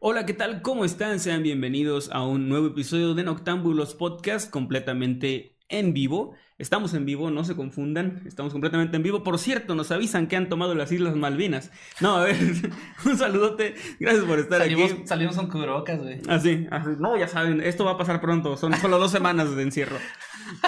[0.00, 0.62] Hola, ¿qué tal?
[0.62, 1.18] ¿Cómo están?
[1.18, 6.34] Sean bienvenidos a un nuevo episodio de Noctámbulos Podcast completamente en vivo.
[6.58, 9.22] Estamos en vivo, no se confundan, estamos completamente en vivo.
[9.22, 11.70] Por cierto, nos avisan que han tomado las Islas Malvinas.
[12.00, 12.36] No, a ver,
[13.04, 15.06] un saludote, gracias por estar salimos, aquí.
[15.06, 16.20] Salimos con cubrebocas, güey.
[16.28, 19.62] Así, así, no, ya saben, esto va a pasar pronto, son solo dos semanas de
[19.62, 19.98] encierro.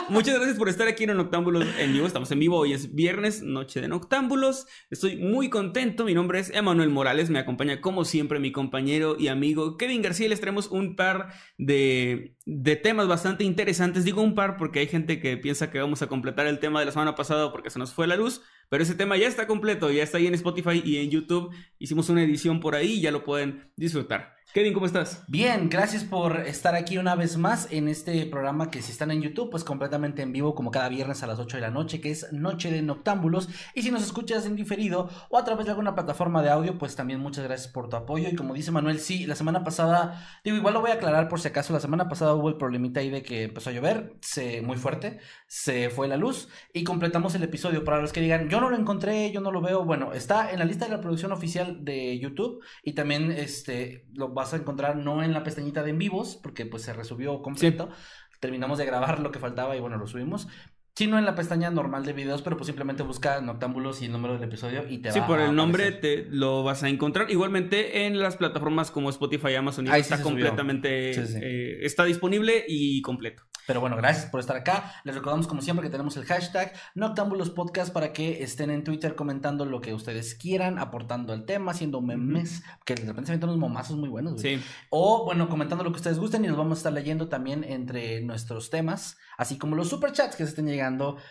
[0.09, 2.07] Muchas gracias por estar aquí en Noctámbulos en vivo.
[2.07, 4.67] Estamos en vivo, hoy es viernes, noche de Noctámbulos.
[4.91, 6.05] Estoy muy contento.
[6.05, 7.31] Mi nombre es Emanuel Morales.
[7.31, 10.29] Me acompaña, como siempre, mi compañero y amigo Kevin García.
[10.29, 14.05] Les traemos un par de, de temas bastante interesantes.
[14.05, 16.87] Digo un par porque hay gente que piensa que vamos a completar el tema de
[16.87, 18.43] la semana pasada porque se nos fue la luz.
[18.69, 21.55] Pero ese tema ya está completo, ya está ahí en Spotify y en YouTube.
[21.79, 24.40] Hicimos una edición por ahí ya lo pueden disfrutar.
[24.53, 25.23] Kevin, ¿cómo estás?
[25.29, 29.23] Bien, gracias por estar aquí una vez más en este programa que si están en
[29.23, 32.11] YouTube, pues completamente en vivo como cada viernes a las 8 de la noche, que
[32.11, 33.49] es Noche de Noctámbulos.
[33.77, 36.97] Y si nos escuchas en diferido o a través de alguna plataforma de audio, pues
[36.97, 38.29] también muchas gracias por tu apoyo.
[38.29, 41.41] Y como dice Manuel, sí, la semana pasada, digo, igual lo voy a aclarar por
[41.41, 44.63] si acaso, la semana pasada hubo el problemita ahí de que empezó a llover, se,
[44.63, 47.85] muy fuerte, se fue la luz y completamos el episodio.
[47.85, 50.59] Para los que digan, yo no lo encontré, yo no lo veo, bueno, está en
[50.59, 54.97] la lista de la producción oficial de YouTube y también este, lo vas a encontrar
[54.97, 57.89] no en la pestañita de en vivos, porque pues se resubió completo.
[57.91, 58.39] Sí.
[58.41, 60.49] Terminamos de grabar lo que faltaba y bueno, lo subimos.
[60.95, 64.35] Sino en la pestaña normal de videos, pero pues simplemente busca Noctámbulos y el número
[64.35, 66.27] del episodio y te sí, va por a el nombre aparecer.
[66.27, 67.31] te lo vas a encontrar.
[67.31, 71.39] Igualmente en las plataformas como Spotify, Amazon, y Ahí está sí completamente, Sí, sí.
[71.41, 73.45] eh, está disponible y completo.
[73.67, 74.95] Pero bueno, gracias por estar acá.
[75.05, 79.15] Les recordamos como siempre que tenemos el hashtag Noctámbulos Podcast para que estén en Twitter
[79.15, 83.49] comentando lo que ustedes quieran, aportando el tema, haciendo memes, que de repente se meten
[83.51, 84.35] unos momazos muy buenos.
[84.43, 84.57] güey.
[84.59, 84.65] Sí.
[84.91, 88.21] O bueno, comentando lo que ustedes gusten y los vamos a estar leyendo también entre
[88.23, 90.80] nuestros temas, así como los superchats que se estén llegando,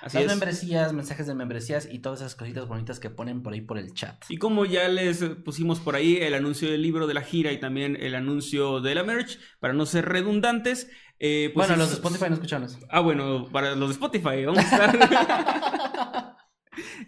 [0.01, 0.29] Así las es.
[0.31, 3.93] membresías, mensajes de membresías y todas esas cositas bonitas que ponen por ahí por el
[3.93, 4.23] chat.
[4.29, 7.59] Y como ya les pusimos por ahí el anuncio del libro de la gira y
[7.59, 10.89] también el anuncio de la merch, para no ser redundantes,
[11.19, 12.79] eh, pues bueno, es- los de Spotify no escucharon eso.
[12.89, 16.35] Ah, bueno, para los de Spotify, vamos a estar.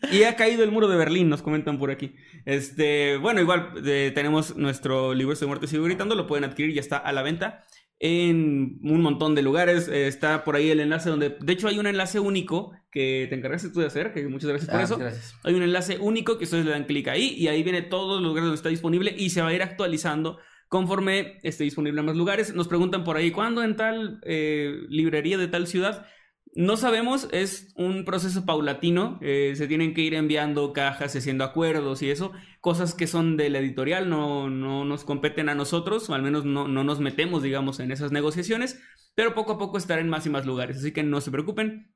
[0.12, 2.16] y ha caído el muro de Berlín, nos comentan por aquí.
[2.46, 6.82] Este, bueno, igual eh, tenemos nuestro libro de muerte sigo gritando, lo pueden adquirir, ya
[6.82, 7.64] está a la venta
[8.04, 9.88] en un montón de lugares.
[9.88, 13.36] Eh, está por ahí el enlace donde, de hecho, hay un enlace único que te
[13.36, 14.98] encargaste tú de hacer, que muchas gracias por Ah, eso.
[14.98, 15.36] Gracias.
[15.44, 18.28] Hay un enlace único que ustedes le dan clic ahí y ahí viene todos los
[18.28, 22.16] lugares donde está disponible y se va a ir actualizando conforme esté disponible en más
[22.18, 22.56] lugares.
[22.56, 26.06] Nos preguntan por ahí, ¿cuándo en tal eh, librería de tal ciudad?
[26.54, 32.02] No sabemos, es un proceso paulatino, eh, se tienen que ir enviando cajas, haciendo acuerdos
[32.02, 36.14] y eso, cosas que son de la editorial, no, no nos competen a nosotros, o
[36.14, 38.82] al menos no, no nos metemos, digamos, en esas negociaciones,
[39.16, 41.94] pero poco a poco estará en más y más lugares, así que no se preocupen.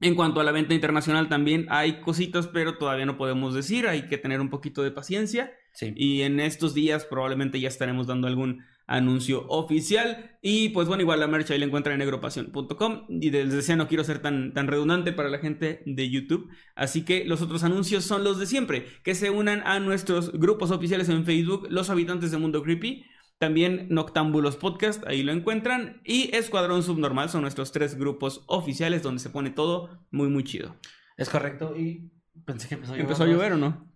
[0.00, 4.06] En cuanto a la venta internacional también hay cositas, pero todavía no podemos decir, hay
[4.08, 5.52] que tener un poquito de paciencia.
[5.72, 5.92] Sí.
[5.96, 10.38] Y en estos días probablemente ya estaremos dando algún anuncio oficial.
[10.42, 13.06] Y pues bueno, igual la merch ahí la encuentran en negropasión.com.
[13.08, 16.48] Y les decía, no quiero ser tan, tan redundante para la gente de YouTube.
[16.74, 18.86] Así que los otros anuncios son los de siempre.
[19.02, 23.04] Que se unan a nuestros grupos oficiales en Facebook, Los Habitantes de Mundo Creepy.
[23.38, 26.00] También Noctámbulos Podcast, ahí lo encuentran.
[26.04, 30.74] Y Escuadrón Subnormal son nuestros tres grupos oficiales donde se pone todo muy, muy chido.
[31.18, 32.10] Es correcto y
[32.46, 33.04] pensé que empezó a llover.
[33.04, 33.95] ¿Empezó a llover o no?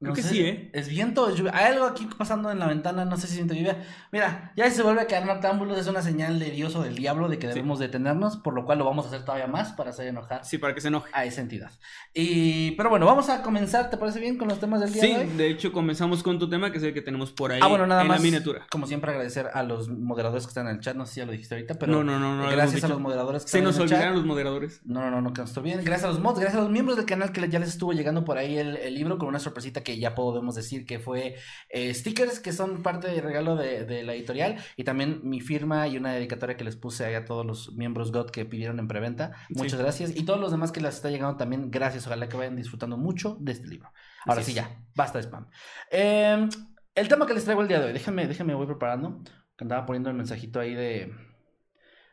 [0.00, 0.70] Creo No que sé, sí, ¿eh?
[0.72, 1.52] Es viento, es lluvia.
[1.54, 3.84] Hay algo aquí pasando en la ventana, no sé si siento lluvia.
[4.12, 6.96] Mira, ya si se vuelve a quedar noctámbulos, es una señal de Dios o del
[6.96, 9.90] diablo de que debemos detenernos, por lo cual lo vamos a hacer todavía más para
[9.90, 11.10] hacer enojar Sí, para que se enoje.
[11.12, 11.70] a esa entidad.
[12.14, 15.12] Y, pero bueno, vamos a comenzar, ¿te parece bien con los temas del día Sí,
[15.12, 15.26] de hoy?
[15.36, 17.86] de hecho comenzamos con tu tema, que es el que tenemos por ahí Ah, bueno,
[17.86, 18.18] nada en más.
[18.20, 18.66] la miniatura.
[18.70, 20.96] Como siempre, agradecer a los moderadores que están en el chat.
[20.96, 23.00] No sé si ya lo dijiste ahorita, pero No, no, no, no gracias a los
[23.00, 24.16] moderadores que Se están nos en el olvidaron chat.
[24.16, 24.80] los moderadores.
[24.84, 25.84] No, no, no, no, que nos olviden.
[25.84, 28.24] Gracias a los mods, gracias a los miembros del canal que ya les estuvo llegando
[28.24, 31.34] por ahí el, el libro con una sorpresita que que ya podemos decir que fue
[31.68, 35.96] eh, stickers que son parte del regalo de, la editorial y también mi firma y
[35.96, 39.32] una dedicatoria que les puse ahí a todos los miembros GOT que pidieron en preventa.
[39.48, 40.14] Muchas gracias.
[40.14, 42.06] Y todos los demás que les está llegando también, gracias.
[42.06, 43.90] Ojalá que vayan disfrutando mucho de este libro.
[44.26, 45.48] Ahora sí, ya, basta de spam.
[45.90, 46.48] Em,
[46.94, 49.20] el tema que les traigo el día de hoy, déjenme, déjenme, voy preparando.
[49.56, 51.12] Que andaba poniendo el mensajito ahí de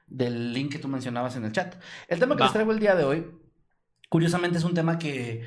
[0.07, 1.75] del link que tú mencionabas en el chat.
[2.07, 3.27] El tema que les traigo el día de hoy,
[4.09, 5.43] curiosamente es un tema que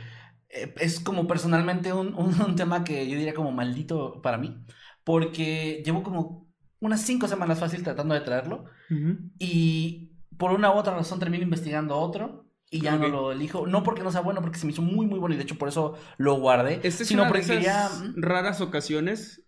[0.50, 4.64] es como personalmente un, un, tema que yo diría como maldito para mí,
[5.04, 6.48] porque llevo como
[6.80, 8.64] unas cinco semanas fácil tratando de traerlo
[9.38, 12.46] y por una u otra razón termino investigando otro.
[12.72, 15.04] Y ya no lo elijo, no porque no sea bueno, porque se me hizo muy,
[15.04, 16.78] muy bueno y de hecho por eso lo guardé.
[16.84, 17.90] Este sino porque ya...
[18.14, 19.42] raras ocasiones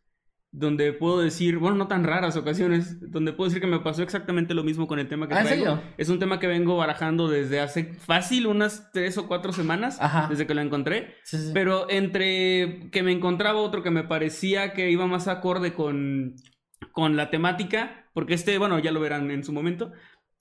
[0.53, 4.53] donde puedo decir, bueno, no tan raras ocasiones, donde puedo decir que me pasó exactamente
[4.53, 5.81] lo mismo con el tema que ¿Ah, traigo.
[5.97, 10.47] Es un tema que vengo barajando desde hace fácil unas tres o cuatro semanas, desde
[10.47, 11.15] que lo encontré.
[11.55, 16.37] Pero entre que me encontraba otro que me parecía que iba más acorde con,
[16.93, 19.93] con la temática, porque este, bueno, ya lo verán en su momento,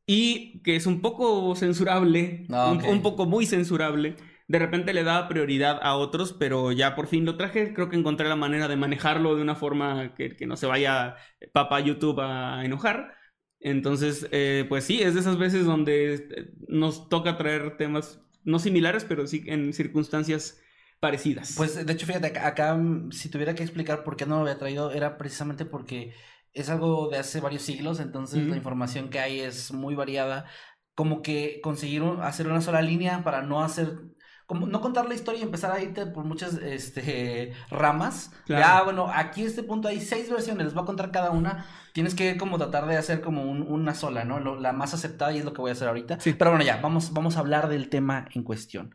[0.06, 4.18] y que es un poco censurable, ah, un poco muy censurable
[4.52, 7.74] de repente le daba prioridad a otros, pero ya por fin lo traje.
[7.74, 11.16] Creo que encontré la manera de manejarlo de una forma que, no se vaya
[11.54, 13.16] papá YouTube a enojar.
[13.62, 18.60] Entonces, eh, pues sí, es de esas veces donde eh, nos toca traer temas no
[18.60, 20.60] similares, pero sí en circunstancias
[21.00, 21.54] parecidas.
[21.56, 24.58] Pues de hecho, fíjate, acá, mm, si tuviera que explicar por qué no lo había
[24.58, 26.14] traído, era precisamente porque
[26.52, 30.46] es algo de hace varios siglos, entonces la información que hay es muy variada.
[30.94, 34.12] Como que conseguir hacer una sola línea para no hacer
[34.54, 38.32] no contar la historia y empezar a irte por muchas este, ramas.
[38.48, 41.66] Ya, bueno, aquí este punto hay seis versiones, les voy a contar cada una.
[41.94, 44.40] Tienes que como tratar de hacer como una sola, ¿no?
[44.40, 46.18] la más aceptada y es lo que voy a hacer ahorita.
[46.24, 48.94] Pero bueno, ya, vamos, vamos a hablar del tema en cuestión.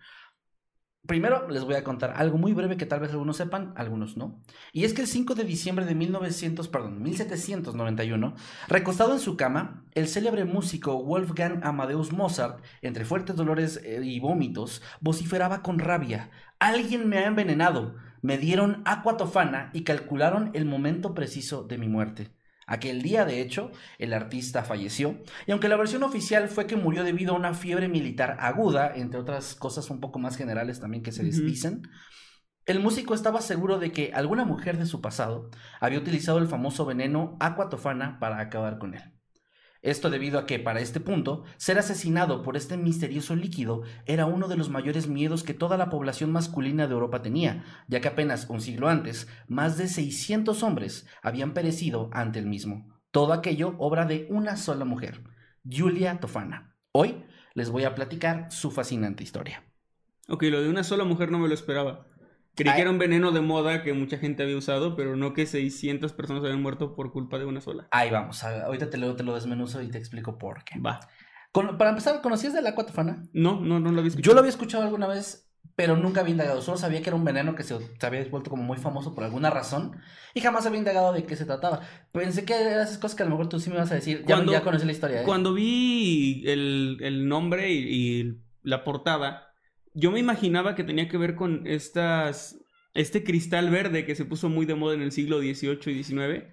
[1.07, 4.41] Primero les voy a contar algo muy breve que tal vez algunos sepan, algunos no.
[4.73, 8.35] Y es que el 5 de diciembre de 1900, perdón, 1791,
[8.69, 14.21] recostado en su cama, el célebre músico Wolfgang Amadeus Mozart, entre fuertes dolores eh, y
[14.21, 17.95] vómitos, vociferaba con rabia: "Alguien me ha envenenado.
[18.23, 22.36] Me dieron aqua tofana y calcularon el momento preciso de mi muerte."
[22.67, 27.05] Aquel día, de hecho, el artista falleció, y aunque la versión oficial fue que murió
[27.05, 31.13] debido a una fiebre militar aguda, entre otras cosas un poco más generales también que
[31.13, 31.83] se dicen,
[32.67, 36.85] el músico estaba seguro de que alguna mujer de su pasado había utilizado el famoso
[36.85, 39.16] veneno aquatofana para acabar con él.
[39.83, 44.49] Esto debido a que, para este punto, ser asesinado por este misterioso líquido era uno
[44.49, 48.49] de los mayores miedos que toda la población masculina de Europa tenía, ya que apenas
[48.49, 53.01] un siglo antes, más de 600 hombres habían perecido ante el mismo.
[53.11, 55.23] Todo aquello obra de una sola mujer,
[55.65, 56.77] Julia Tofana.
[56.93, 57.25] Hoy
[57.55, 59.65] les voy a platicar su fascinante historia.
[60.29, 62.07] Ok, lo de una sola mujer no me lo esperaba.
[62.57, 65.45] Creí que era un veneno de moda que mucha gente había usado, pero no que
[65.45, 67.87] 600 personas habían muerto por culpa de una sola.
[67.91, 70.81] Ahí vamos, ahorita te lo, te lo desmenuzo y te explico por qué.
[70.81, 71.01] Va.
[71.53, 73.25] para empezar, ¿conocías de la tofana?
[73.35, 74.31] No, no, no lo había escuchado.
[74.31, 76.63] Yo lo había escuchado alguna vez, pero nunca había indagado.
[76.63, 79.51] Solo sabía que era un veneno que se, había vuelto como muy famoso por alguna
[79.51, 80.01] razón
[80.33, 81.83] y jamás había indagado de qué se trataba.
[82.13, 84.25] Pensé que eran esas cosas que a lo mejor tú sí me ibas a decir.
[84.27, 85.21] Ya, cuando, ya conocí la historia.
[85.21, 85.25] ¿eh?
[85.27, 89.46] Cuando vi el, el nombre y la portada
[89.97, 92.61] yo me imaginaba que tenía que ver con estas.
[92.95, 96.45] Este cristal verde que se puso muy de moda en el siglo XVIII y XIX.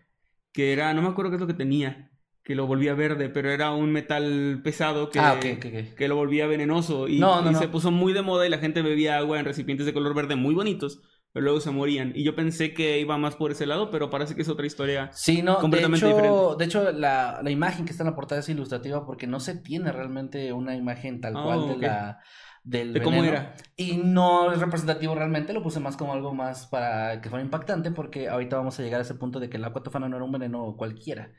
[0.52, 0.94] Que era.
[0.94, 2.10] No me acuerdo qué es lo que tenía.
[2.44, 7.08] Que lo volvía verde, pero era un metal pesado que, ah, que lo volvía venenoso.
[7.08, 7.22] Y,
[7.58, 10.36] se puso muy de moda y la gente bebía agua en recipientes de color verde
[10.36, 11.02] muy bonitos
[11.34, 12.14] pero luego se morían.
[12.16, 15.10] Y yo pensé que iba más por ese lado, pero parece que es otra historia
[15.14, 16.58] sí, no, completamente de hecho, diferente.
[16.60, 19.56] De hecho, la, la, imagen que está en la portada es ilustrativa porque no se
[19.56, 22.20] tiene realmente una imagen tal cual ah, de la
[22.64, 23.56] del de cómo era.
[23.76, 27.92] Y no es representativo realmente, lo puse más como algo más para que fuera impactante,
[27.92, 30.32] porque ahorita vamos a llegar a ese punto de que el acuatofano no era un
[30.32, 31.32] veneno cualquiera.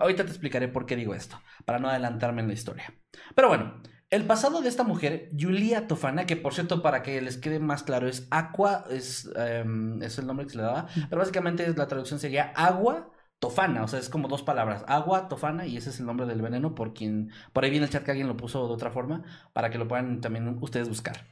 [0.00, 2.94] Ahorita te explicaré por qué digo esto, para no adelantarme en la historia.
[3.34, 7.38] Pero bueno, el pasado de esta mujer, Julia Tofana, que por cierto, para que les
[7.38, 11.20] quede más claro, es Aqua, es, em, es el nombre que se le daba, pero
[11.20, 13.10] básicamente la traducción sería agua
[13.42, 16.40] Tofana, o sea, es como dos palabras, agua, tofana, y ese es el nombre del
[16.40, 19.24] veneno, por quien, por ahí viene el chat que alguien lo puso de otra forma,
[19.52, 21.26] para que lo puedan también ustedes buscar.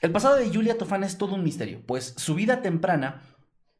[0.00, 3.22] El pasado de Julia Tofana es todo un misterio, pues su vida temprana,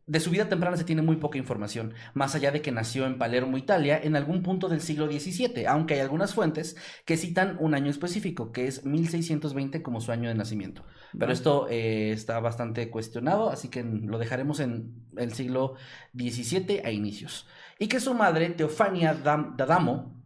[0.06, 3.18] de su vida temprana se tiene muy poca información, más allá de que nació en
[3.18, 7.75] Palermo, Italia, en algún punto del siglo XVII, aunque hay algunas fuentes que citan un
[7.75, 10.85] año específico, que es 1620 como su año de nacimiento.
[11.18, 15.75] Pero esto eh, está bastante cuestionado, así que lo dejaremos en el siglo
[16.14, 17.47] XVII a inicios
[17.78, 20.22] y que su madre, Teofania D'Adamo,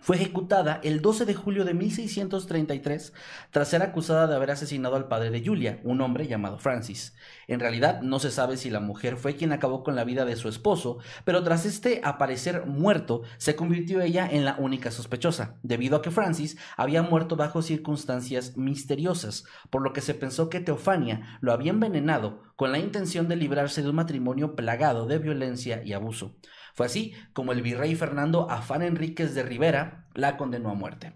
[0.00, 3.12] fue ejecutada el 12 de julio de 1633
[3.50, 7.14] tras ser acusada de haber asesinado al padre de Julia, un hombre llamado Francis.
[7.48, 10.36] En realidad no se sabe si la mujer fue quien acabó con la vida de
[10.36, 15.96] su esposo, pero tras este aparecer muerto, se convirtió ella en la única sospechosa, debido
[15.96, 21.38] a que Francis había muerto bajo circunstancias misteriosas, por lo que se pensó que Teofania
[21.40, 25.92] lo había envenenado con la intención de librarse de un matrimonio plagado de violencia y
[25.92, 26.36] abuso.
[26.74, 31.14] Fue así como el virrey Fernando Afán Enríquez de Rivera la condenó a muerte.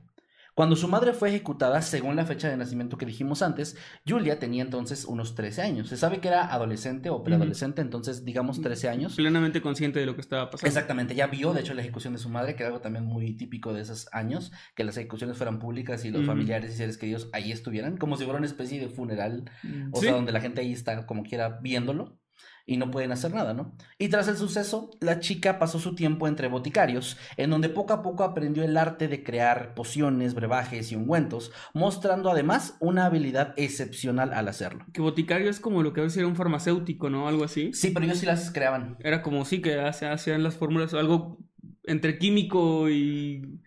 [0.57, 4.63] Cuando su madre fue ejecutada, según la fecha de nacimiento que dijimos antes, Julia tenía
[4.63, 5.89] entonces unos 13 años.
[5.89, 9.17] Se sabe que era adolescente o preadolescente, entonces digamos 13 años.
[9.17, 10.69] Plenamente consciente de lo que estaba pasando.
[10.69, 13.37] Exactamente, ya vio de hecho la ejecución de su madre, que era algo también muy
[13.37, 17.29] típico de esos años, que las ejecuciones fueran públicas y los familiares y seres queridos
[17.33, 19.51] ahí estuvieran, como si fuera una especie de funeral,
[19.91, 20.07] o Sí.
[20.07, 22.21] sea, donde la gente ahí está como quiera viéndolo
[22.67, 23.77] y no pueden hacer nada, ¿no?
[23.99, 28.03] Y tras el suceso, la chica pasó su tiempo entre boticarios, en donde poco a
[28.03, 34.33] poco aprendió el arte de crear pociones, brebajes y ungüentos, mostrando además una habilidad excepcional
[34.33, 34.87] al hacerlo.
[34.93, 37.29] Que boticario es como lo que a veces era un farmacéutico, ¿no?
[37.29, 37.73] Algo así.
[37.73, 38.97] Sí, pero ellos sí las creaban.
[39.01, 41.39] Era como sí que hacían las fórmulas, algo
[41.85, 43.61] entre químico y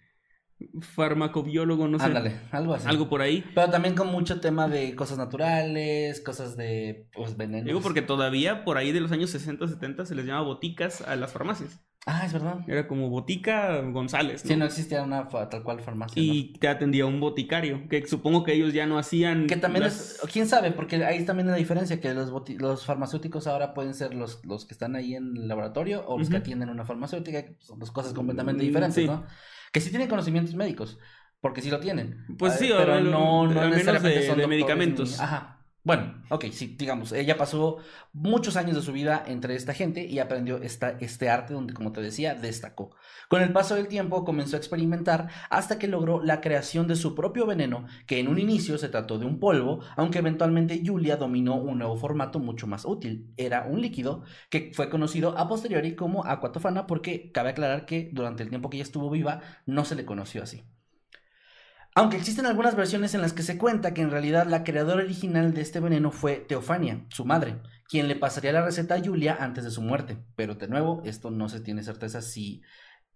[0.81, 2.05] farmacobiólogo, no sé.
[2.05, 2.87] Ándale, algo así.
[2.87, 3.43] Algo por ahí.
[3.53, 7.65] Pero también con mucho tema de cosas naturales, cosas de pues venenos.
[7.65, 11.15] Digo porque todavía por ahí de los años 60, 70 se les llama boticas a
[11.15, 11.81] las farmacias.
[12.09, 12.59] Ah, es verdad.
[12.69, 14.49] Era como botica González, ¿no?
[14.49, 16.15] Sí, no existía una tal cual farmacia.
[16.15, 16.25] ¿no?
[16.33, 19.45] Y te atendía un boticario, que supongo que ellos ya no hacían...
[19.45, 22.85] Que también las- es, quién sabe, porque ahí también la diferencia, que los, boti- los
[22.85, 26.37] farmacéuticos ahora pueden ser los, los que están ahí en el laboratorio o los que
[26.37, 29.05] atienden una farmacéutica, que son dos cosas completamente Mm, diferentes, sí.
[29.07, 29.25] ¿no?
[29.77, 30.97] Que sí tienen conocimientos médicos,
[31.39, 32.25] porque sí lo tienen.
[32.39, 35.17] Pues Eh, sí, pero al- no, no al menos de- de medicamentos.
[35.19, 35.56] ni- Ajá.
[35.87, 37.77] Bueno, ok, sí, digamos, ella pasó
[38.11, 41.93] muchos años de su vida entre esta gente y aprendió esta, este arte donde, como
[41.93, 42.93] te decía, destacó.
[43.29, 47.15] Con el paso del tiempo comenzó a experimentar hasta que logró la creación de su
[47.15, 51.55] propio veneno, que en un inicio se trató de un polvo, aunque eventualmente Julia dominó
[51.55, 53.33] un nuevo formato mucho más útil.
[53.37, 58.43] Era un líquido que fue conocido a posteriori como aquatofana porque cabe aclarar que durante
[58.43, 60.65] el tiempo que ella estuvo viva no se le conoció así.
[61.97, 65.53] Aunque existen algunas versiones en las que se cuenta que en realidad la creadora original
[65.53, 67.57] de este veneno fue Teofania, su madre,
[67.89, 70.17] quien le pasaría la receta a Julia antes de su muerte.
[70.35, 72.61] Pero de nuevo, esto no se tiene certeza si...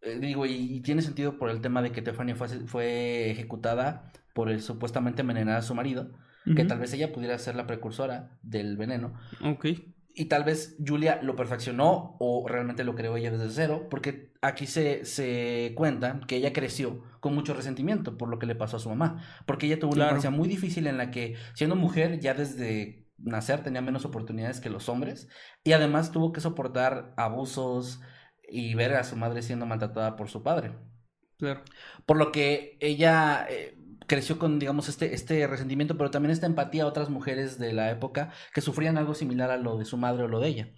[0.01, 4.11] eh, digo, y, y tiene sentido por el tema de que Teofania fue, fue ejecutada
[4.33, 6.11] por el supuestamente envenenar a su marido,
[6.55, 9.13] que tal vez ella pudiera ser la precursora del veneno.
[9.43, 9.67] Ok.
[10.15, 14.67] Y tal vez Julia lo perfeccionó o realmente lo creó ella desde cero, porque aquí
[14.67, 18.79] se, se cuenta que ella creció con mucho resentimiento por lo que le pasó a
[18.79, 20.09] su mamá, porque ella tuvo una Claro.
[20.09, 24.69] infancia muy difícil en la que siendo mujer ya desde nacer tenía menos oportunidades que
[24.69, 25.27] los hombres
[25.63, 28.01] y además tuvo que soportar abusos
[28.49, 30.73] y ver a su madre siendo maltratada por su padre.
[31.37, 31.63] Claro.
[32.05, 33.75] Por lo que ella eh,
[34.11, 37.89] creció con, digamos, este, este resentimiento, pero también esta empatía a otras mujeres de la
[37.91, 40.73] época que sufrían algo similar a lo de su madre o lo de ella.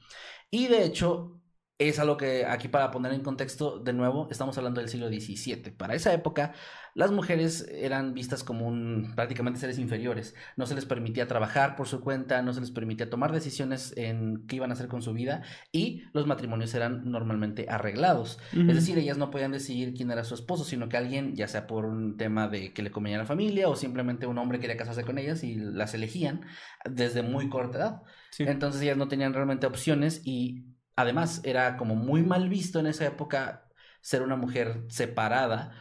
[0.52, 1.42] Y de hecho,
[1.80, 5.72] es algo que aquí para poner en contexto, de nuevo, estamos hablando del siglo XVII.
[5.72, 6.54] Para esa época,
[6.94, 10.36] las mujeres eran vistas como un, prácticamente seres inferiores.
[10.56, 14.46] No se les permitía trabajar por su cuenta, no se les permitía tomar decisiones en
[14.48, 18.40] qué iban a hacer con su vida y los matrimonios eran normalmente arreglados.
[18.52, 21.66] Es decir, ellas no podían decidir quién era su esposo, sino que alguien, ya sea
[21.66, 24.78] por un tema de que le convenía a la familia o simplemente un hombre quería
[24.78, 26.46] casarse con ellas y las elegían
[26.86, 28.02] desde muy corta edad.
[28.30, 28.44] Sí.
[28.44, 33.06] Entonces ellas no tenían realmente opciones y además era como muy mal visto en esa
[33.06, 33.70] época
[34.02, 35.72] ser una mujer separada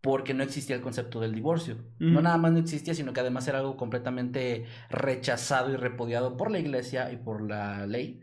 [0.00, 1.76] porque no existía el concepto del divorcio.
[1.98, 6.50] No nada más no existía, sino que además era algo completamente rechazado y repudiado por
[6.50, 8.22] la iglesia y por la ley.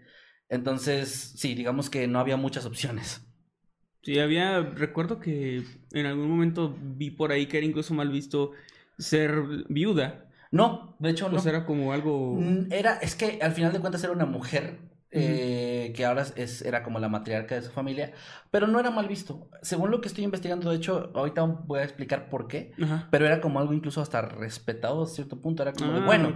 [0.49, 3.21] Entonces, sí, digamos que no había muchas opciones.
[4.01, 8.51] Sí, había, recuerdo que en algún momento vi por ahí que era incluso mal visto
[8.97, 10.29] ser viuda.
[10.51, 11.33] No, de hecho no.
[11.33, 12.35] Pues era como algo...
[12.39, 14.79] Mm, Era, es que al final de cuentas era una mujer
[15.11, 18.11] eh, que ahora es, era como la matriarca de su familia,
[18.51, 19.49] pero no era mal visto.
[19.61, 22.73] Según lo que estoy investigando, de hecho, ahorita voy a explicar por qué,
[23.09, 25.63] pero era como algo incluso hasta respetado a cierto punto.
[25.63, 26.33] Era como de, Ah, bueno,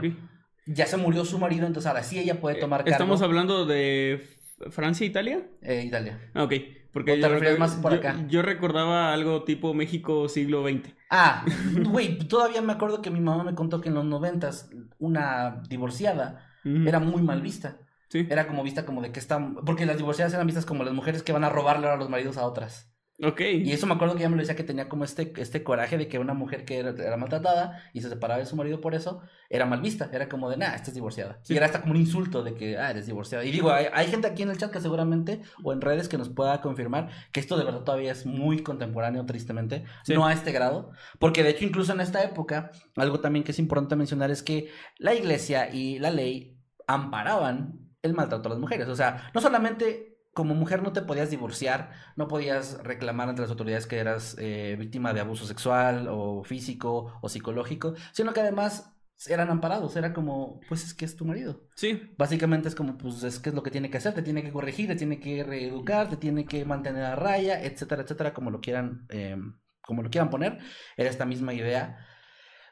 [0.66, 2.92] ya se murió su marido, entonces ahora sí ella puede tomar cargo.
[2.92, 4.26] ¿Estamos hablando de
[4.70, 5.44] Francia Italia?
[5.62, 6.32] Eh, Italia.
[6.34, 6.54] Ah, ok.
[6.94, 8.26] Porque ¿O te yo, refieres recu- más por yo- acá?
[8.28, 10.94] yo recordaba algo tipo México siglo XX.
[11.10, 11.46] Ah,
[11.84, 16.46] güey, todavía me acuerdo que mi mamá me contó que en los noventas una divorciada
[16.64, 17.78] era muy mal vista.
[18.12, 18.28] Sí.
[18.30, 19.56] Era como vista como de que están...
[19.56, 22.38] Porque las divorciadas eran vistas como las mujeres que van a robarle a los maridos
[22.38, 22.92] a otras.
[23.24, 23.40] Ok.
[23.42, 25.98] Y eso me acuerdo que ella me lo decía que tenía como este, este coraje
[25.98, 28.96] de que una mujer que era, era maltratada y se separaba de su marido por
[28.96, 30.10] eso, era mal vista.
[30.12, 31.40] Era como de, nah, estás divorciada.
[31.44, 31.54] Sí.
[31.54, 33.46] Y era hasta como un insulto de que, ah, eres divorciada.
[33.46, 36.18] Y digo, hay, hay gente aquí en el chat que seguramente, o en redes, que
[36.18, 39.86] nos pueda confirmar que esto de verdad todavía es muy contemporáneo, tristemente.
[40.04, 40.16] Sí.
[40.16, 40.92] No a este grado.
[41.20, 44.70] Porque de hecho, incluso en esta época, algo también que es importante mencionar es que
[44.98, 48.88] la iglesia y la ley amparaban el maltrato a las mujeres.
[48.88, 53.52] O sea, no solamente como mujer no te podías divorciar, no podías reclamar ante las
[53.52, 58.96] autoridades que eras eh, víctima de abuso sexual o físico o psicológico, sino que además
[59.28, 61.68] eran amparados, era como, pues es que es tu marido.
[61.76, 62.14] Sí.
[62.18, 64.52] Básicamente es como, pues es que es lo que tiene que hacer, te tiene que
[64.52, 68.62] corregir, te tiene que reeducar, te tiene que mantener a raya, etcétera, etcétera, como lo
[68.62, 69.38] quieran, eh,
[69.82, 70.60] como lo quieran poner.
[70.98, 72.08] Era esta misma idea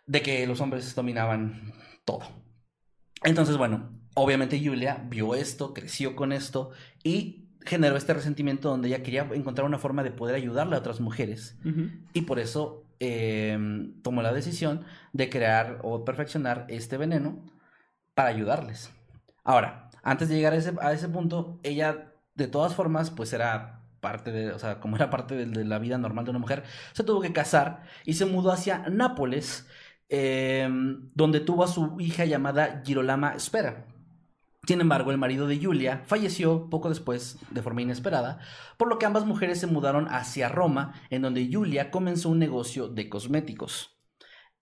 [0.08, 1.74] de que los hombres dominaban
[2.06, 2.22] todo.
[3.24, 6.72] Entonces, bueno, obviamente Julia vio esto, creció con esto
[7.04, 11.00] y generó este resentimiento donde ella quería encontrar una forma de poder ayudarle a otras
[11.00, 11.58] mujeres.
[12.14, 13.58] Y por eso eh,
[14.02, 14.84] tomó la decisión
[15.14, 17.46] de crear o perfeccionar este veneno
[18.14, 18.92] para ayudarles.
[19.44, 23.82] Ahora, antes de llegar a ese, a ese punto, ella de todas formas, pues era
[24.02, 26.64] parte de, o sea, como era parte de, de la vida normal de una mujer,
[26.94, 29.68] se tuvo que casar y se mudó hacia Nápoles,
[30.10, 30.68] eh,
[31.14, 33.86] donde tuvo a su hija llamada Girolama Spera.
[34.68, 38.40] Sin embargo, el marido de Julia falleció poco después de forma inesperada,
[38.78, 42.88] por lo que ambas mujeres se mudaron hacia Roma, en donde Julia comenzó un negocio
[42.88, 44.00] de cosméticos.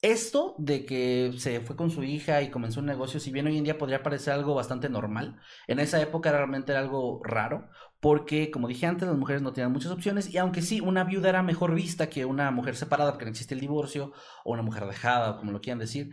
[0.03, 3.57] Esto de que se fue con su hija y comenzó un negocio, si bien hoy
[3.57, 7.67] en día podría parecer algo bastante normal, en esa época realmente era algo raro,
[7.99, 11.29] porque como dije antes, las mujeres no tenían muchas opciones y aunque sí, una viuda
[11.29, 14.13] era mejor vista que una mujer separada, porque no existe el divorcio,
[14.45, 16.11] o una mujer dejada, o como lo quieran decir,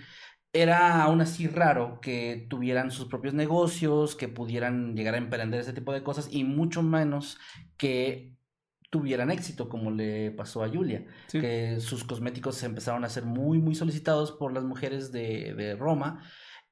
[0.54, 5.72] era aún así raro que tuvieran sus propios negocios, que pudieran llegar a emprender ese
[5.74, 7.38] tipo de cosas y mucho menos
[7.76, 8.32] que
[8.90, 11.40] tuvieran éxito como le pasó a Julia, Sí.
[11.40, 15.74] que sus cosméticos se empezaron a ser muy muy solicitados por las mujeres de, de
[15.74, 16.22] Roma,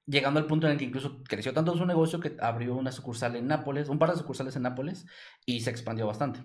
[0.07, 3.35] llegando al punto en el que incluso creció tanto su negocio que abrió una sucursal
[3.35, 5.05] en Nápoles, un par de sucursales en Nápoles
[5.45, 6.45] y se expandió bastante.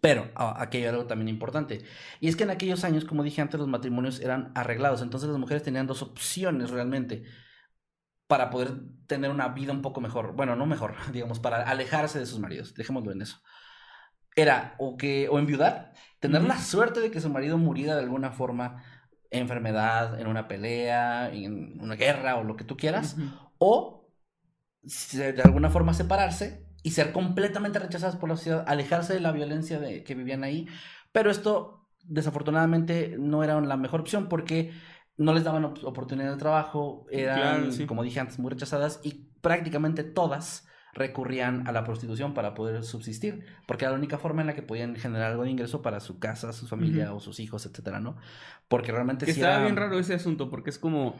[0.00, 1.84] Pero a- aquí hay algo también importante.
[2.20, 5.02] Y es que en aquellos años, como dije antes, los matrimonios eran arreglados.
[5.02, 7.24] Entonces las mujeres tenían dos opciones realmente
[8.26, 8.72] para poder
[9.06, 10.32] tener una vida un poco mejor.
[10.34, 12.74] Bueno, no mejor, digamos, para alejarse de sus maridos.
[12.74, 13.38] Dejémoslo en eso.
[14.34, 18.32] Era o que o enviudar, tener la suerte de que su marido muriera de alguna
[18.32, 18.82] forma,
[19.30, 23.30] enfermedad, en una pelea, en una guerra o lo que tú quieras, Ujú.
[23.58, 24.08] o
[24.86, 29.32] se- de alguna forma separarse y ser completamente rechazadas por la sociedad, alejarse de la
[29.32, 30.66] violencia de, que vivían ahí.
[31.12, 34.72] Pero esto, desafortunadamente, no era la mejor opción porque
[35.16, 37.86] no les daban op- oportunidad de trabajo, eran, Claro, sí.
[37.86, 43.46] como dije antes, muy rechazadas y prácticamente todas recurrían a la prostitución para poder subsistir,
[43.66, 46.18] porque era la única forma en la que podían generar algo de ingreso para su
[46.18, 48.16] casa, su familia o sus hijos, etcétera, ¿no?
[48.68, 51.14] Porque realmente Que sí estaba era- bien raro ese asunto, porque es como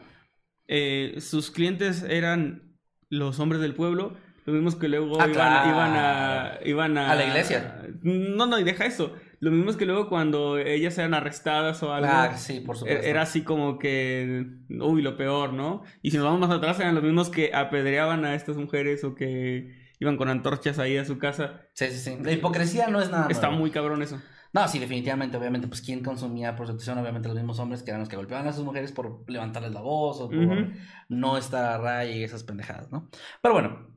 [0.67, 2.77] eh, sus clientes eran
[3.09, 5.69] los hombres del pueblo, los mismos que luego Ah, iban, claro.
[5.69, 7.81] iban a iban a A la iglesia.
[8.01, 9.13] No, no, y deja eso.
[9.39, 12.07] Lo mismo que luego cuando ellas eran arrestadas o algo.
[12.11, 13.03] Ah, sí, por supuesto.
[13.05, 15.83] e- Era así como que, uy, lo peor, ¿no?
[16.01, 19.15] Y si nos vamos más atrás, eran los mismos que apedreaban a estas mujeres o
[19.15, 21.61] que iban con antorchas ahí a su casa.
[21.73, 22.17] Sí, sí, sí.
[22.23, 23.61] La hipocresía no es nada Está nuevo.
[23.61, 24.21] muy cabrón eso.
[24.53, 28.07] No, sí, definitivamente, obviamente, pues quién consumía prostitución, obviamente los mismos hombres que eran los
[28.09, 30.67] que golpeaban a sus mujeres por levantarles la voz o por
[31.09, 33.09] no estar a raya y esas pendejadas, ¿no?
[33.41, 33.87] Pero bueno,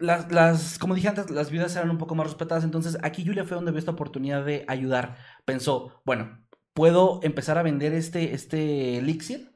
[0.00, 3.44] las, las, como dije antes, las viudas eran un poco más respetadas, entonces aquí Julia
[3.44, 5.16] fue donde vio esta oportunidad de ayudar.
[5.44, 9.54] Pensó, bueno, puedo empezar a vender este, este elixir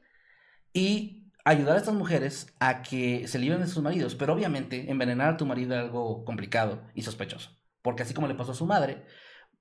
[0.71, 5.33] y ayudar a estas mujeres a que se libren de sus maridos, pero obviamente envenenar
[5.33, 8.65] a tu marido era algo complicado y sospechoso, porque así como le pasó a su
[8.65, 9.05] madre,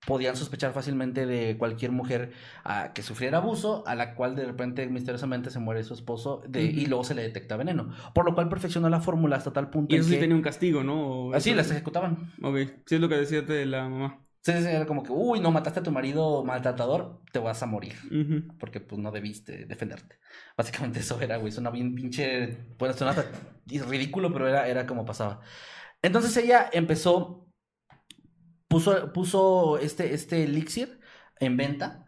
[0.07, 2.33] podían sospechar fácilmente de cualquier mujer
[2.65, 6.65] ah, que sufriera abuso, a la cual de repente misteriosamente se muere su esposo de-
[6.65, 6.89] y Ujú.
[6.89, 7.91] luego se le detecta veneno.
[8.15, 10.21] Por lo cual perfeccionó la fórmula hasta tal punto Y en eso sí que...
[10.21, 11.33] tenía un castigo, ¿no?
[11.35, 12.33] Así eso- las ejecutaban.
[12.43, 14.21] Ok, sí es lo que decía de la mamá.
[14.43, 17.67] Sí, sí, era como que, uy, no, mataste a tu marido maltratador, te vas a
[17.67, 17.95] morir.
[18.11, 18.55] Ujú.
[18.59, 20.19] Porque pues no debiste defenderte.
[20.55, 21.51] Básicamente eso era, güey.
[21.51, 22.59] Suena bien pinche.
[22.79, 23.25] Bueno, suena hasta
[23.89, 25.41] ridículo, pero era, era como pasaba.
[26.03, 27.44] Entonces ella empezó.
[28.75, 31.01] Puso, puso este, este elixir
[31.41, 32.01] en venta.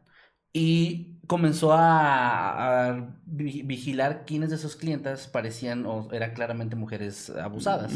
[0.52, 7.30] Y comenzó a, a vi- vigilar quiénes de sus clientas parecían o eran claramente mujeres
[7.30, 7.92] abusadas.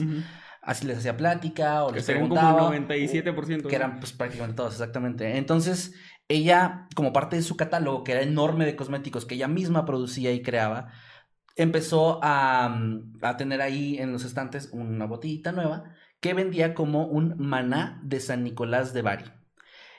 [0.62, 2.50] Así les hacía plática o Que les como preguntaba.
[2.60, 3.68] el 97%.
[3.68, 5.38] Que eran pues prácticamente todas, exactamente.
[5.38, 5.94] Entonces,
[6.28, 10.32] ella, como parte de su catálogo, que era enorme de cosméticos que ella misma producía
[10.32, 10.88] y creaba,
[11.56, 12.78] empezó a,
[13.22, 15.84] a tener ahí en los estantes una botellita nueva
[16.20, 19.24] que vendía como un maná de San Nicolás de Bari.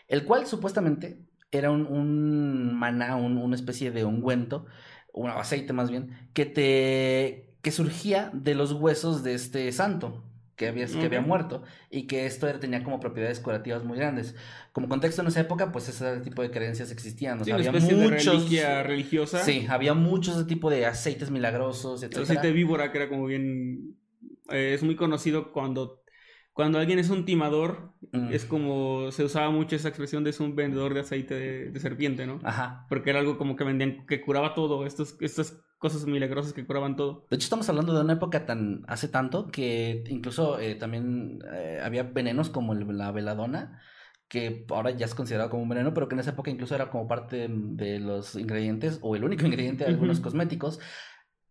[0.07, 1.19] el cual supuestamente
[1.51, 4.65] era un, un maná, un- una especie de ungüento,
[5.13, 10.23] o aceite más bien, que te que surgía de los huesos de este santo
[10.55, 14.35] que había, que había muerto y que esto era- tenía como propiedades curativas muy grandes.
[14.73, 17.39] Como contexto en esa época, pues ese tipo de creencias existían.
[17.39, 18.25] O Sí, sea, había de muchos.
[18.35, 19.39] reliquia religiosa.
[19.43, 22.21] Sí, había muchos de tipo de aceites milagrosos, El etc.
[22.23, 23.95] aceite de víbora, que era como bien.
[24.49, 26.00] eh, es muy conocido cuando.
[26.53, 28.33] Cuando alguien es un timador, Mm.
[28.33, 29.09] es como.
[29.11, 32.39] Se usaba mucho esa expresión de es un vendedor de aceite de, de serpiente, ¿no?
[32.43, 32.85] Ajá.
[32.89, 34.85] Porque era algo como que vendían, que curaba todo.
[34.85, 37.25] Estos, estas cosas milagrosas que curaban todo.
[37.29, 41.79] De hecho, estamos hablando de una época tan hace tanto que incluso eh, también eh,
[41.81, 43.79] había venenos como el- la veladona,
[44.27, 46.89] que ahora ya es considerado como un veneno, pero que en esa época incluso era
[46.91, 50.79] como parte de los ingredientes o el único ingrediente de algunos cosméticos.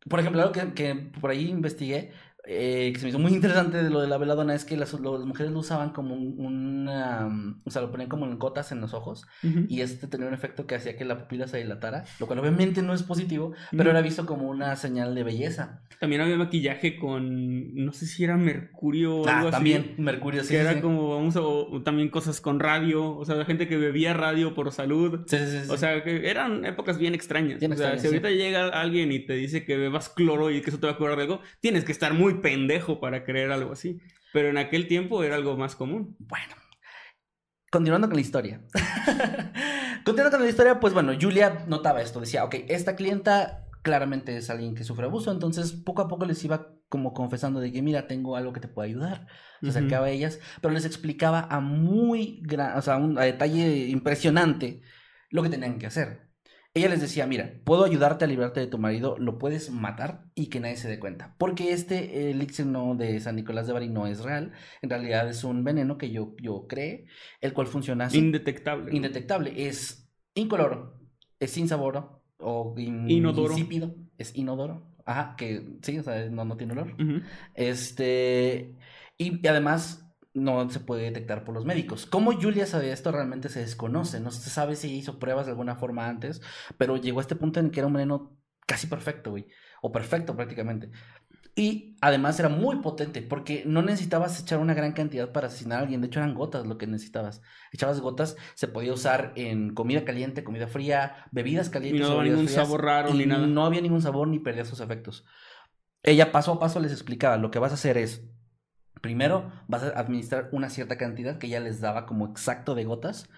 [0.09, 2.13] Por ejemplo, algo que, que por ahí investigué,
[2.53, 4.93] eh, que se me hizo muy interesante de lo de la veladona, es que las,
[4.95, 8.39] lo- las mujeres lo usaban como un, un, um, o sea, lo ponían como en
[8.39, 9.25] gotas en los ojos
[9.69, 12.83] y este tenía un efecto que hacía que la pupila se dilatara, lo cual obviamente
[12.83, 13.91] no es positivo, pero Ujú.
[13.91, 15.83] era visto como una señal de belleza.
[16.01, 17.75] También había maquillaje con.
[17.75, 19.51] No sé si era mercurio o algo Ah, así.
[19.51, 20.49] también, Mercurio, sí.
[20.49, 20.81] que sí, era sí.
[20.81, 24.55] como, vamos a, o también cosas con radio, o sea, la gente que bebía radio
[24.55, 25.21] por salud.
[25.27, 25.71] Sí, sí, sí, sí.
[25.71, 27.61] O sea, que eran épocas bien extrañas.
[27.61, 30.63] Bien o sea, extrañas, si ahorita llega alguien y te dice que bebas cloro y
[30.63, 33.51] que eso te va a curar de algo, tienes que estar muy pendejo para creer
[33.53, 33.99] algo así.
[34.33, 36.17] Pero en aquel tiempo era algo más común.
[36.19, 36.55] Bueno.
[37.71, 38.61] Continuando con la historia.
[40.05, 42.21] Continuando con la historia, pues bueno, Julia notaba esto.
[42.21, 46.45] Decía, ok, esta clienta claramente es alguien que sufre abuso, entonces poco a poco les
[46.45, 49.27] iba como confesando de que, mira, tengo algo que te puede ayudar.
[49.61, 49.79] Se Ujú.
[49.79, 54.83] acercaba a ellas, pero les explicaba a muy gran, o sea, un, a detalle impresionante
[55.31, 56.30] lo que tenían que hacer.
[56.73, 60.47] Ella les decía, mira, puedo ayudarte a librarte de tu marido, lo puedes matar y
[60.51, 61.35] que nadie se dé cuenta.
[61.37, 64.53] Porque este elixir no de San Nicolás de Bari no es real.
[64.81, 67.07] En realidad es un veneno que yo, yo creé,
[67.41, 68.19] el cual funciona así.
[68.19, 68.91] Indetectable.
[68.91, 68.97] ¿no?
[68.97, 69.67] indetectable.
[69.67, 70.95] Es incoloro,
[71.41, 73.53] es sin sabor o in- Inodoro.
[73.53, 74.87] insípido, es inodoro.
[75.05, 76.95] Ajá, que sí, o sea, no, no tiene olor.
[77.55, 78.77] Este,
[79.19, 80.10] y, y además
[80.41, 82.07] no se puede detectar por los médicos.
[82.07, 83.13] ¿Cómo Julia sabía esto?
[83.13, 84.21] Realmente se desconoce.
[84.21, 86.43] No se sabe si hizo pruebas de alguna forma antes,
[86.79, 89.47] pero llegó a este punto en que era un veneno casi perfecto, güey.
[89.83, 90.91] O perfecto prácticamente.
[91.57, 95.83] Y además era muy potente porque no necesitabas echar una gran cantidad para asesinar a
[95.83, 96.01] alguien.
[96.01, 97.43] De hecho, eran gotas lo que necesitabas.
[97.73, 102.01] Echabas gotas, se podía usar en comida caliente, comida fría, bebidas Y calientes.
[102.01, 103.47] no o daba ningún frías, sabor raro y ni nada.
[103.47, 105.25] No había ningún sabor ni perdía sus efectos.
[106.03, 108.25] Ella paso a paso les explicaba, lo que vas a hacer es,
[109.01, 113.29] primero vas a administrar una cierta cantidad que ella les daba como exacto de gotas.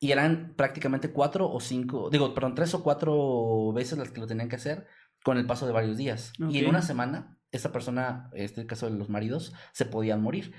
[0.00, 4.26] Y eran prácticamente cuatro o cinco, digo, perdón, tres o cuatro veces las que lo
[4.26, 4.86] tenían que hacer
[5.22, 6.32] con el paso de varios días.
[6.50, 10.54] Y en una semana, esta persona, este caso de los maridos, se podían morir.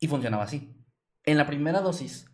[0.00, 0.74] Y funcionaba así.
[1.24, 2.31] En la primera dosis,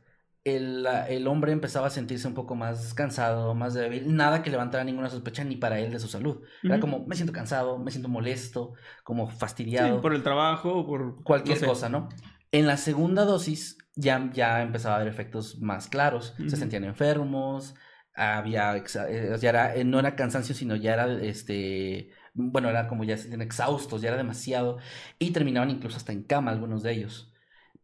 [0.57, 5.11] el, hombre empezaba a sentirse un poco más cansado, más débil, nada que levantara ninguna
[5.11, 6.43] sospecha ni para él de su salud.
[6.63, 10.87] Era como, me siento cansado, me siento molesto, como Sí, fastidiado, por el trabajo o
[10.87, 11.67] por cualquier no sé.
[11.67, 12.09] cosa, ¿no?
[12.51, 17.75] En la segunda dosis ya, ya empezaba a haber efectos más claros, se sentían enfermos,
[18.15, 23.05] había, eh, ya era, eh, no era cansancio, sino ya era, este, bueno, era como
[23.05, 24.79] ya se sentían exhaustos, ya era demasiado,
[25.19, 27.33] y terminaban incluso hasta en cama algunos de ellos.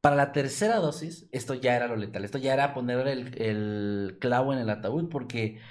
[0.04, 4.18] Para la tercera dosis, esto ya era lo letal, esto ya era poner el, el
[4.20, 5.62] clavo en el ataúd porque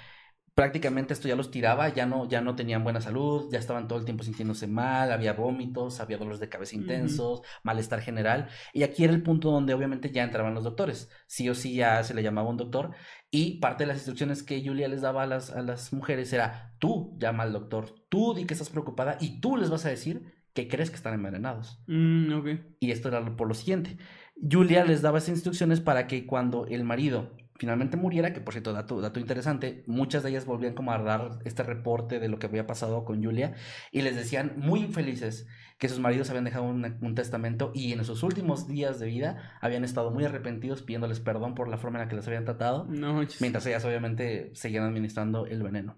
[0.54, 4.00] prácticamente esto ya los tiraba, ya no, ya no tenían buena salud, ya estaban todo
[4.00, 9.04] el tiempo sintiéndose mal, había vómitos, había dolores de cabeza intensos, malestar general, y aquí
[9.04, 12.24] era el punto donde obviamente ya entraban los doctores, sí o sí ya se le
[12.24, 12.90] llamaba un doctor,
[13.30, 16.74] y parte de las instrucciones que Julia les daba a las, a las mujeres era,
[16.80, 20.42] tú llama al doctor, tú di que estás preocupada y tú les vas a decir
[20.54, 21.82] que crees que están envenenados.
[21.88, 22.32] Mm.
[22.78, 23.98] Y esto era por lo siguiente.
[24.36, 28.72] Julia les daba esas instrucciones para que cuando el marido finalmente muriera, que por cierto,
[28.72, 32.46] dato, dato interesante, muchas de ellas volvían como a dar este reporte de lo que
[32.46, 33.54] había pasado con Julia
[33.92, 35.46] y les decían muy infelices
[35.78, 39.56] que sus maridos habían dejado un, un testamento y en sus últimos días de vida
[39.60, 42.86] habían estado muy arrepentidos pidiéndoles perdón por la forma en la que les habían tratado,
[42.86, 45.96] No, mientras ellas obviamente seguían administrando el veneno,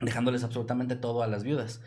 [0.00, 1.80] dejándoles absolutamente todo a las viudas.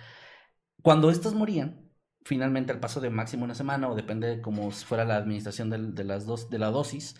[0.81, 1.84] Cuando estas morían,
[2.25, 6.03] finalmente al paso de máximo una semana, o depende de cómo fuera la administración de,
[6.03, 7.15] las dos, de la dosis,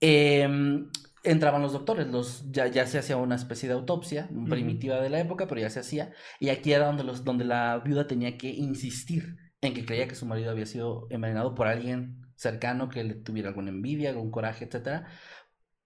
[0.00, 0.90] em,
[1.22, 5.20] entraban los doctores, los, ya, ya se hacía una especie de autopsia primitiva de la
[5.20, 8.48] época, pero ya se hacía, y aquí era donde, los, donde la viuda tenía que
[8.50, 13.14] insistir en que creía que su marido había sido envenenado por alguien cercano que le
[13.14, 15.06] tuviera alguna envidia, algún coraje, etcétera,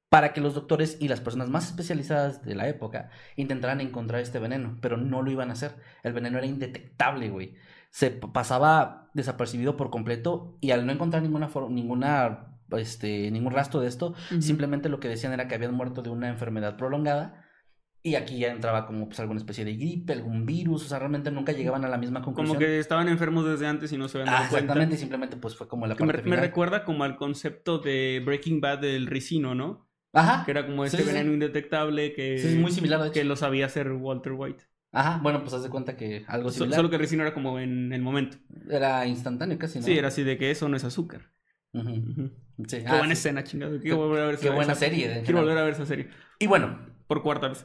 [0.09, 4.39] para que los doctores y las personas más especializadas de la época intentaran encontrar este
[4.39, 5.77] veneno, pero no lo iban a hacer.
[6.03, 7.57] El veneno era indetectable, güey.
[7.97, 13.89] Se pasaba desapercibido por completo y al no encontrar ninguna, ninguna este, ningún rastro de
[13.89, 14.15] esto.
[14.39, 17.43] Simplemente lo que decían era que habían muerto de una enfermedad prolongada.
[18.03, 21.31] Y aquí ya entraba como pues alguna especie de gripe, algún virus, o sea, realmente
[21.31, 22.57] nunca llegaban a la misma conclusión.
[22.57, 24.59] Como que estaban enfermos desde antes y no se habían Ah, dado cuenta.
[24.75, 26.41] exactamente, y simplemente pues fue como la me, parte me final.
[26.41, 29.89] recuerda como al concepto de Breaking Bad del ricino, ¿no?
[30.13, 30.45] Ajá.
[30.45, 31.09] Que era como este sí, sí.
[31.09, 34.65] veneno indetectable que, Sí, es muy similar, que lo sabía hacer Walter White.
[34.97, 36.77] Ajá, bueno, pues haz de cuenta que algo So- similar.
[36.79, 38.39] solo que ricino era como en el momento.
[38.71, 39.85] Era instantáneo casi, ¿no?
[39.85, 41.31] Sí, era así de que eso no es azúcar.
[41.75, 42.31] Ujú.
[42.67, 42.79] Sí.
[42.79, 43.21] Qué Ah, buena sí.
[43.21, 43.73] escena, chingado.
[43.75, 45.07] Qué- Quiero volver a ver Qué buena esa- serie.
[45.07, 45.45] Quiero general.
[45.45, 46.09] volver a ver esa serie.
[46.39, 47.65] Y bueno, Por cuarta vez.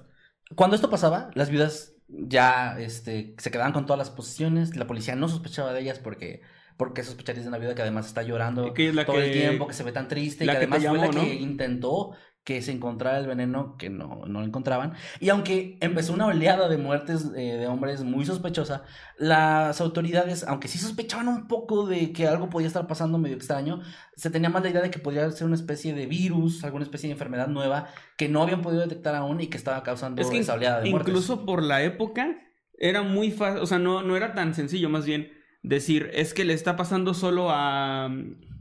[0.55, 4.75] Cuando esto pasaba, las viudas ya este, se quedaban con todas las posiciones.
[4.75, 6.41] La policía no sospechaba de ellas porque,
[6.77, 9.65] porque sospecharías de una viuda que además está llorando Que es la todo el tiempo,
[9.65, 10.43] que se ve tan triste.
[10.43, 11.21] Y que además fue la ¿no?
[11.21, 12.11] que intentó
[12.43, 14.93] que se encontrara el veneno que no, no lo encontraban.
[15.19, 18.83] Y aunque empezó una oleada de muertes eh, de hombres muy sospechosa,
[19.17, 23.81] las autoridades, aunque sí sospechaban un poco de que algo podía estar pasando medio extraño,
[24.15, 27.07] se tenía más la idea de que podría ser una especie de virus, alguna especie
[27.07, 30.39] de enfermedad nueva que no habían podido detectar aún y que estaba causando Es que
[30.39, 31.09] esa oleada de muertes.
[31.09, 32.37] incluso por la época
[32.77, 36.43] era muy fácil, o sea, no, no era tan sencillo, más bien decir, es que
[36.45, 38.09] le está pasando solo a,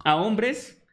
[0.05, 0.85] a hombres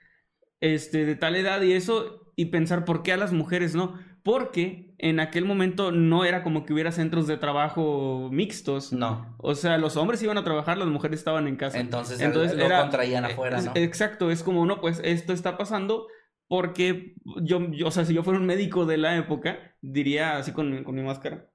[0.61, 3.99] este, de tal edad y eso, y pensar por qué a las mujeres no.
[4.23, 8.91] Porque en aquel momento no era como que hubiera centros de trabajo mixtos.
[8.93, 9.35] No.
[9.39, 11.79] O sea, los hombres iban a trabajar, las mujeres estaban en casa.
[11.79, 13.71] Entonces, Entonces lo era- contraían afuera, Es- ¿no?
[13.75, 16.07] Exacto, es como, no, pues esto está pasando
[16.49, 20.51] porque yo, yo, o sea, si yo fuera un médico de la época, diría así
[20.51, 21.47] con, con mi máscara.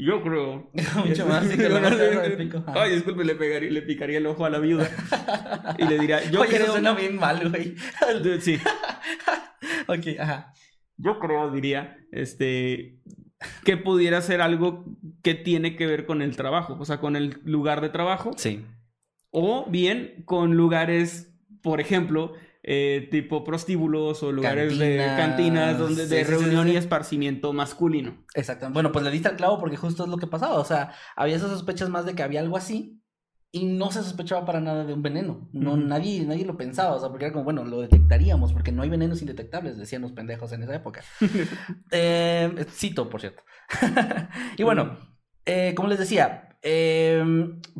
[0.00, 0.70] Yo creo.
[1.04, 2.62] Mucho más, sí, que pico.
[2.68, 4.88] Ay, disculpe, le, pegaría, le picaría el ojo a la viuda.
[5.78, 6.72] Y le diría, yo Oye, eso creo.
[6.72, 7.74] suena bien mal, güey.
[8.40, 8.58] Sí,
[9.88, 10.52] ok, ajá.
[10.96, 13.00] yo creo, diría, este,
[13.64, 14.84] que pudiera ser algo
[15.22, 18.32] que tiene que ver con el trabajo, o sea, con el lugar de trabajo.
[18.36, 18.64] Sí.
[19.30, 26.24] O bien con lugares, por ejemplo, eh, tipo prostíbulos o lugares de Cantinas, donde de
[26.24, 26.74] sí, sí, sí, reunión sí.
[26.74, 28.24] y esparcimiento masculino.
[28.34, 28.74] Exactamente.
[28.74, 30.58] Bueno, pues le diste al clavo porque justo es lo que pasaba.
[30.58, 32.97] O sea, había esas sospechas más de que había algo así
[33.50, 35.48] y no se sospechaba para nada de un veneno.
[35.52, 36.94] No, nadie, nadie lo pensaba.
[36.94, 40.12] O sea, porque era como, bueno, lo detectaríamos porque no hay venenos indetectables, decían los
[40.12, 41.02] pendejos en esa época.
[41.90, 43.42] Eh, cito, por cierto.
[44.56, 44.98] y bueno,
[45.46, 47.24] eh, como les decía, eh,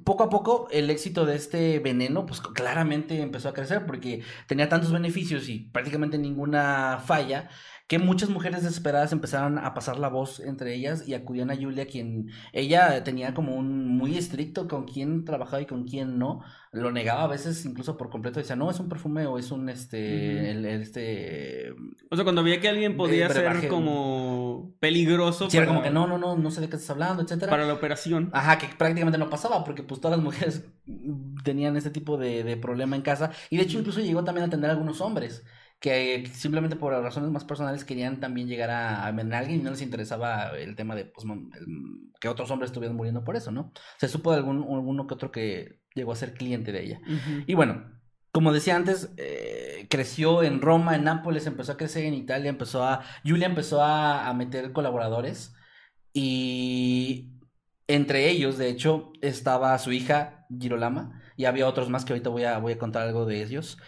[0.04, 4.68] poco a poco el éxito de este veneno, pues claramente empezó a crecer porque tenía
[4.68, 7.50] tantos beneficios y prácticamente ninguna falla
[7.88, 11.86] que muchas mujeres desesperadas empezaron a pasar la voz entre ellas y acudían a Julia,
[11.86, 16.42] quien ella tenía como un muy estricto con quién trabajaba y con quién no.
[16.70, 18.40] Lo negaba a veces incluso por completo.
[18.40, 19.96] Decía, no, es un perfume o es un este,
[20.36, 20.46] Ujú.
[20.46, 21.72] el- el- este
[22.10, 23.68] O sea, cuando veía que alguien podía Eh, ser brebaje.
[23.68, 26.90] como peligroso Sí, era para, como que no, no, no, no sé de qué estás
[26.90, 27.48] hablando, etcétera.
[27.48, 28.28] para la operación.
[28.34, 30.62] Ajá, que prácticamente no pasaba porque pues todas las mujeres
[31.42, 34.46] tenían este tipo de, de problema en casa y de hecho incluso llegó también a
[34.48, 35.44] atender a algunos hombres
[35.80, 39.82] que simplemente por razones más personales querían también llegar a, a alguien y no les
[39.82, 43.72] interesaba el tema de pues, el- que otros hombres estuvieran muriendo por eso, ¿no?
[43.98, 47.00] Se supo de algún, alguno que otro que llegó a ser cliente de ella.
[47.46, 47.92] Y bueno,
[48.32, 52.84] como decía antes, eh, creció en Roma, en Nápoles, empezó a crecer en Italia, empezó
[52.84, 53.02] a.
[53.24, 55.54] Julia empezó a, a meter colaboradores.
[56.12, 57.32] Y
[57.86, 61.22] entre ellos, de hecho, estaba su hija Girolama.
[61.36, 63.78] Y había otros más que ahorita voy a, voy a contar algo de ellos.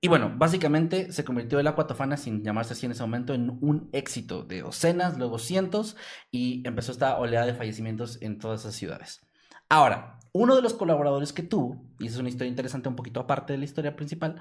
[0.00, 3.88] Y bueno, básicamente se convirtió el Aquatofana, sin llamarse así en ese momento, en un
[3.92, 5.96] éxito de docenas, luego cientos,
[6.30, 9.20] y empezó esta oleada de fallecimientos en todas esas ciudades.
[9.68, 13.52] Ahora, uno de los colaboradores que tuvo, y es una historia interesante un poquito aparte
[13.54, 14.40] de la historia principal,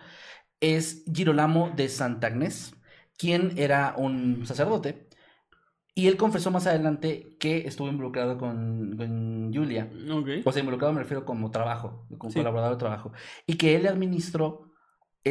[0.59, 2.75] es Girolamo de Sant'Agnès,
[3.17, 5.07] quien era un sacerdote,
[5.95, 10.29] y él confesó más adelante que estuvo involucrado con, con Julia, Ok.
[10.45, 12.37] o sea, involucrado me refiero como trabajo, como Sí.
[12.37, 13.11] colaborador de trabajo,
[13.47, 14.66] y que él administró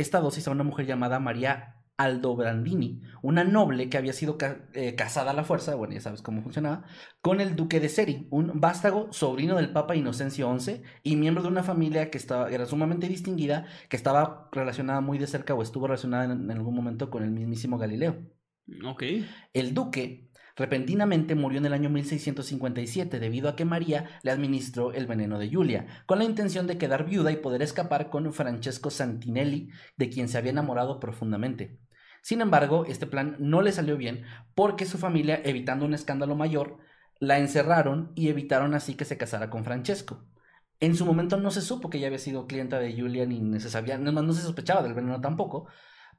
[0.00, 4.94] esta dosis a una mujer llamada María Aldobrandini, una noble que había sido ca- eh,
[4.96, 6.84] casada a la fuerza, bueno, ya sabes cómo funcionaba,
[7.22, 11.48] con el duque de Seri, un vástago sobrino del Papa Inocencio XI y miembro de
[11.48, 15.86] una familia que estaba, era sumamente distinguida, que estaba relacionada muy de cerca o estuvo
[15.86, 18.18] relacionada en, en algún momento con el mismísimo Galileo.
[18.84, 19.02] Ok.
[19.52, 25.06] El duque repentinamente murió en el año 1657 debido a que María le administró el
[25.06, 29.70] veneno de Julia, con la intención de quedar viuda y poder escapar con Francesco Santinelli,
[29.96, 31.78] de quien se había enamorado profundamente.
[32.22, 36.78] Sin embargo, este plan no le salió bien porque su familia, evitando un escándalo mayor,
[37.20, 40.24] la encerraron y evitaron así que se casara con Francesco.
[40.80, 43.70] En su momento no se supo que ella había sido clienta de Julia ni se
[43.70, 45.68] sabía, no, no se sospechaba del veneno tampoco,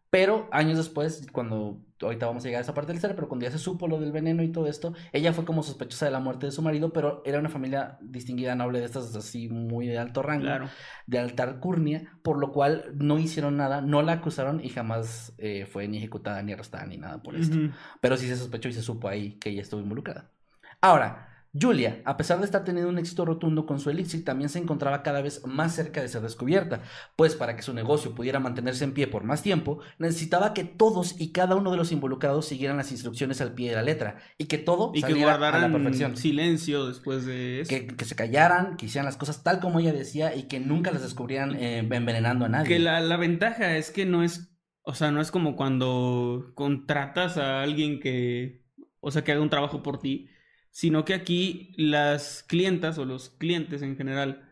[0.09, 3.45] Pero años después, cuando ahorita vamos a llegar a esa parte del ser, pero cuando
[3.45, 6.19] ya se supo lo del veneno y todo esto, ella fue como sospechosa de la
[6.19, 9.97] muerte de su marido, pero era una familia distinguida, noble, de estas así muy de
[9.97, 10.69] alto rango, Claro.
[11.07, 15.65] de alta alcurnia, por lo cual no hicieron nada, no la acusaron y jamás eh,
[15.65, 17.57] fue ni ejecutada, ni arrestada, ni nada por esto.
[17.99, 20.31] Pero sí se sospechó y se supo ahí que ella estuvo involucrada.
[20.79, 24.59] Ahora, Julia, a pesar de estar teniendo un éxito rotundo con su elixir, también se
[24.59, 26.81] encontraba cada vez más cerca de ser descubierta,
[27.15, 31.19] pues para que su negocio pudiera mantenerse en pie por más tiempo, necesitaba que todos
[31.19, 34.45] y cada uno de los involucrados siguieran las instrucciones al pie de la letra y
[34.45, 36.17] que todo Y que saliera a la guardaran perfección.
[36.17, 37.69] silencio después de eso.
[37.69, 40.91] Que, que se callaran, que hicieran las cosas tal como ella decía y que nunca
[40.91, 42.67] las descubrieran eh, envenenando a nadie.
[42.67, 44.51] Que la, la ventaja es que no es,
[44.83, 48.63] o sea, no es como cuando contratas a alguien que,
[48.99, 50.29] o sea, que haga un trabajo por ti,
[50.77, 54.47] sino que aquí las clientas o los clientes en general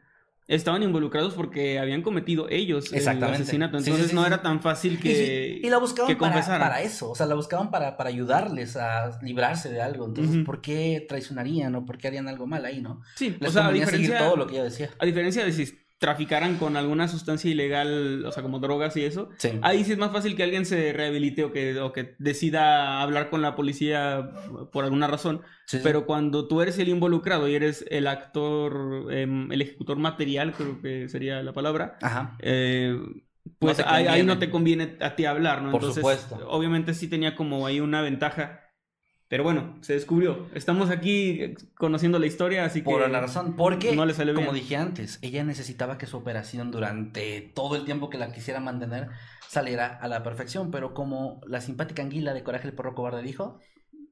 [0.48, 3.78] estaban involucrados porque habían cometido ellos el asesinato.
[3.78, 5.60] Sí, sí, Entonces sí, no era tan fácil Y, que...
[5.62, 9.70] y la buscaban para, para eso, o sea, la buscaban para, para ayudarles a librarse
[9.70, 10.08] de algo.
[10.08, 10.44] Entonces.
[10.44, 13.02] ¿por qué traicionarían o por qué harían algo mal ahí, no?
[13.14, 14.90] Sí, Les o sea, a diferencia, todo lo que ella decía.
[14.98, 19.30] a diferencia de si traficaran con alguna sustancia ilegal, o sea, como drogas y eso,
[19.38, 19.50] Sí.
[19.64, 23.32] Ahí sí es más fácil que alguien se rehabilite o que, o que decida hablar
[23.32, 24.30] con la policía
[24.72, 25.42] por alguna razón.
[25.66, 25.84] Sí, sí.
[25.84, 30.80] Pero cuando tú eres el involucrado y eres el actor, em, el ejecutor material, creo
[30.80, 32.38] que sería la palabra, Ajá.
[32.40, 32.96] eh,
[33.58, 35.72] pues ahí, no te conviene a ti hablar, ¿no?
[35.72, 36.48] Por Entonces, supuesto.
[36.50, 38.62] obviamente sí tenía como ahí una ventaja.
[39.36, 40.48] Pero bueno, se descubrió.
[40.54, 42.86] Estamos aquí eh, conociendo la historia, así que...
[42.86, 44.64] Por la razón, porque, no le salió como bien.
[44.64, 49.10] dije antes, ella necesitaba que su operación durante todo el tiempo que la quisiera mantener
[49.50, 53.60] saliera a la perfección, pero como la simpática anguila de Coraje el perro cobarde dijo,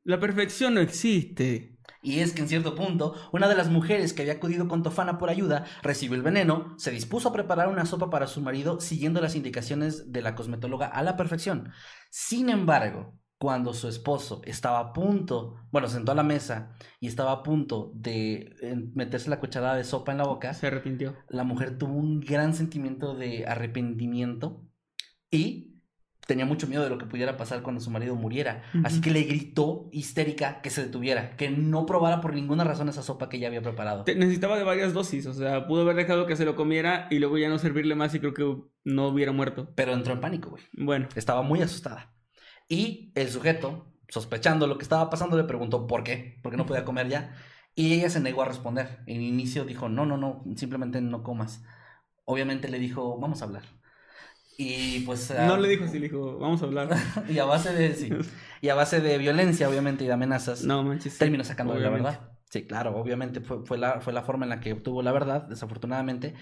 [0.03, 1.77] La perfección no existe.
[2.01, 5.17] Y es que en cierto punto, una de las mujeres que había acudido con Tofana
[5.19, 9.21] por ayuda recibió el veneno, se dispuso a preparar una sopa para su marido siguiendo
[9.21, 11.71] las indicaciones de la cosmetóloga a la perfección.
[12.09, 17.07] Sin embargo, cuando su esposo estaba a punto, bueno, se sentó a la mesa y
[17.07, 18.55] estaba a punto de
[18.95, 21.13] meterse la cucharada de sopa en la boca, Se arrepintió.
[21.27, 24.63] la mujer tuvo un gran sentimiento de arrepentimiento
[25.29, 25.73] y
[26.25, 28.63] tenía mucho miedo de lo que pudiera pasar cuando su marido muriera.
[28.85, 33.03] Así que le gritó histérica que se detuviera, que no probara por ninguna razón esa
[33.03, 34.05] sopa que ella había preparado.
[34.07, 37.37] Necesitaba de varias dosis, o sea, pudo haber dejado que se lo comiera y luego
[37.37, 39.73] ya no servirle más y creo que no hubiera muerto.
[39.75, 40.63] Pero entró en pánico, güey.
[40.77, 42.12] Bueno, Estaba muy asustada.
[42.73, 46.65] Y el sujeto, sospechando lo que estaba pasando, le preguntó por qué, por qué no
[46.65, 47.35] podía comer ya.
[47.75, 49.03] Y ella se negó a responder.
[49.05, 51.63] En inicio dijo, no, no, no, simplemente no comas.
[52.25, 53.61] Obviamente le dijo, vamos a hablar.
[54.57, 55.29] Y pues...
[55.29, 56.89] no ah, le dijo así, le dijo, vamos a hablar.
[57.29, 58.09] Y a base de, sí,
[58.59, 61.19] y a base de violencia, obviamente, y de amenazas, No manches.
[61.19, 62.31] terminó sacando la verdad.
[62.49, 65.43] Sí, claro, obviamente fue, fue, la, fue la forma en la que obtuvo la verdad,
[65.43, 66.33] desafortunadamente.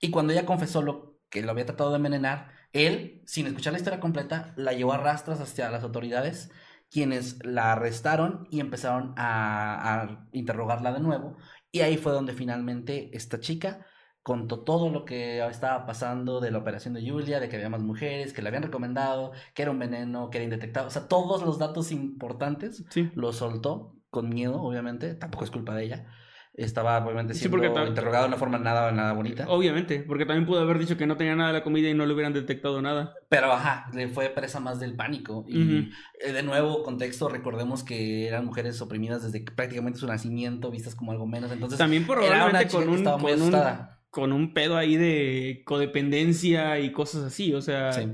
[0.00, 3.78] Y cuando ella confesó lo que lo había tratado de envenenar, él, sin escuchar la
[3.78, 6.50] historia completa, la llevó a rastras hacia las autoridades,
[6.90, 11.36] quienes la arrestaron y empezaron a, a interrogarla de nuevo.
[11.72, 13.86] Y ahí fue donde finalmente esta chica
[14.22, 17.82] contó todo lo que estaba pasando de la operación de Julia, de que había más
[17.82, 20.88] mujeres, que le habían recomendado, que era un veneno, que era indetectable.
[20.88, 23.10] O sea, todos los datos importantes Sí.
[23.14, 25.14] lo soltó con miedo, obviamente.
[25.14, 26.06] Tampoco es culpa de ella.
[26.52, 29.46] Estaba obviamente Sí, siendo porque interrogado de una forma nada, nada bonita.
[29.48, 32.04] Obviamente, porque también pudo haber dicho que no tenía nada de la comida y no
[32.04, 33.14] le hubieran detectado nada.
[33.28, 35.44] Pero ajá, le fue presa más del pánico.
[35.48, 40.94] Y eh, de nuevo, contexto, recordemos que eran mujeres oprimidas desde prácticamente su nacimiento, vistas
[40.96, 41.50] como algo menos.
[41.52, 44.02] Entonces, También probablemente con un, con, un, asustada.
[44.10, 48.08] con un pedo ahí de codependencia y cosas así, o sea, Sí.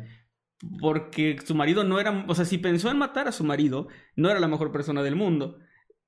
[0.80, 4.30] porque su marido no era, o sea, si pensó en matar a su marido, no
[4.30, 5.58] era la mejor persona del mundo.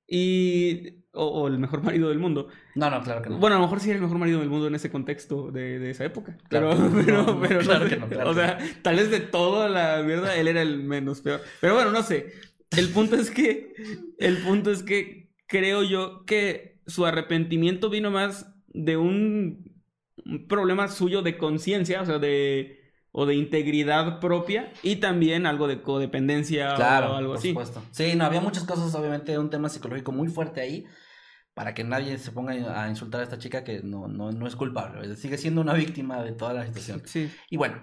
[0.09, 2.49] Y, o, o el mejor marido del mundo.
[2.75, 3.39] No, no, claro que no.
[3.39, 5.79] Bueno, a lo mejor sí era el mejor marido del mundo en ese contexto de,
[5.79, 6.41] de esa época.
[6.49, 7.89] Claro Pero, que no, pero, no, no, pero claro sé.
[7.89, 11.21] que no, claro o sea, tal vez de toda la mierda, él era el menos
[11.21, 11.43] peor.
[11.61, 12.33] Pero bueno, no sé.
[12.75, 13.75] El punto es que,
[14.19, 19.73] el punto es que creo yo que su arrepentimiento vino más de un,
[20.25, 22.78] un problema suyo de conciencia, o sea, de
[23.21, 27.49] o de integridad propia y también algo de codependencia Claro, o algo por así.
[27.49, 27.83] supuesto.
[27.91, 30.87] Sí, no, había muchas cosas, obviamente, un tema psicológico muy fuerte ahí,
[31.53, 34.55] para que nadie se ponga a insultar a esta chica que no, no, no es
[34.55, 37.03] culpable, sigue siendo una víctima de toda la situación.
[37.07, 37.29] Sí.
[37.51, 37.83] Y bueno,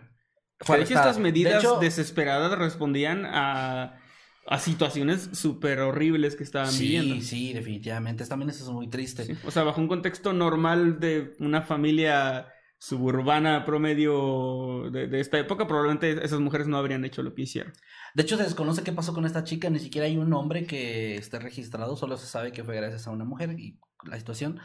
[0.66, 4.00] de hecho, estas medidas De hecho, desesperadas respondían a,
[4.48, 7.16] a situaciones súper horribles que estaban viviendo.
[7.16, 8.26] Sí, sí, definitivamente.
[8.26, 9.26] También eso es muy triste.
[9.26, 9.34] Sí.
[9.46, 16.24] O sea, bajo un contexto normal de una familia suburbana promedio de, esta época, probablemente
[16.24, 17.74] esas mujeres no habrían hecho lo que hicieron.
[18.14, 21.16] De hecho, se desconoce qué pasó con esta chica, ni siquiera hay un nombre que
[21.16, 24.60] esté registrado, solo se sabe que fue gracias a una mujer y la situación.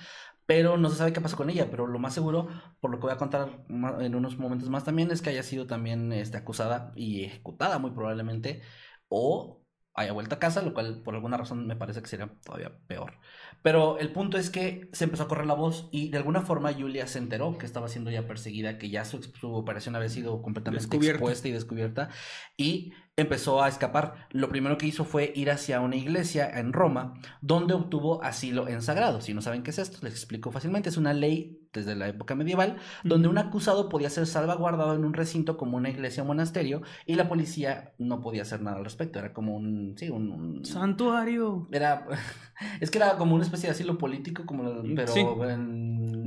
[0.47, 2.49] pero no se sabe qué pasó con ella, pero lo más seguro,
[2.81, 5.67] por lo que voy a contar en unos momentos más también, es que haya sido
[5.67, 8.63] también este, acusada y ejecutada muy probablemente,
[9.09, 9.63] o
[9.95, 13.15] haya vuelto a casa, lo cual por alguna razón me parece que sería todavía peor.
[13.63, 16.73] Pero el punto es que se empezó a correr la voz y de alguna forma
[16.73, 20.97] Julia se enteró que estaba siendo ya perseguida, que ya su, operación había sido completamente
[20.97, 22.09] expuesta y descubierta
[22.57, 24.29] y empezó a escapar.
[24.31, 28.81] Lo primero que hizo fue ir hacia una iglesia en Roma, donde obtuvo asilo en
[28.81, 29.21] sagrado.
[29.21, 30.89] Si no saben qué es esto, les explico fácilmente.
[30.89, 35.15] Es una ley desde la época medieval, donde un acusado podía ser salvaguardado en un
[35.15, 39.19] recinto como una iglesia o monasterio y la policía no podía hacer nada al respecto.
[39.19, 41.69] Era como un, sí, un, santuario.
[41.71, 42.07] Era,
[42.81, 45.13] es que era como una especie de asilo político, como, pero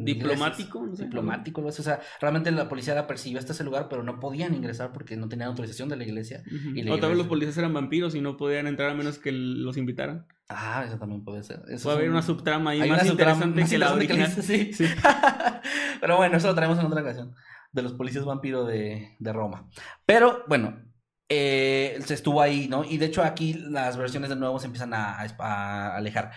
[0.03, 4.53] diplomático, diplomático, o sea, realmente la policía la persiguió hasta ese lugar, pero no podían
[4.53, 6.43] ingresar porque no tenían autorización de la iglesia.
[6.89, 9.77] O tal vez los policías eran vampiros y no podían entrar a menos que los
[9.77, 10.25] invitaran.
[10.55, 11.61] Ah, eso también puede ser.
[11.61, 14.31] puede haber una subtrama ahí más interesante que la original.
[14.31, 14.71] sí.
[16.01, 17.35] Pero bueno, eso lo traemos en otra ocasión.
[17.71, 19.69] De los policías vampiros de, Roma.
[20.05, 20.81] Pero bueno,
[21.29, 22.83] eh, se estuvo ahí, ¿no?
[22.83, 25.17] Y de hecho aquí las versiones de nuevo se empiezan a,
[25.95, 26.31] alejar.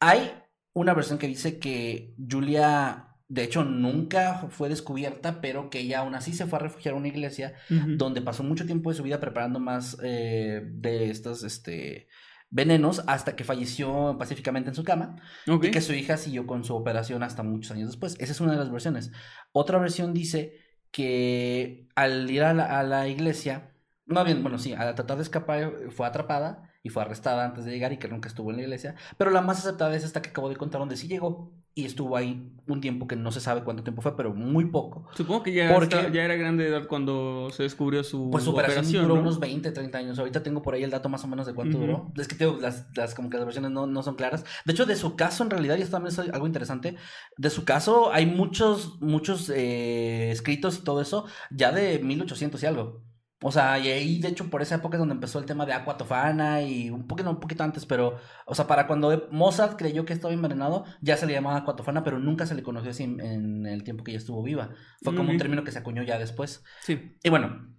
[0.00, 0.32] Hay
[0.72, 6.14] una versión que dice que Julia de hecho, nunca fue descubierta, pero que ella aún
[6.14, 9.20] así se fue a refugiar a una iglesia donde pasó mucho tiempo de su vida
[9.20, 12.08] preparando más eh, de estos, este,
[12.52, 16.76] venenos hasta que falleció pacíficamente en su cama y que su hija siguió con su
[16.76, 18.14] operación hasta muchos años después.
[18.20, 19.10] Esa es una de las versiones.
[19.52, 23.74] Otra versión dice que al ir a la, iglesia,
[24.04, 27.72] no bien, bueno, sí, al tratar de escapar fue atrapada y fue arrestada antes de
[27.72, 30.28] llegar y que nunca estuvo en la iglesia, pero la más aceptada es esta que
[30.28, 33.64] acabo de contar donde sí llegó y estuvo ahí un tiempo que no se sabe
[33.64, 35.06] cuánto tiempo fue, pero muy poco.
[35.14, 39.08] Supongo que ya, ya era grande de edad cuando se descubrió su, pues su operación.
[39.08, 40.18] duró unos 20, 30 años.
[40.18, 42.12] Ahorita tengo por ahí el dato más o menos de cuánto duró.
[42.16, 44.44] Es que tengo las, las, como que las versiones no, no, son claras.
[44.64, 46.96] De hecho, de su caso, en realidad, y esto también es algo interesante,
[47.36, 52.66] de su caso hay muchos, muchos eh, escritos y todo eso ya de 1800 y
[52.66, 53.11] algo.
[53.42, 55.72] O sea, y ahí de hecho por esa época es donde empezó el tema de
[55.72, 58.16] Aqua Tofana y un poquito, un poquito antes, pero,
[58.46, 62.04] o sea, para cuando Mozart creyó que estaba envenenado, ya se le llamaba Aqua Tofana,
[62.04, 64.70] pero nunca se le conoció así en, el tiempo que ella estuvo viva.
[65.02, 66.64] Fue como un término que se acuñó ya después.
[66.82, 67.16] Sí.
[67.22, 67.72] Y bueno,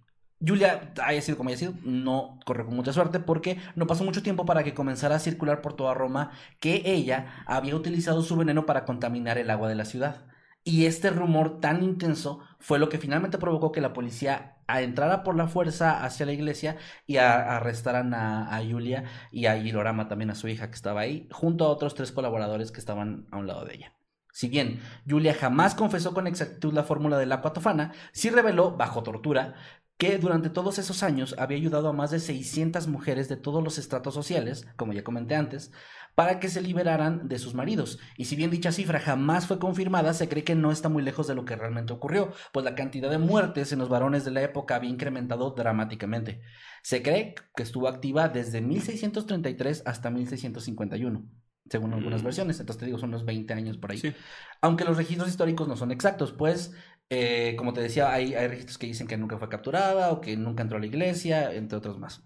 [0.46, 4.22] Julia, haya sido como haya sido, no corre con mucha suerte porque no pasó mucho
[4.22, 8.66] tiempo para que comenzara a circular por toda Roma que ella había utilizado su veneno
[8.66, 10.26] para contaminar el agua de la ciudad.
[10.64, 15.36] Y este rumor tan intenso fue lo que finalmente provocó que la policía entrara por
[15.36, 20.48] la fuerza hacia la iglesia y arrestaran a, Julia y a Gilorama también a su
[20.48, 23.74] hija que estaba ahí, junto a otros tres colaboradores que estaban a un lado de
[23.74, 23.94] ella.
[24.32, 29.02] Si bien Julia jamás confesó con exactitud la fórmula de la cuatofana, sí reveló, bajo
[29.02, 29.54] tortura,
[29.96, 33.78] que durante todos esos años había ayudado a más de 600 mujeres de todos los
[33.78, 35.72] estratos sociales, como ya comenté antes,
[36.14, 37.98] para que se liberaran de sus maridos.
[38.16, 41.26] Y si bien dicha cifra jamás fue confirmada, se cree que no está muy lejos
[41.26, 44.42] de lo que realmente ocurrió, pues la cantidad de muertes en los varones de la
[44.42, 46.40] época había incrementado dramáticamente.
[46.82, 51.24] Se cree que estuvo activa desde 1633 hasta 1651
[51.70, 52.24] según algunas mm.
[52.24, 52.60] versiones.
[52.60, 54.14] Entonces te digo, son unos 20 años por ahí.
[54.60, 56.74] Aunque los registros históricos no son exactos, pues,
[57.08, 60.36] eh, como te decía, hay, hay registros que dicen que nunca fue capturada o que
[60.36, 62.22] nunca entró a la iglesia, entre otros más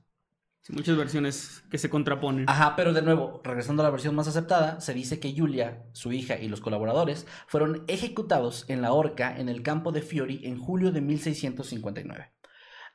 [0.69, 2.49] muchas versiones que se contraponen.
[2.49, 6.13] Ajá, pero de nuevo, regresando a la versión más aceptada, se dice que Julia, su
[6.13, 10.59] hija y los colaboradores fueron ejecutados en la horca en el campo de Fiori en
[10.59, 12.33] julio de 1659.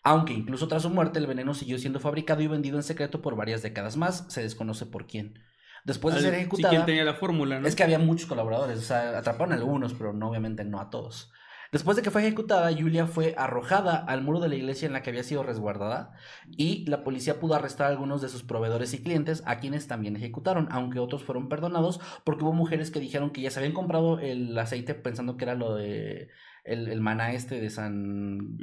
[0.03, 3.35] Aunque incluso tras su muerte el veneno siguió siendo fabricado y vendido en secreto por
[3.35, 5.39] varias décadas más, se desconoce por quién.
[5.85, 6.69] Después de ser ejecutada...
[6.69, 7.67] quién tenía la fórmula, ¿no?
[7.67, 10.89] Es que había muchos colaboradores, o sea, atraparon a algunos, pero no, obviamente no a
[10.89, 11.31] todos.
[11.73, 15.01] Después de que fue ejecutada, Julia fue arrojada al muro de la iglesia en la
[15.01, 16.11] que había sido resguardada
[16.55, 20.15] y la policía pudo arrestar a algunos de sus proveedores y clientes, a quienes también
[20.15, 24.19] ejecutaron, aunque otros fueron perdonados porque hubo mujeres que dijeron que ya se habían comprado
[24.19, 26.29] el aceite pensando que era lo de
[26.63, 28.57] el, el maná este de San...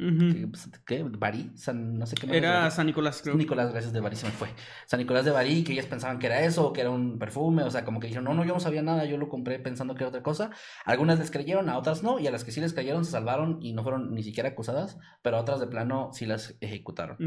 [0.87, 1.03] ¿qué?
[1.03, 1.51] ¿Barí?
[1.55, 3.35] San, no sé qué Era San Nicolás, creo.
[3.35, 4.49] Nicolás, gracias de Barí se me fue.
[4.87, 7.71] San Nicolás de Barí, que ellas pensaban que era eso, que era un perfume, o
[7.71, 10.05] sea, como que dijeron, no, no, yo no sabía nada, yo lo compré pensando que
[10.05, 10.51] era otra cosa.
[10.85, 13.59] Algunas les creyeron, a otras no, y a las que sí les creyeron se salvaron
[13.61, 17.19] y no fueron ni siquiera acusadas, pero a otras de plano sí las ejecutaron.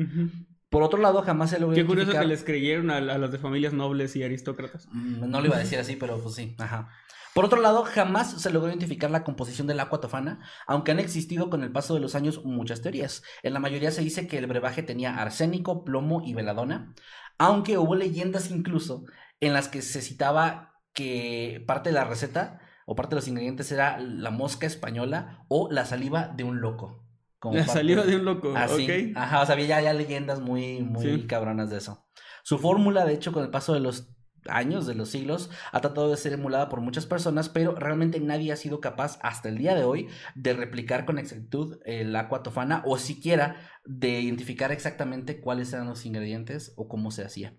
[0.69, 3.37] Por otro lado, jamás se logró Qué curioso que les creyeron a, a, las de
[3.37, 4.87] familias nobles y aristócratas.
[4.91, 6.89] Mm, no lo iba a decir así, pero pues sí, ajá.
[7.33, 11.49] Por otro lado, jamás se logró identificar la composición del agua tofana, aunque han existido
[11.49, 13.23] con el paso de los años muchas teorías.
[13.41, 16.93] En la mayoría se dice que el brebaje tenía arsénico, plomo y veladona,
[17.39, 19.05] aunque hubo leyendas incluso
[19.39, 23.71] en las que se citaba que parte de la receta o parte de los ingredientes
[23.71, 27.03] era la mosca española o la saliva de un loco.
[27.51, 31.69] la saliva de un loco, Así, Ajá, o sea, había ya, leyendas muy, muy cabronas
[31.71, 32.05] de eso.
[32.43, 34.12] Su fórmula, de hecho, con el paso de los
[34.47, 38.51] años, de los siglos, ha tratado de ser emulada por muchas personas, pero realmente nadie
[38.51, 42.81] ha sido capaz hasta el día de hoy de replicar con exactitud el agua tofana
[42.85, 47.55] o siquiera de identificar exactamente cuáles eran los ingredientes o cómo se hacía.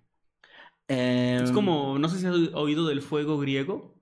[1.38, 4.00] es Em, como, no sé si has oído del fuego griego.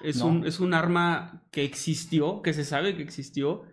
[0.00, 0.24] Es, No.
[0.24, 3.64] un, es un arma que existió, que se sabe que existió,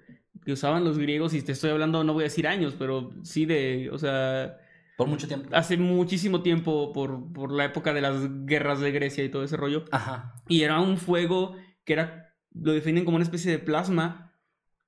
[0.45, 3.45] que usaban los griegos, y te estoy hablando, no voy a decir años, pero sí
[3.45, 4.57] de, o sea,
[4.97, 5.49] por mucho tiempo.
[5.53, 9.57] hace muchísimo tiempo por, por la época de las guerras de Grecia y todo ese
[9.57, 9.85] rollo.
[9.91, 10.35] Ajá.
[10.47, 14.33] Y era un fuego que era, lo definen como una especie de plasma,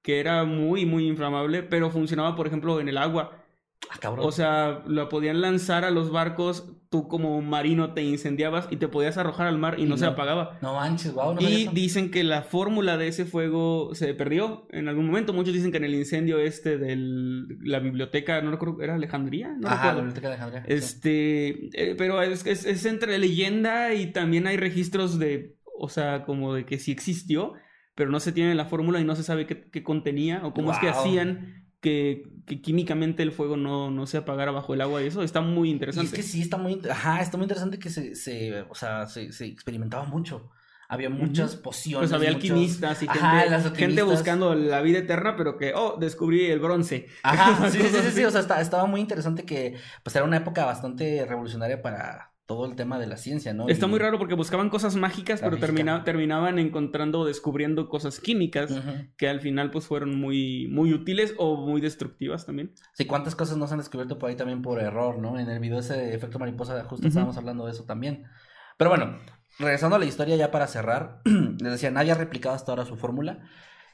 [0.02, 3.44] que era muy, muy inflamable, pero funcionaba, por ejemplo, en el agua.
[3.90, 4.26] Ah, cabrón.
[4.26, 8.88] O sea, lo podían lanzar a los barcos, tú como marino te incendiabas y te
[8.88, 10.58] podías arrojar al mar y no, se apagaba.
[10.62, 11.36] no manches, wow.
[11.36, 15.34] No Y dicen que la fórmula de ese fuego se perdió en algún momento.
[15.34, 16.96] Muchos dicen que en el incendio este de
[17.62, 19.56] la biblioteca, no recuerdo, ¿era Alejandría?
[19.58, 20.64] No Ajá, la biblioteca de Alejandría.
[20.68, 26.26] Este, eh, pero es, es, es entre leyenda y también hay registros de, o sea,
[26.26, 27.54] como de que sí existió,
[27.96, 30.72] pero no se tiene la fórmula y no se sabe qué, qué contenía o cómo
[30.72, 35.04] es que hacían que, que químicamente el fuego no, no se apagara bajo el agua
[35.04, 36.08] y eso está muy Y interesante.
[36.08, 39.32] es que sí, está muy, ajá, está muy interesante que se, se o sea, se,
[39.34, 40.50] se experimentaba mucho.
[40.90, 42.10] Había muchas pociones.
[42.10, 44.08] Pues había muchos- alquimistas y gente, Ajá, gente alquimistas.
[44.08, 47.08] buscando la vida eterna, pero que, oh, descubrí el bronce.
[47.24, 50.38] Ajá, sí, sí, sí, sí, o sea, está- estaba muy interesante que, pues era una
[50.38, 53.68] época bastante revolucionaria para todo el tema de la ciencia, ¿no?
[53.68, 57.90] Está Y- muy raro porque buscaban cosas mágicas, La pero termina- terminaban encontrando o descubriendo
[57.90, 58.74] cosas químicas.
[59.18, 62.74] Que al final pues fueron muy, muy útiles o muy destructivas también.
[62.94, 65.38] Sí, cuántas cosas no se han descubierto por ahí también por error, ¿no?
[65.38, 67.08] En el video ese efecto mariposa, justo Ujú.
[67.10, 68.24] estábamos hablando de eso también.
[68.78, 69.18] Pero bueno,
[69.60, 72.96] regresando a la historia ya para cerrar, les decía, nadie ha replicado hasta ahora su
[72.96, 73.40] fórmula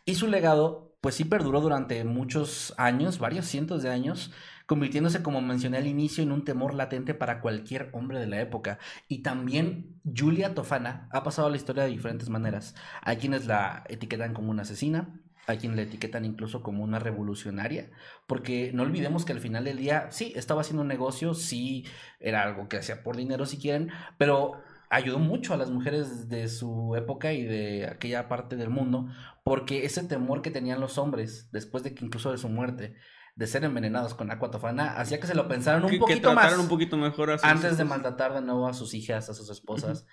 [0.05, 4.31] y su legado, pues sí perduró durante muchos años, varios cientos de años,
[4.65, 8.79] convirtiéndose, como mencioné al inicio, en un temor latente para cualquier hombre de la época.
[9.07, 12.75] Y también Julia Tofana ha pasado a la historia de diferentes maneras.
[13.01, 17.89] Hay quienes la etiquetan como una asesina, hay quienes la etiquetan incluso como una revolucionaria,
[18.27, 21.85] porque no olvidemos que al final del día, sí, estaba haciendo un negocio, sí,
[22.19, 26.47] era algo que hacía por dinero si quieren, pero ayudó mucho a las mujeres de
[26.47, 29.07] su época y de aquella parte del mundo,
[29.43, 32.95] porque ese temor que tenían los hombres, después de que incluso de su muerte,
[33.35, 36.27] de ser envenenados con agua tofana, hacía que se lo pensaran un que, que poquito
[36.33, 39.29] más trataran un poquito mejor a sus- antes de maltratar de nuevo a sus hijas,
[39.29, 40.05] a sus esposas.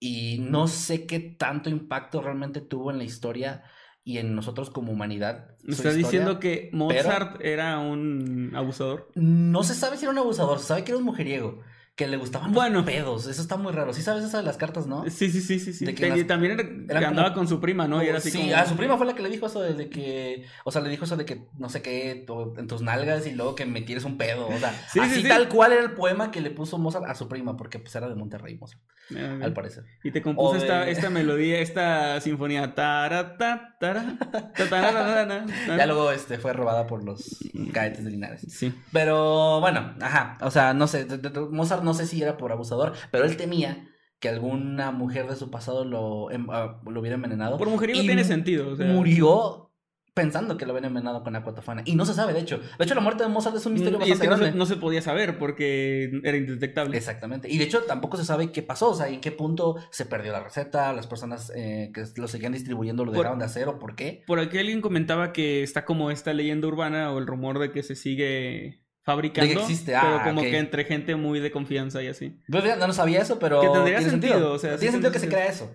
[0.00, 3.64] Y no sé qué tanto impacto realmente tuvo en la historia
[4.04, 5.48] y en nosotros como humanidad.
[5.64, 5.96] ¿Me estás historia.
[5.96, 9.10] diciendo que Mozart era un abusador?
[9.16, 11.62] No se sabe si era un abusador, se sabe que era un mujeriego,
[11.98, 12.76] que le gustaban Bueno.
[12.78, 13.26] los pedos.
[13.26, 13.92] Eso está muy raro.
[13.92, 15.02] ¿Sí sabes eso de las cartas, no?
[15.10, 15.72] Sí, sí, sí, sí.
[15.72, 15.84] sí.
[15.84, 18.00] De que las- También era- eran andaba como- con su prima, ¿no?
[18.04, 18.54] Y era así sí, como...
[18.54, 20.90] a su prima fue la que le dijo eso de, de que, o sea, le
[20.90, 22.24] dijo eso de que no sé qué,
[22.56, 25.22] en tus nalgas y luego que me tires un pedo, o sea, Sí, sí, así
[25.22, 25.28] sí.
[25.28, 28.08] tal cual era el poema que le puso Mozart a su prima, porque pues era
[28.08, 28.80] de Monterrey, Mozart,
[29.16, 29.84] Ah, al parecer.
[30.04, 32.74] Y te compuso de- esta, esta melodía, esta sinfonía.
[32.76, 35.46] Tara, ta, tara, ta, tara, ra, ra, ra,
[35.78, 37.38] Ya luego este, fue robada por los
[37.72, 38.42] cadetes de Linares.
[38.48, 38.72] Sí.
[38.92, 41.06] Pero bueno, ajá, o sea, no sé,
[41.50, 43.88] Mozart no sé si era por abusador, pero él temía
[44.20, 47.56] que alguna mujer de su pasado lo, em- ah, lo hubiera envenenado.
[47.56, 48.70] Por mujeriego Y tiene sentido.
[48.72, 49.64] O sea, Murió
[50.12, 51.82] pensando que lo habían envenenado con agua tofana.
[51.84, 52.58] Y no se sabe, de hecho.
[52.76, 54.58] De hecho, la muerte de Mozart es un misterio Mm, es bastante que no se,
[54.58, 56.96] no se podía saber porque era indetectable.
[56.96, 57.48] Exactamente.
[57.48, 60.32] Y de hecho, tampoco se sabe qué pasó, o sea, en qué punto se perdió
[60.32, 63.78] la receta, las personas eh, que lo seguían distribuyendo lo Por- dejaron de hacer o
[63.78, 64.24] por qué.
[64.26, 67.84] Por aquí alguien comentaba que está como esta leyenda urbana o el rumor de que
[67.84, 69.54] se sigue fabricando.
[69.54, 72.38] Que existe, pero ah, como que entre gente muy de confianza y así.
[72.46, 73.60] Yo ya no sabía eso, pero.
[73.62, 75.74] Que tendría tiene sentido, o sea, sí tiene sentido que se crea eso.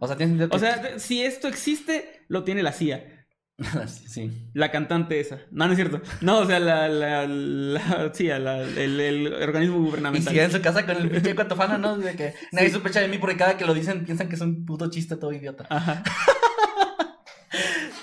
[0.00, 0.56] O sea, tiene sentido que.
[0.56, 3.12] O sea, si esto existe, lo tiene la CIA.
[3.86, 4.50] sí.
[4.54, 5.40] La cantante esa.
[5.50, 6.00] No, no es cierto.
[6.22, 10.30] No, o sea, la, la, la el, el organismo Y gubernamental.
[10.32, 11.98] sigue en su casa con el pinche cuatofana, ¿no?
[11.98, 12.74] De que nadie Sí.
[12.74, 15.32] sospecha de mí porque cada que lo dicen piensan que es un puto chiste todo
[15.32, 15.66] idiota.
[15.68, 16.02] Ajá.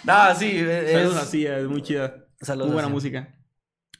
[0.03, 0.91] No, sí, es.
[0.91, 2.25] Saludos a la CIA, es muy chida.
[2.41, 2.93] Saludos muy buena CIA.
[2.93, 3.35] música.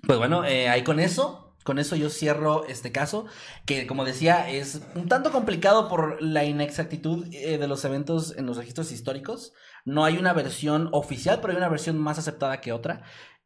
[0.05, 3.25] Pues bueno, eh, ahí con eso, con eso yo cierro este caso,
[3.65, 8.45] que como decía es un tanto complicado por la inexactitud eh, de los eventos en
[8.45, 9.53] los registros históricos.
[9.85, 13.03] No hay una versión oficial, pero hay una versión más aceptada que otra.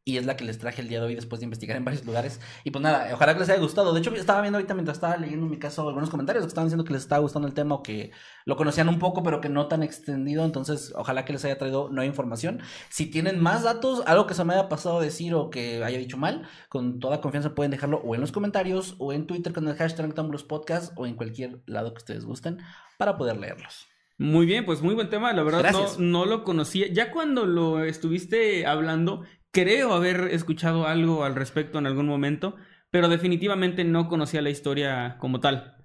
[0.08, 2.02] Y es la que les traje el día de hoy después de investigar en varios
[2.06, 2.40] lugares.
[2.64, 3.92] Y pues nada, ojalá que les haya gustado.
[3.92, 6.68] De hecho, estaba viendo ahorita mientras estaba leyendo en mi caso algunos comentarios que estaban
[6.68, 8.10] diciendo que les estaba gustando el tema o que
[8.46, 10.46] lo conocían un poco, pero que no tan extendido.
[10.46, 12.62] Entonces, ojalá que les haya traído nueva información.
[12.88, 15.98] Si tienen más datos, algo que se me haya pasado a decir o que haya
[15.98, 19.68] dicho mal, con toda confianza pueden dejarlo o en los comentarios o en Twitter con
[19.68, 22.60] el hashtag Noctámbulos Podcast o en cualquier lado que ustedes gusten
[22.96, 23.88] para poder leerlos.
[24.20, 25.32] Muy bien, pues muy buen tema.
[25.32, 26.88] La verdad no lo conocía.
[26.92, 29.22] Ya cuando lo estuviste hablando,
[29.52, 32.56] creo haber escuchado algo al respecto en algún momento,
[32.90, 35.76] pero definitivamente no conocía la historia como tal.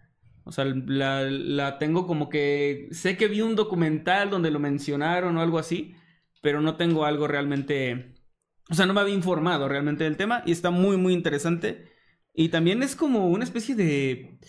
[0.45, 2.87] O sea, la, tengo como que...
[2.91, 5.95] Sé que vi un documental donde lo mencionaron o algo así,
[6.41, 8.15] pero no tengo algo realmente...
[8.69, 11.91] O sea, no me había informado realmente del tema y está muy, muy interesante.
[12.33, 14.39] Y también es como una especie de...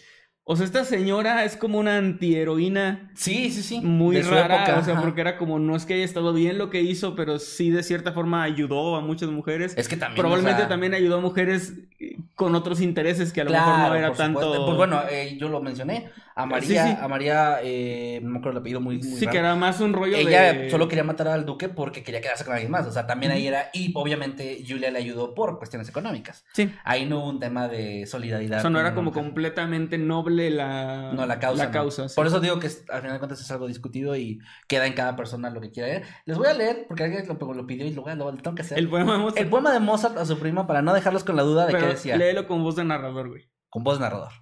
[0.47, 3.80] O sea, esta señora es como una antiheroína Sí, sí, sí.
[3.80, 5.03] muy de su rara, época, o sea, ajá.
[5.03, 7.82] porque era como no es que haya estado bien lo que hizo, pero sí de
[7.82, 9.72] cierta forma ayudó a muchas mujeres.
[9.78, 10.20] Es que también.
[10.20, 13.78] Probablemente o sea, también ayudó a mujeres eh, con otros intereses que a lo mejor
[13.78, 14.66] no era por tanto.
[14.66, 16.11] Pues bueno, eh, yo lo mencioné.
[16.37, 16.99] A María, Sí, sí.
[17.01, 19.30] a María, eh, no me acuerdo el apellido muy, muy sí, raro.
[19.32, 20.70] que era más un rollo Ella de.
[20.70, 22.87] solo quería matar al duque porque quería quedarse con alguien más.
[22.87, 23.70] O sea, también ahí era.
[23.72, 26.45] Y obviamente Julia le ayudó por cuestiones económicas.
[26.53, 26.72] Sí.
[26.82, 28.59] Ahí no hubo un tema de solidaridad.
[28.59, 29.20] O sea, no era como nunca.
[29.20, 31.62] completamente noble la, No, la causa.
[31.64, 31.72] La no.
[31.72, 32.16] causa, sí.
[32.16, 35.14] Por eso digo que al final de cuentas es algo discutido y queda en cada
[35.14, 36.03] persona lo que quiera leer.
[36.26, 38.57] Les voy a leer porque alguien lo, lo pidió y lo, voy a- lo tengo
[38.57, 38.76] que hacer.
[38.76, 41.43] El poema vamos El poema de Mozart a su prima para no dejarlos con la
[41.45, 42.16] duda de pero qué decía.
[42.16, 43.49] léelo con voz de narrador, güey.
[43.70, 44.32] Con voz narrador.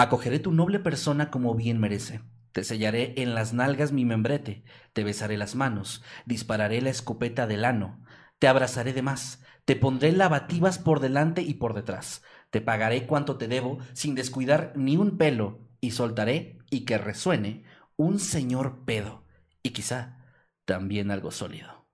[0.00, 2.22] Acogeré tu noble persona como bien merece.
[2.52, 7.66] Te sellaré en las nalgas mi membrete, te besaré las manos, dispararé la escopeta del
[7.66, 8.02] ano,
[8.38, 13.36] te abrazaré de más, te pondré lavativas por delante y por detrás, te pagaré cuanto
[13.36, 17.64] te debo sin descuidar ni un pelo, y soltaré y que resuene
[17.96, 19.26] un señor pedo,
[19.62, 20.24] y quizá
[20.64, 21.86] también algo sólido.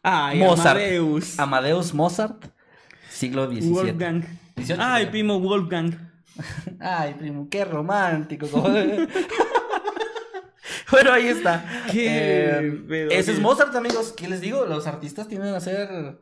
[0.00, 0.78] Ay, Mozart.
[0.78, 1.40] Amadeus.
[1.40, 2.44] Amadeus Mozart,
[3.10, 3.70] siglo XVII.
[3.72, 4.24] Wolfgang.
[4.54, 6.14] 18, Ay, primo Wolfgang.
[6.80, 8.46] Ay, primo, qué romántico.
[10.90, 11.64] bueno, ahí está.
[11.90, 13.40] Qué Eh, ese es.
[13.40, 14.12] Mozart, amigos.
[14.16, 14.64] ¿Qué les digo?
[14.66, 16.18] Los artistas tienden a ser.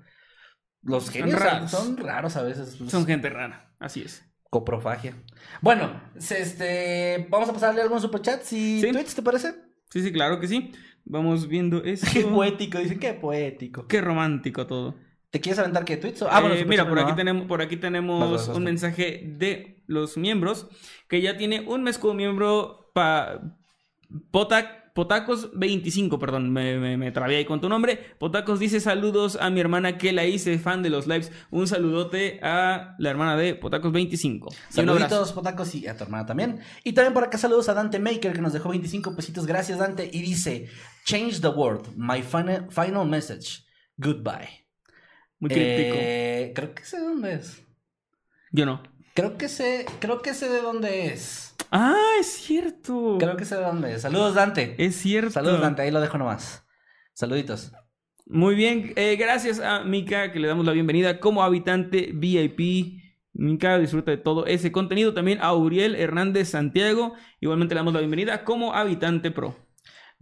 [0.83, 1.71] Los genios raros.
[1.71, 2.77] son raros a veces.
[2.89, 3.73] Son gente rara.
[3.79, 4.25] Así es.
[4.51, 5.15] Coprofagia.
[5.63, 6.01] Bueno,
[6.31, 8.93] este, vamos a pasarle algunos superchats y Sí.
[8.93, 9.55] tweets, ¿te parece?
[9.91, 10.73] Sí, sí, claro que sí.
[11.05, 12.07] Vamos viendo esto.
[12.13, 13.87] Qué poético, dicen, qué poético.
[13.89, 14.95] Qué romántico todo.
[15.35, 16.23] ¿Te quieres aventar qué tweets?
[16.23, 19.21] Ah, bueno, Eh, mira, por aquí tenemos, por aquí tenemos Vas, vas, vas, un mensaje
[19.37, 20.69] de los miembros
[21.09, 23.41] que ya tiene un mes como miembro pa,
[24.31, 27.99] Potac- Potacos 25, perdón, me, me, me trabé ahí con tu nombre.
[28.21, 31.33] Potacos dice saludos a mi hermana que la hice fan de los lives.
[31.51, 34.51] Un saludote a la hermana de Potacos 25.
[34.53, 35.09] Y un abrazo.
[35.09, 36.61] Saluditos, potacos, y a tu hermana también.
[36.85, 39.47] Y también por acá saludos a Dante Maker, que nos dejó 25 pesitos.
[39.47, 40.09] Gracias, Dante.
[40.13, 40.69] Y dice:
[41.07, 41.89] Change the world.
[41.97, 43.65] My final, final message.
[43.97, 44.64] Goodbye.
[45.39, 45.97] Muy crítico.
[45.99, 47.63] Eh, creo que sé de dónde es.
[48.53, 48.83] Yo no.
[49.15, 51.55] Creo que sé, creo que sé de dónde es.
[51.71, 53.17] Ah, es cierto.
[53.19, 54.03] Creo que sé de dónde es.
[54.03, 54.75] Saludos, Dante.
[54.79, 55.31] Es cierto.
[55.31, 55.83] Saludos, Dante.
[55.83, 56.65] Ahí lo dejo nomás.
[57.15, 57.73] Saluditos.
[58.27, 63.03] Muy bien, eh, gracias a Mika que le damos la bienvenida como habitante VIP.
[63.35, 65.15] Mika disfruta de todo ese contenido.
[65.15, 67.15] También a Uriel Hernández Santiago.
[67.41, 69.64] Igualmente le damos la bienvenida como habitante pro.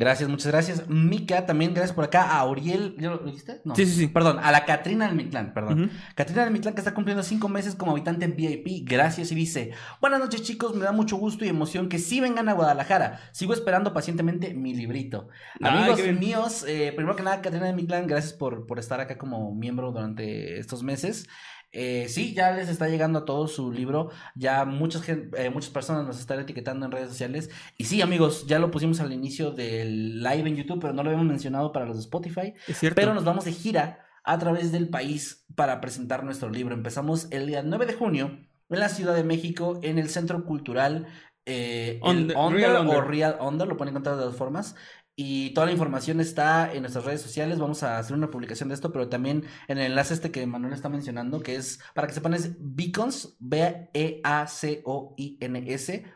[0.02, 0.88] Gracias, muchas gracias.
[0.88, 2.36] Mika, también gracias por acá.
[2.36, 3.60] A Uriel, ¿ya lo dijiste?
[3.64, 3.76] No.
[3.76, 4.06] Sí, sí, sí.
[4.08, 5.92] Perdón, a la Catrina del Mictlán, perdón.
[6.16, 8.84] Catrina del Mictlán que está cumpliendo cinco meses como habitante VIP.
[8.84, 12.48] Gracias y dice, buenas noches chicos, me da mucho gusto y emoción que sí vengan
[12.48, 13.20] a Guadalajara.
[13.30, 15.28] Sigo esperando pacientemente mi librito.
[15.60, 19.16] Ay, Amigos míos, eh, primero que nada, Catrina del Mictlán, gracias por, por estar acá
[19.18, 21.28] como miembro durante estos meses.
[21.72, 24.10] Eh, sí, ya les está llegando a todos su libro.
[24.34, 27.50] Ya muchas, eh, muchas personas nos están etiquetando en redes sociales.
[27.78, 31.10] Y sí, amigos, ya lo pusimos al inicio del live en YouTube, pero no lo
[31.10, 32.54] habíamos mencionado para los de Spotify.
[32.68, 32.94] Es cierto.
[32.94, 36.74] Pero nos vamos de gira a través del país para presentar nuestro libro.
[36.74, 41.08] Empezamos el día 9 de junio en la Ciudad de México, en el Centro Cultural
[41.44, 42.50] eh, Under o.
[43.00, 44.76] Real Under, lo pueden encontrar de dos formas.
[45.14, 47.58] Y toda la información está en nuestras redes sociales.
[47.58, 50.72] Vamos a hacer una publicación de esto, pero también en el enlace este que Manuel
[50.72, 54.22] está mencionando, que es para que sepan, es Beacons, B-E-A-C-O-I-N-S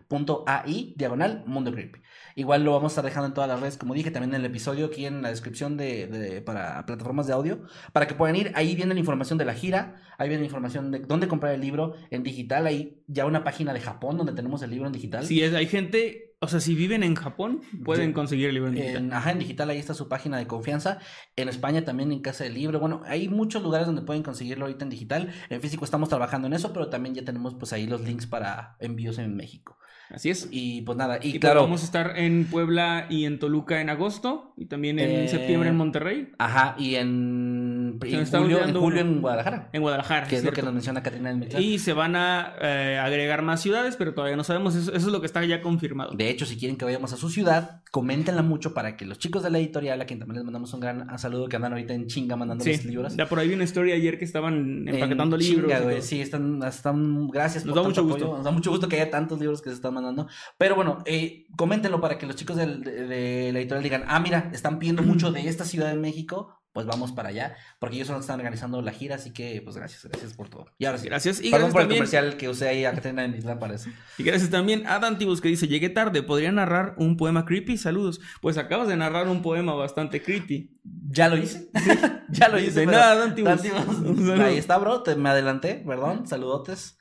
[0.09, 2.01] punto A-I, diagonal, Mundo Creepy.
[2.37, 4.47] Igual lo vamos a estar dejando en todas las redes, como dije, también en el
[4.47, 8.53] episodio aquí en la descripción de, para plataformas de audio, para que puedan ir.
[8.55, 11.61] Ahí viene la información de la gira, ahí viene la información de dónde comprar el
[11.61, 15.25] libro en digital, ahí ya una página de Japón donde tenemos el libro en digital.
[15.29, 18.13] Es, hay gente, o sea, si viven en Japón, pueden Sí.
[18.15, 18.97] conseguir el libro en digital.
[19.05, 20.99] En, ajá, en digital ahí está su página de confianza.
[21.35, 22.79] En España también en Casa del Libro.
[22.79, 25.31] Bueno, hay muchos lugares donde pueden conseguirlo ahorita en digital.
[25.49, 28.77] En físico estamos trabajando en eso, pero también ya tenemos pues ahí los links para
[28.81, 29.79] envíos en México.
[30.11, 30.49] Así es.
[30.53, 33.91] Y pues nada, y, Y, claro, vamos a estar en Puebla y en Toluca en
[33.91, 37.66] agosto y también en Eh, septiembre en Monterrey, ajá, y en,
[38.03, 39.69] en está julio, en julio en Guadalajara.
[39.73, 40.27] en Guadalajara.
[40.27, 41.63] Que es lo que nos menciona Catrina del Mictlán.
[41.63, 44.75] Y se van a eh, agregar más ciudades, pero todavía no sabemos.
[44.75, 46.13] Eso, eso es lo que está ya confirmado.
[46.15, 49.43] De hecho, si quieren que vayamos a su ciudad, coméntenla mucho para que los chicos
[49.43, 52.07] de la editorial, a quien también les mandamos un gran saludo, que andan ahorita en
[52.07, 53.17] chinga mandando Sí, libros.
[53.17, 55.71] ya por ahí vi una historia ayer que estaban empaquetando En libros.
[55.73, 56.03] chinga, güey.
[56.03, 58.15] Sí, están, están, gracias Nos por da mucho apoyo.
[58.17, 58.37] gusto.
[58.37, 60.29] Nos da mucho gusto que haya tantos libros que se están mandando.
[60.59, 64.21] Pero bueno, eh, coméntenlo para que los chicos del- de, de la editorial digan, ah,
[64.21, 66.61] mira, están pidiendo mucho de esta Ciudad de México.
[66.77, 69.63] Pues vamos para allá, porque ellos son los que están organizando la gira, así que
[69.65, 70.67] pues gracias, gracias por todo.
[70.77, 71.09] Y ahora sí.
[71.09, 71.39] Gracias.
[71.41, 73.89] Y Perdón gracias por el comercial que usé ahí a Catrina en Isla para eso.
[74.19, 77.79] Y gracias también a Dantibus que dice, llegué tarde, ¿podría narrar un poema creepy?
[77.79, 78.21] Saludos.
[78.43, 80.79] Pues acabas de narrar un poema bastante creepy.
[81.09, 81.71] Ya lo hice.
[82.29, 82.81] ya lo hice.
[82.81, 83.63] De nada, Dantibus.
[83.63, 84.39] Dantibus.
[84.39, 85.03] Ahí está, bro.
[85.03, 86.27] Te, me adelanté, perdón.
[86.27, 86.99] Saludotes.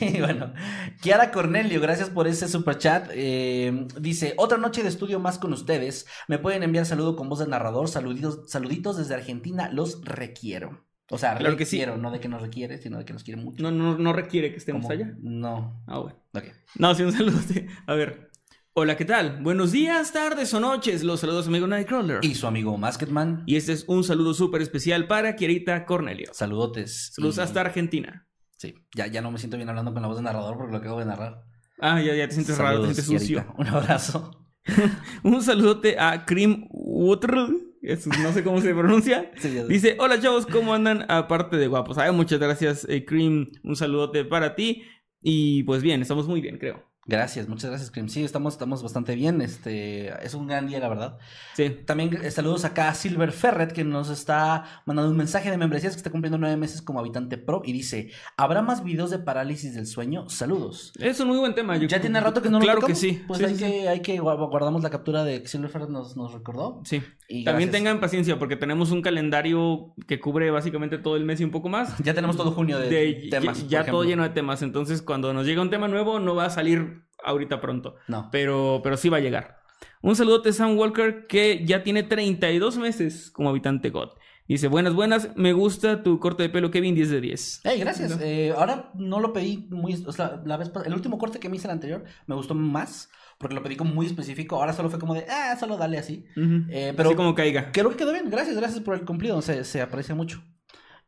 [0.00, 0.52] Y bueno,
[1.00, 3.10] Kiara Cornelio, gracias por ese super chat.
[3.10, 6.06] dice: Otra noche de estudio más con ustedes.
[6.28, 7.88] Me pueden enviar saludo con voz de narrador.
[7.88, 9.70] Saluditos, saluditos desde Argentina.
[9.72, 10.84] Los requiero.
[11.10, 11.76] O sea, Claro que sí.
[11.76, 13.62] requiero, no de que nos requiere, sino de que nos quiere mucho.
[13.62, 15.14] No, no, no requiere que estemos allá.
[15.20, 15.80] No.
[15.86, 16.18] Ah, bueno.
[16.34, 16.44] Ok.
[16.76, 17.38] No, sí, un saludo.
[17.86, 18.30] A ver.
[18.78, 19.40] Hola, ¿qué tal?
[19.42, 21.02] Buenos días, tardes o noches.
[21.02, 22.18] Los saludos, amigo Nightcrawler.
[22.22, 23.42] Y su amigo Masketman.
[23.46, 26.34] Y este es un saludo súper especial para Kierita Cornelio.
[26.34, 27.12] Saludotes.
[27.14, 28.25] Saludos Y- hasta Argentina.
[28.56, 30.78] Sí, ya, ya no me siento bien hablando con la voz de narrador porque lo
[30.78, 31.42] acabo de narrar.
[31.80, 33.54] Ah, ya, ya te sientes raro, te sientes sucio.
[33.58, 34.30] Un abrazo.
[35.22, 37.34] Un saludote a Cream Water.
[37.82, 39.30] es- No sé cómo se pronuncia.
[39.38, 41.04] Sí, Dice, hola chavos, ¿cómo andan?
[41.08, 41.98] Aparte de guapos.
[41.98, 43.46] Ay, muchas gracias, eh, Cream.
[43.62, 44.82] Un saludote para ti.
[45.20, 46.82] Y pues bien, estamos muy bien, creo.
[47.08, 48.08] Gracias, muchas gracias, Cream.
[48.08, 49.40] Sí, estamos, estamos bastante bien.
[49.40, 51.18] Este, es un gran día, la verdad.
[51.54, 51.70] Sí.
[51.84, 55.92] También eh, saludos acá a Silver Ferret, que nos está mandando un mensaje de membresías
[55.92, 57.62] que está cumpliendo nueve meses como habitante pro.
[57.64, 60.28] Y dice: ¿Habrá más videos de parálisis del sueño?
[60.28, 60.92] Saludos.
[60.98, 61.76] Es un muy buen tema.
[61.76, 63.22] yo ya tiene rato que no lo Claro que sí.
[63.26, 63.70] Pues Sí, hay, sí, sí.
[63.70, 66.80] que, hay que gua- guardamos la captura de que Silver Ferret nos, nos recordó.
[66.84, 67.02] Sí.
[67.28, 67.72] Y También gracias.
[67.72, 71.68] tengan paciencia porque tenemos un calendario que cubre básicamente todo el mes y un poco
[71.68, 71.94] más.
[72.04, 73.68] Ya tenemos todo junio de, De- temas.
[73.68, 74.62] ya todo lleno de temas.
[74.62, 77.96] Entonces, cuando nos llega un tema nuevo, no va a salir ahorita pronto.
[78.08, 78.28] No.
[78.30, 79.58] Pero, pero sí va a llegar.
[80.02, 84.10] Un saludote a Sam Walker que ya tiene 32 meses como habitante God.
[84.48, 87.60] Dice, buenas, buenas, me gusta tu corte de pelo, Kevin, 10 de 10.
[87.64, 88.16] Hey, gracias.
[88.16, 88.22] No.
[88.22, 89.94] Eh, ahora no lo pedí muy.
[90.06, 93.10] O sea, la vez, el último corte que me hice el anterior me gustó más
[93.38, 94.56] porque lo pedí como muy específico.
[94.56, 96.24] Ahora solo fue como de, ah, solo dale así.
[96.70, 97.72] Eh, pero Así como caiga.
[97.72, 98.30] creo que quedó bien.
[98.30, 99.42] Gracias, gracias por el cumplido.
[99.42, 100.40] Se, se aprecia mucho.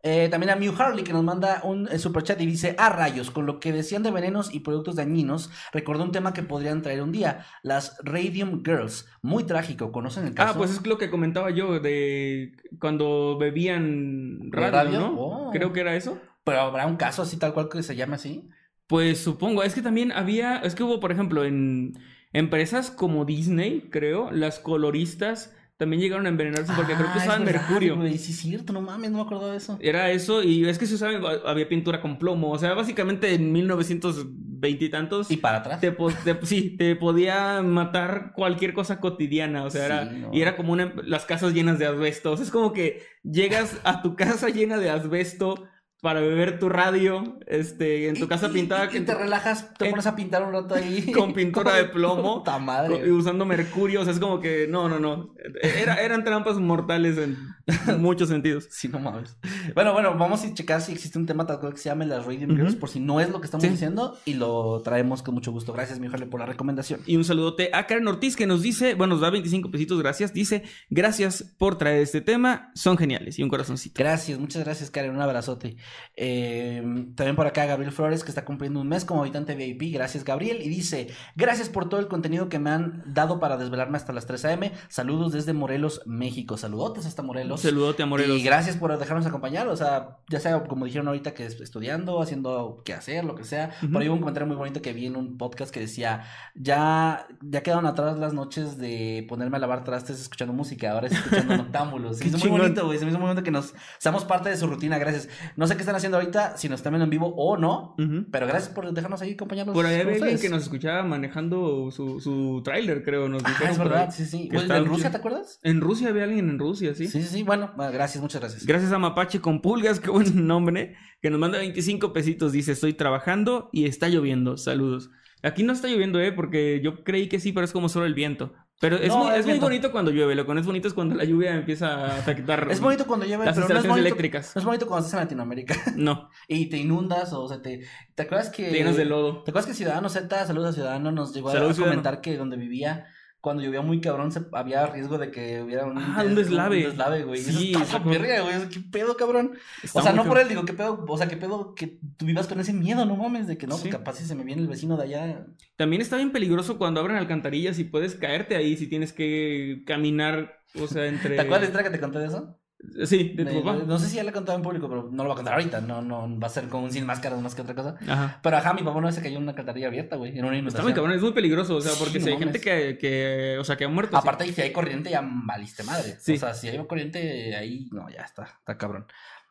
[0.02, 2.88] Eh, también a Mew Harley que nos manda un eh, super chat y dice: Ah,
[2.88, 6.82] rayos, con lo que decían de venenos y productos dañinos, recordé un tema que podrían
[6.82, 9.08] traer un día: las Radium Girls.
[9.22, 9.90] Muy trágico.
[9.90, 10.52] ¿Conocen el caso?
[10.52, 15.00] Ah, pues es lo que comentaba yo de cuando bebían radio, radio?
[15.00, 15.14] ¿no?
[15.20, 15.50] Oh.
[15.50, 16.20] Creo que era eso.
[16.44, 18.48] Pero habrá un caso así, tal cual que se llame así.
[18.86, 21.98] Pues supongo, es que también había, es que hubo, por ejemplo, en
[22.32, 27.44] empresas como Disney, creo, las coloristas también llegaron a envenenarse porque creo que Ah, usaban
[27.46, 27.96] verdad, mercurio.
[27.96, 29.78] güey, sí, es cierto, no mames, no me acordaba de eso.
[29.80, 33.50] Era eso, y es que se usaba, había pintura con plomo, o sea, básicamente en
[33.52, 35.80] 1920 y tantos, Y para atrás.
[35.80, 40.30] te, te- sí, te podía matar cualquier cosa cotidiana, o sea, era, no.
[40.34, 43.78] y era como una, las casas llenas de asbesto, o sea, es como que llegas
[43.84, 45.64] a tu casa llena de asbesto
[46.00, 49.86] para beber tu radio, este, en tu Y- casa pintada y, que- te relajas, te
[49.86, 51.10] en- pones a pintar un rato ahí.
[51.12, 52.38] con pintura de plomo.
[52.38, 53.02] Puta madre.
[53.06, 57.18] y usando mercurio, o sea, es como que no, no, no, era, eran trampas mortales
[57.18, 57.36] en
[58.00, 58.68] muchos sentidos.
[58.70, 59.36] Sí, no mames.
[59.74, 62.24] Bueno, bueno, vamos a checar si existe un tema tal cual que se llame las
[62.24, 62.54] Radium.
[62.56, 63.68] Girls, por si no es lo que estamos Sí.
[63.70, 65.72] diciendo, y lo traemos con mucho gusto.
[65.72, 67.00] Gracias, mi Jorge, por la recomendación.
[67.06, 70.32] Y un saludote a Karen Ortiz que nos dice, bueno, nos da 25 pesitos, gracias.
[70.32, 73.38] Dice, gracias por traer este tema, son geniales.
[73.38, 73.94] Y un corazoncito.
[73.98, 75.10] Gracias, muchas gracias, Karen.
[75.10, 75.76] Un abrazote.
[76.16, 76.82] Eh,
[77.14, 79.94] también por acá Gabriel Flores, que está cumpliendo un mes como habitante VIP.
[79.94, 80.60] Gracias, Gabriel.
[80.62, 84.26] Y dice: Gracias por todo el contenido que me han dado para desvelarme hasta las
[84.26, 84.72] 3 a.m.
[84.88, 86.56] Saludos desde Morelos, México.
[86.56, 87.60] Saludotes hasta Morelos.
[87.60, 88.38] saludote a Morelos.
[88.38, 89.68] Y gracias por dejarnos acompañar.
[89.68, 93.44] O sea, ya sea como dijeron ahorita, que es estudiando, haciendo qué hacer, lo que
[93.44, 93.70] sea.
[93.82, 93.92] Ujú.
[93.92, 96.24] Por ahí hubo un comentario muy bonito que vi en un podcast que decía:
[96.54, 100.92] Ya, ya quedaron atrás las noches de ponerme a lavar trastes escuchando música.
[100.92, 102.18] Ahora es escuchando noctámbulos.
[102.18, 102.98] Se hizo muy bonito, güey.
[102.98, 104.98] Se me hizo muy bonito que nos seamos parte de su rutina.
[104.98, 105.28] Gracias.
[105.56, 107.94] No sé qué están haciendo ahorita, si nos están viendo en vivo o no.
[108.30, 109.74] Pero gracias por dejarnos ahí acompañarnos.
[109.74, 113.28] Por ahí había alguien que nos escuchaba manejando su, su tráiler, creo.
[113.28, 114.48] Nos Ah, es verdad, sí, sí.
[114.52, 115.58] ¿En Rusia te acuerdas?
[115.62, 117.06] En Rusia había alguien en Rusia, ¿sí?
[117.06, 117.42] Sí, sí, sí.
[117.42, 118.66] Bueno, ah, gracias, muchas gracias.
[118.66, 122.52] Gracias a Mapache con pulgas, qué buen nombre, que nos manda 25 pesitos.
[122.52, 124.56] Dice, estoy trabajando y está lloviendo.
[124.56, 125.10] Saludos.
[125.42, 126.32] Aquí no está lloviendo, ¿eh?
[126.32, 128.52] Porque yo creí que sí, pero es como solo el viento.
[128.80, 130.36] Pero es, No, muy, es es muy bonito cuando llueve.
[130.36, 133.26] Lo que no es bonito es cuando la lluvia empieza a afectar Es bonito cuando
[133.26, 134.54] llueve, las pero no es instalaciones bonito, eléctricas.
[134.54, 137.82] no es bonito cuando estás en Latinoamérica No, y te inundas o, sea, te,
[138.14, 138.64] ¿te acuerdas que...
[138.70, 139.42] te llenas de lodo.
[139.42, 143.06] ¿Te acuerdas que Ciudadano Z, saludos a Ciudadano, nos llegó a- comentar que donde vivía,
[143.40, 145.96] cuando llovía muy cabrón, se, había riesgo de que hubiera un...
[145.98, 146.78] Ah, un deslave.
[146.78, 147.40] Un deslave, güey.
[147.40, 148.68] Sí, Eso está verga, güey.
[148.68, 149.52] ¿Qué pedo, cabrón?
[149.82, 151.04] Está o sea, no por él, digo, ¿qué pedo?
[151.06, 153.46] O sea, ¿qué pedo que tú vivas con ese miedo, no mames?
[153.46, 153.90] De que no, Sí.
[153.90, 155.46] capaz si se me viene el vecino de allá.
[155.76, 160.60] También está bien peligroso cuando abren alcantarillas y puedes caerte ahí si tienes que caminar,
[160.80, 161.36] o sea, entre...
[161.36, 162.58] ¿Te acuerdas de que te conté de eso?
[163.06, 163.82] Sí, de tu De- papá.
[163.84, 165.54] No sé si ya le he contado en público, pero no lo voy a contar
[165.54, 165.80] ahorita.
[165.80, 167.96] No, no, va a ser como un sin máscaras más que otra cosa.
[168.06, 168.38] Ajá.
[168.40, 170.48] Pero ajá, mi papá una vez se cayó en una alcantarilla abierta, güey, en una
[170.48, 170.84] Está inundación.
[170.84, 172.52] muy cabrón, es muy peligroso, o sea, Sí, porque no si hay mames.
[172.54, 174.12] gente que, que, o sea, que ha muerto.
[174.16, 174.20] sí.
[174.22, 176.16] Aparte, si hay corriente, ya valiste madre.
[176.20, 176.34] Sí.
[176.34, 179.06] O sea, si hay corriente ahí, no, ya está, está cabrón.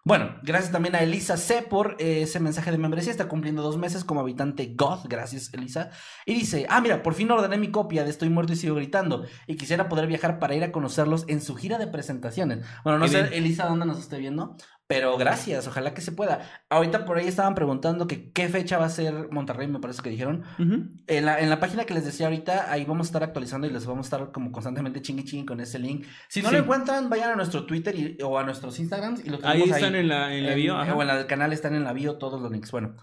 [0.07, 3.11] Bueno, gracias también a Elisa C por eh, ese mensaje de membresía.
[3.11, 4.99] Está cumpliendo dos meses como habitante God.
[5.09, 5.89] Gracias, Elisa.
[6.25, 9.25] Y dice: Ah, mira, por fin ordené mi copia de Estoy muerto y sigo gritando.
[9.47, 12.65] Y quisiera poder viajar para ir a conocerlos en su gira de presentaciones.
[12.85, 13.33] Bueno, no Qué sé, bien.
[13.33, 14.55] Elisa, dónde nos esté viendo.
[14.89, 16.49] Pero gracias, ojalá que se pueda.
[16.69, 20.09] Ahorita por ahí estaban preguntando que qué fecha va a ser Monterrey, me parece que
[20.09, 20.43] dijeron.
[20.57, 20.85] Ujú.
[21.07, 23.69] En la, en la página que les decía ahorita, ahí vamos a estar actualizando y
[23.71, 26.05] les vamos a estar como constantemente chingui chingui con ese link.
[26.29, 26.55] Si no Sí.
[26.55, 29.75] lo encuentran, vayan a nuestro Twitter y- o a nuestros Instagrams y lo Ahí tenemos
[29.77, 30.77] están en la, en la bio.
[30.77, 30.95] ajá.
[30.95, 32.71] O en la del canal están en la bio todos los links.
[32.71, 32.95] Bueno,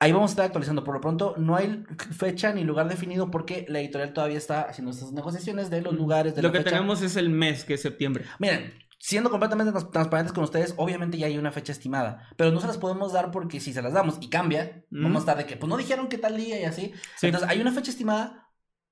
[0.00, 0.82] ahí vamos a estar actualizando.
[0.82, 1.84] Por lo pronto, no hay
[2.18, 6.34] fecha ni lugar definido porque la editorial todavía está haciendo estas negociaciones de los lugares
[6.34, 6.70] de Lo la que fecha.
[6.70, 8.24] tenemos es el mes, que es septiembre.
[8.40, 12.60] Miren, siendo completamente trans- transparentes con ustedes, obviamente ya hay una fecha estimada, pero no
[12.60, 15.02] se las podemos dar porque si se las damos y cambia, Mm.
[15.02, 16.92] vamos a estar de que, pues no dijeron qué tal día y así.
[17.16, 17.26] Sí.
[17.26, 18.43] Entonces, hay una fecha estimada,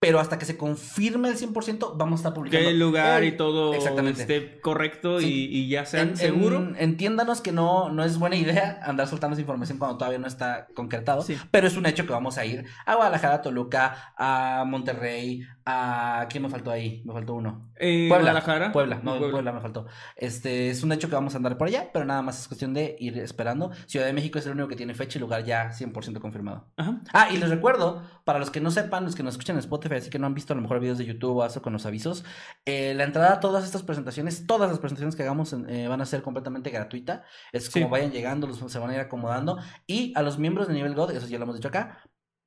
[0.02, 2.64] pero hasta que se confirme el 100%, vamos a estar publicando.
[2.66, 4.22] Que el lugar y todo Exactamente.
[4.22, 5.48] esté correcto Sí.
[5.48, 6.56] y, y ya sea En- seguro.
[6.56, 10.26] en- entiéndanos que no, no es buena idea andar soltando esa información cuando todavía no
[10.26, 11.38] está concretado, Sí.
[11.52, 16.26] pero es un hecho que vamos a ir a Guadalajara, a Toluca, a Monterrey, a...
[16.28, 17.02] ¿Quién me faltó ahí?
[17.06, 17.70] Me faltó uno.
[17.76, 18.72] Eh, Puebla, Guadalajara.
[18.72, 19.30] Puebla, no, Puebla.
[19.30, 19.52] Puebla.
[19.52, 19.86] me faltó.
[20.16, 22.74] Este, es un hecho que vamos a andar por allá, pero nada más es cuestión
[22.74, 23.70] de ir esperando.
[23.86, 26.66] Ciudad de México es el único que tiene fecha y lugar ya 100% confirmado.
[26.76, 27.00] Ajá.
[27.12, 29.91] Ah, y les recuerdo, para los que no sepan, los que nos escuchan en Spotify,
[29.96, 31.86] así que no han visto a lo mejor videos de YouTube o eso con los
[31.86, 32.24] avisos,
[32.64, 36.06] eh, la entrada a todas estas presentaciones, todas las presentaciones que hagamos eh, van a
[36.06, 37.24] ser completamente gratuita.
[37.52, 37.90] Es como Sí.
[37.90, 39.58] vayan llegando, los, se van a ir acomodando.
[39.86, 41.98] Y a los miembros de nivel God, eso ya lo hemos dicho acá,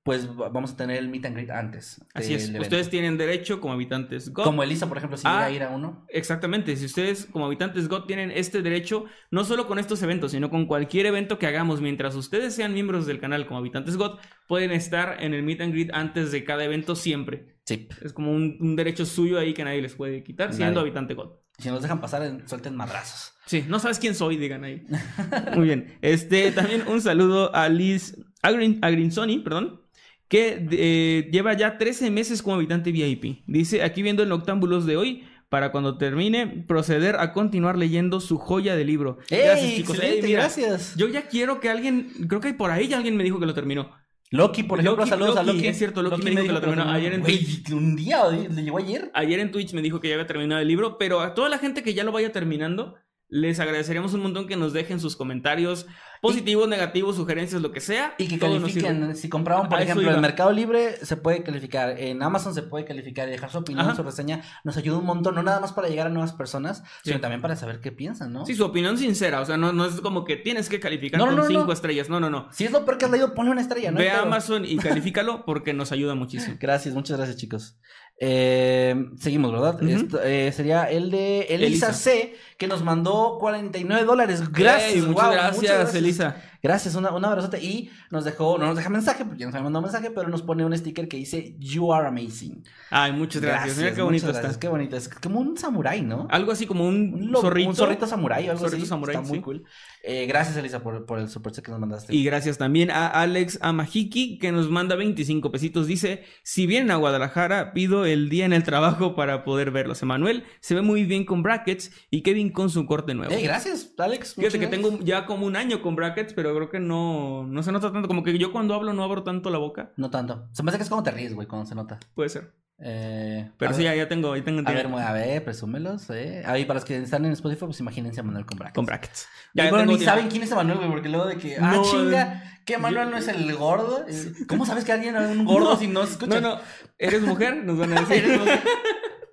[0.06, 1.99] pues va- vamos a tener el meet and greet antes.
[2.14, 2.51] Así es.
[2.60, 4.45] Ustedes tienen derecho como habitantes GOT.
[4.45, 5.32] Como Elisa, por ejemplo, si Ah.
[5.34, 6.06] llega a ir a uno.
[6.10, 10.51] Exactamente, si ustedes como habitantes GOT tienen este derecho, no solo con estos eventos, sino
[10.51, 14.70] con cualquier evento que hagamos, mientras ustedes sean miembros del canal como habitantes GOT, pueden
[14.72, 17.56] estar en el meet and greet antes de cada evento siempre.
[17.66, 17.89] Sí.
[18.03, 21.41] Es como un, un derecho suyo ahí que nadie les puede quitar, siendo habitante GOT.
[21.58, 23.34] Si nos dejan pasar, en- suelten madrazos.
[23.47, 24.86] Sí, no sabes quién soy, digan ahí.
[25.56, 25.97] Muy bien.
[26.01, 29.82] Este, también un saludo a Liz Agrin, Agrinsoni, perdón,
[30.28, 33.43] que eh, lleva ya 13 meses como habitante VIP.
[33.47, 38.38] Dice, aquí viendo el Noctámbulos de hoy, para cuando termine, proceder a continuar leyendo su
[38.38, 39.19] joya de libro.
[39.30, 40.95] ¡Ey, excelente, Ey, mira, gracias!
[40.97, 43.53] Yo ya quiero que alguien, creo que por ahí ya alguien me dijo que lo
[43.53, 43.91] terminó.
[44.32, 46.89] Loki, por ejemplo, Loki, saludos a Loki, es cierto, Loki me dijo que lo terminó
[46.89, 49.11] ayer en Güey, un día, ¿le llegó ayer?
[49.13, 51.59] Ayer en Twitch me dijo que ya había terminado el libro, pero a toda la
[51.59, 52.95] gente que ya lo vaya terminando,
[53.30, 55.86] les agradeceríamos un montón que nos dejen sus comentarios
[56.28, 58.15] positivos, negativos, sugerencias, lo que sea.
[58.17, 60.21] Y que califiquen, si compraban, por A ejemplo, en.
[60.21, 63.95] Mercado Libre, se puede calificar, en Amazon se puede calificar y dejar su opinión, Ajá.
[63.95, 67.09] su reseña, nos ayuda un montón, no nada más para llegar a nuevas personas, Sí.
[67.09, 68.45] sino también para saber qué piensan, ¿no?
[68.45, 71.28] Sí, su opinión sincera, o sea, no, no es como que tienes que calificar No,
[71.28, 72.47] con no, cinco estrellas, no, no, no.
[72.51, 73.97] Si es lo peor que has leído, ponle una estrella, ¿no?
[73.99, 76.57] Ve a Amazon y califícalo porque nos ayuda muchísimo.
[76.59, 77.78] Gracias, muchas gracias, chicos.
[78.17, 79.84] Eh, seguimos, ¿verdad?
[79.84, 81.93] Esto, eh, sería el de Elisa, Elisa.
[81.93, 84.51] C, que nos mandó 49 dólares.
[84.51, 86.36] Gracias, muchas, gracias, Elisa.
[86.64, 87.64] Gracias, una, un abrazote.
[87.64, 90.41] Y nos dejó, no nos deja mensaje, porque ya nos había mandado mensaje, pero nos
[90.41, 92.64] pone un sticker que dice You are amazing.
[92.89, 93.78] Ay, muchas gracias.
[93.78, 94.41] Mira qué bonito muchas está.
[94.41, 94.95] gracias, Qué bonito.
[94.97, 96.28] Es como un samurái, ¿no?
[96.32, 97.70] Algo así como un, Un, zorrito.
[97.70, 98.88] un zorrito samurái algo Zorrito así.
[98.88, 99.43] samurái, Está muy sí.
[99.43, 99.64] cool.
[100.01, 102.16] Eh, gracias, Elisa, por, por el super que nos mandaste.
[102.16, 105.86] Y gracias también a Alex Amajiki que nos manda 25 pesitos.
[105.88, 110.01] Dice, si vienen a Guadalajara, pido el día en el trabajo para poder verlos.
[110.01, 113.33] Emanuel se ve muy bien con brackets y Kevin con su corte nuevo.
[113.33, 114.35] Eh, gracias, Alex.
[114.35, 114.81] Fíjate que gracias.
[114.91, 118.07] tengo ya como un año con brackets, pero creo que no, no se nota tanto.
[118.07, 119.91] Como que yo cuando hablo no abro tanto la boca.
[119.97, 120.47] No tanto.
[120.51, 121.99] Se me hace que es como te ríes, güey, cuando se nota.
[122.13, 122.51] Puede ser.
[122.77, 126.43] Eh, Pero sí, ver- ya, ya tengo, ya tengo A ver, a ver, presúmelos, eh.
[126.45, 128.75] Ahí para los que están en Spotify, pues imagínense a Manuel con brackets.
[128.75, 129.27] con brackets.
[129.53, 132.59] Ya, ya bueno, ni saben quién es Emanuel, güey, porque luego de que, ah, chinga,
[132.65, 134.05] que Manuel yo- no es el gordo.
[134.09, 136.41] Eh, ¿Cómo sabes que alguien es un gordo No, si no se escucha?
[136.41, 136.61] No, no,
[136.99, 137.63] ¿eres mujer?
[137.63, 138.25] Nos van a decir.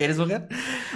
[0.04, 0.48] ¿Eres mujer?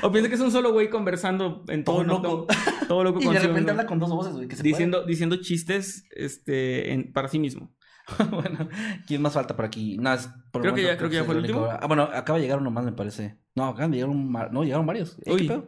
[0.02, 2.22] o piensa que es un solo güey conversando en todo, Todo loco.
[2.28, 2.46] loco.
[2.88, 4.72] Todo loco Y de repente habla con dos voces, güey, que se puede.
[4.72, 7.74] diciendo, diciendo chistes este, en- para sí mismo.
[8.30, 8.68] bueno,
[9.06, 9.96] ¿quién más falta por aquí?
[10.14, 11.66] Es por Creo que ya- creo que ya fue el último.
[11.68, 13.38] Ah, bueno, acaba de llegar uno más, me parece.
[13.56, 14.30] No, acaban de llegar un...
[14.30, 15.16] mar- No, llegaron varios.
[15.26, 15.38] Uy.
[15.42, 15.66] ¿qué pedo?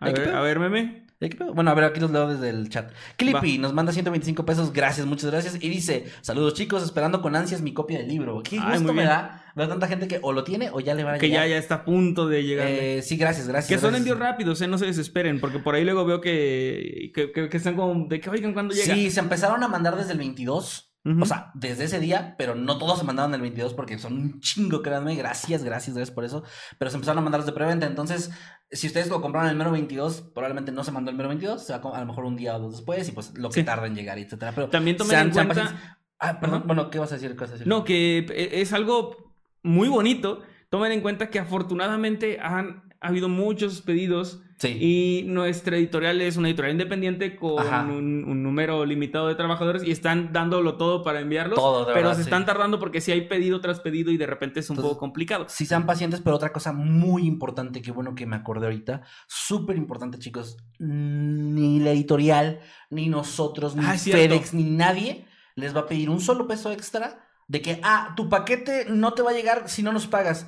[0.00, 1.06] A Eh, ¿qué ver, a ver, meme.
[1.52, 2.92] Bueno, a ver, aquí los leo desde el chat.
[3.16, 5.56] Clippy nos manda 125 pesos, gracias, muchas gracias.
[5.60, 8.40] Y dice, saludos chicos, esperando con ansias mi copia del libro.
[8.42, 11.02] Qué Ay, gusto me da ver tanta gente que o lo tiene o ya le
[11.02, 11.48] va a Que ya, llegar.
[11.48, 12.68] ya está a punto de llegar.
[12.68, 13.68] Eh, sí, gracias, gracias.
[13.68, 13.98] que son gracias.
[14.06, 14.68] envíos rápidos, ¿eh?
[14.68, 18.20] No se desesperen, porque por ahí luego veo que, que, que- que están como de
[18.20, 18.94] que, oigan, ¿cuándo llega?
[18.94, 20.87] Sí, se empezaron a mandar desde el 22.
[21.04, 24.40] O sea, desde ese día, pero no todos se mandaron el 22 porque son un
[24.40, 25.14] chingo, créanme.
[25.14, 26.42] Gracias, gracias, gracias por eso.
[26.78, 27.86] Pero se empezaron a mandar los de preventa.
[27.86, 28.30] Entonces,
[28.70, 31.64] si ustedes lo compraron el mero 22, probablemente no se mandó el mero 22.
[31.64, 33.60] Se va a, a lo mejor un día o dos después y pues lo que
[33.60, 33.64] Sí.
[33.64, 34.52] tarda en llegar, etcétera.
[34.54, 35.62] Pero También tomen sean- en sean cuenta...
[35.64, 35.90] pacientes.
[36.18, 36.64] Ah, perdón.
[36.66, 37.30] Bueno, ¿qué vas a decir?
[37.32, 37.66] ¿Qué vas a decir?
[37.66, 40.42] No, que e- es algo muy bonito.
[40.68, 44.76] Tomen en cuenta que afortunadamente han habido muchos pedidos Sí.
[44.80, 49.92] y nuestra editorial es una editorial independiente con un, un número limitado de trabajadores y
[49.92, 51.56] están dándolo todo para enviarlos.
[51.56, 52.26] Todo, de pero verdad, se sí.
[52.28, 54.98] están tardando porque si hay pedido tras pedido y de repente es un Entonces, poco
[55.00, 55.44] complicado.
[55.48, 59.76] Sí sean pacientes, pero otra cosa muy importante, que bueno que me acordé ahorita, súper
[59.76, 62.58] importante chicos, ni la editorial,
[62.90, 63.96] ni nosotros, ni Ah.
[63.96, 65.24] FedEx, ni nadie
[65.54, 69.22] les va a pedir un solo peso extra de que, ah, tu paquete no te
[69.22, 70.46] va a llegar si no nos pagas.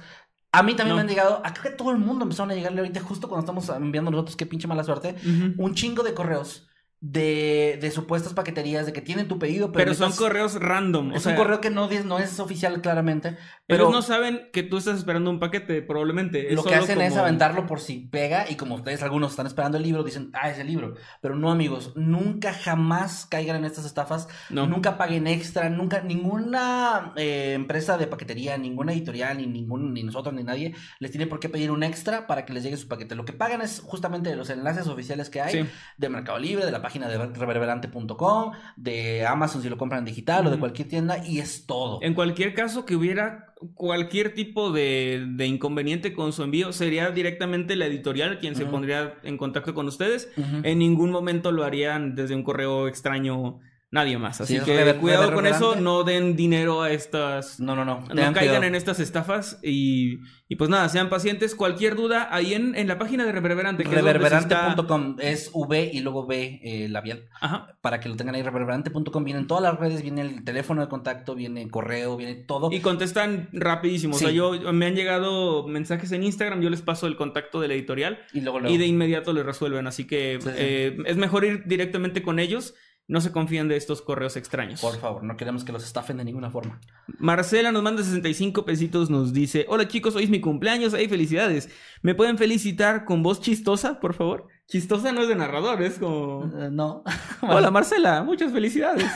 [0.52, 0.94] A mí también No.
[0.96, 3.40] me han llegado, a creo que todo el mundo empezaron a llegarle ahorita justo cuando
[3.44, 5.14] estamos enviando nosotros, qué pinche mala suerte,
[5.58, 6.66] un chingo de correos
[7.02, 11.12] de, de supuestas paqueterías, de que tienen tu pedido, pero, Pero son correos random.
[11.12, 13.84] o Es sea, un correo que no, no es oficial claramente, pero...
[13.84, 16.48] Ellos no saben que tú estás esperando un paquete, probablemente.
[16.50, 19.78] Es Lo que hacen es aventarlo por si pega y como ustedes algunos están esperando
[19.78, 20.94] el libro, dicen, ah, es el libro.
[21.22, 24.66] Pero no, amigos, nunca jamás caigan en estas estafas, No.
[24.66, 30.34] nunca paguen extra, nunca, ninguna eh, empresa de paquetería, ninguna editorial, ni ningún, ni nosotros,
[30.34, 33.14] ni nadie, les tiene por qué pedir un extra para que les llegue su paquete.
[33.14, 35.68] Lo que pagan es justamente los enlaces oficiales que hay Sí.
[35.96, 40.50] de Mercado Libre, de la página de reverberante.com, de Amazon si lo compran digital o
[40.50, 41.98] de cualquier tienda, y es todo.
[42.02, 47.76] En cualquier caso que hubiera cualquier tipo de, de inconveniente con su envío, sería directamente
[47.76, 50.30] la editorial quien se pondría en contacto con ustedes.
[50.36, 53.60] En ningún momento lo harían desde un correo extraño
[53.90, 54.40] nadie más.
[54.40, 57.58] Así Sí, que rever- cuidado con eso, no den dinero a estas...
[57.60, 58.00] No, no, no.
[58.00, 58.62] No caigan cuidado.
[58.64, 60.18] en estas estafas y,
[60.48, 61.54] y pues nada, sean pacientes.
[61.56, 63.82] Cualquier duda ahí en, en la página de Reverberante.
[63.82, 67.28] que es donde se está- Reverberante.com es V y luego B eh, labial.
[67.40, 67.76] Ajá.
[67.80, 69.24] Para que lo tengan ahí, reverberante.com.
[69.24, 72.70] Vienen todas las redes, viene el teléfono de contacto, viene el correo, viene todo.
[72.72, 74.14] Y contestan rapidísimo.
[74.14, 74.34] O sea, Sí.
[74.36, 78.20] yo me han llegado mensajes en Instagram, yo les paso el contacto de la editorial
[78.32, 78.72] Y luego, luego.
[78.74, 79.86] y de inmediato les resuelven.
[79.88, 80.54] Así que Sí, sí.
[80.56, 82.74] eh, es mejor ir directamente con ellos.
[83.08, 84.80] No se confíen de estos correos extraños.
[84.80, 86.80] Por favor, no queremos que los estafen de ninguna forma.
[87.18, 91.68] Marcela nos manda 65 pesitos, nos dice, hola chicos, hoy es mi cumpleaños, hey, felicidades.
[92.02, 94.46] ¿Me pueden felicitar con voz chistosa, por favor?
[94.68, 96.44] Chistosa no es de narrador, es como...
[96.56, 97.02] Eh, no.
[97.42, 99.10] Hola Marcela, muchas felicidades.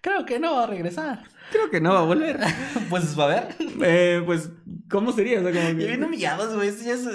[0.00, 1.24] Creo que no va a regresar.
[1.50, 2.38] Creo que no va a volver.
[2.90, 3.48] pues va a ver.
[3.82, 4.50] Eh, pues,
[4.90, 5.40] ¿cómo sería?
[5.40, 6.70] O sea, como que- Ya bien humillados, güey.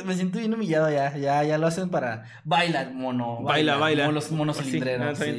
[0.06, 1.16] Me siento bien humillado ya.
[1.18, 2.24] Ya, ya lo hacen para.
[2.44, 3.42] Baila, mono.
[3.44, 4.06] Baila, baila.
[4.08, 5.18] Monos, monos Sí, cilindreros.
[5.18, 5.36] sí.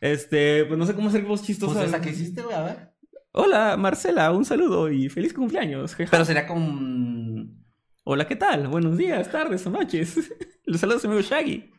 [0.00, 1.74] Este, pues no sé cómo hacer voz chistosa.
[1.74, 2.94] Pues esa que hiciste, güey, a ver.
[3.36, 5.96] Hola Marcela, un saludo y feliz cumpleaños.
[5.96, 7.44] Pero sería como.
[8.04, 8.68] Hola, ¿qué tal?
[8.68, 10.30] Buenos días, tardes o noches.
[10.66, 11.70] Los saludos a su amigo Shaggy.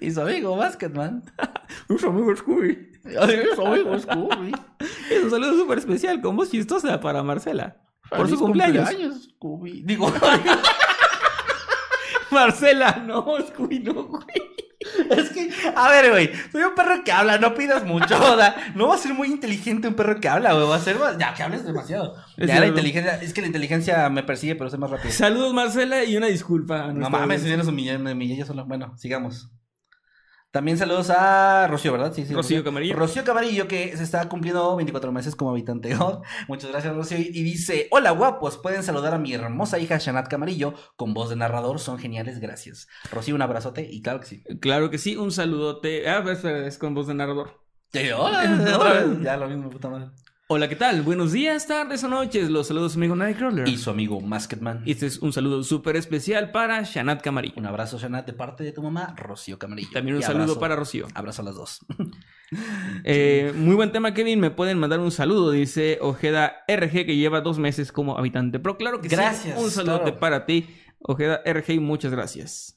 [0.00, 1.24] Y su amigo Basketman.
[1.88, 2.92] Un amigo Scooby.
[3.54, 4.52] Scooby.
[5.10, 7.76] Es un saludo súper especial con voz chistosa para Marcela.
[8.10, 8.90] Por Feliz su cumpleaños.
[9.34, 9.82] Scooby.
[9.82, 10.12] Digo,
[12.30, 14.24] Marcela, no, Scooby, no, güey.
[15.10, 18.72] es que, a ver, güey, soy un perro que habla, no pidas mucho, o sea,
[18.74, 21.18] no va a ser muy inteligente un perro que habla, güey, va a ser más,
[21.18, 22.14] ya que hables demasiado.
[22.36, 25.12] Es ya la inteligencia, es que la inteligencia me persigue, pero soy más rápido.
[25.12, 26.92] Saludos, Marcela, y una disculpa.
[26.92, 28.64] No mames, si nos humillé, me humillé yo solo.
[28.66, 29.50] Bueno, sigamos.
[30.56, 32.14] También saludos a Rocío, ¿verdad?
[32.14, 32.32] Sí, sí.
[32.32, 32.96] Rocío Camarillo.
[32.96, 36.22] Rocío Camarillo, que se está cumpliendo 24 meses como habitante God.
[36.48, 37.18] Muchas gracias, Rocío.
[37.18, 38.56] Y dice: Hola, guapos.
[38.56, 41.78] Pueden saludar a mi hermosa hija Shanat Camarillo con voz de narrador.
[41.78, 42.88] Son geniales, gracias.
[43.12, 44.42] Rocío, un abrazote y claro que sí.
[44.58, 46.08] Claro que sí, un saludote.
[46.08, 47.60] Ah, pues, es con voz de narrador.
[48.16, 49.20] Otra vez.
[49.22, 50.06] Ya lo mismo, puta madre.
[50.48, 51.02] Hola, ¿qué tal?
[51.02, 52.50] Buenos días, tardes o noches.
[52.50, 53.66] Los saludos, amigo Nightcrawler.
[53.66, 54.80] Y su amigo Masketman.
[54.84, 57.54] Y este es un saludo súper especial para Shanat Camarillo.
[57.56, 59.88] Un abrazo, Shanat, de parte de tu mamá, Rocío Camarillo.
[59.92, 61.08] También un Y saludo abrazo- para Rocío.
[61.14, 61.80] Abrazo a las dos.
[63.02, 64.38] Eh, muy buen tema, Kevin.
[64.38, 68.60] Me pueden mandar un saludo, dice Ojeda RG, que lleva dos meses como habitante.
[68.60, 69.60] Pero claro que Gracias, sí.
[69.64, 70.20] Un saludo claro.
[70.20, 70.64] para ti,
[71.00, 72.75] Ojeda RG, y muchas gracias.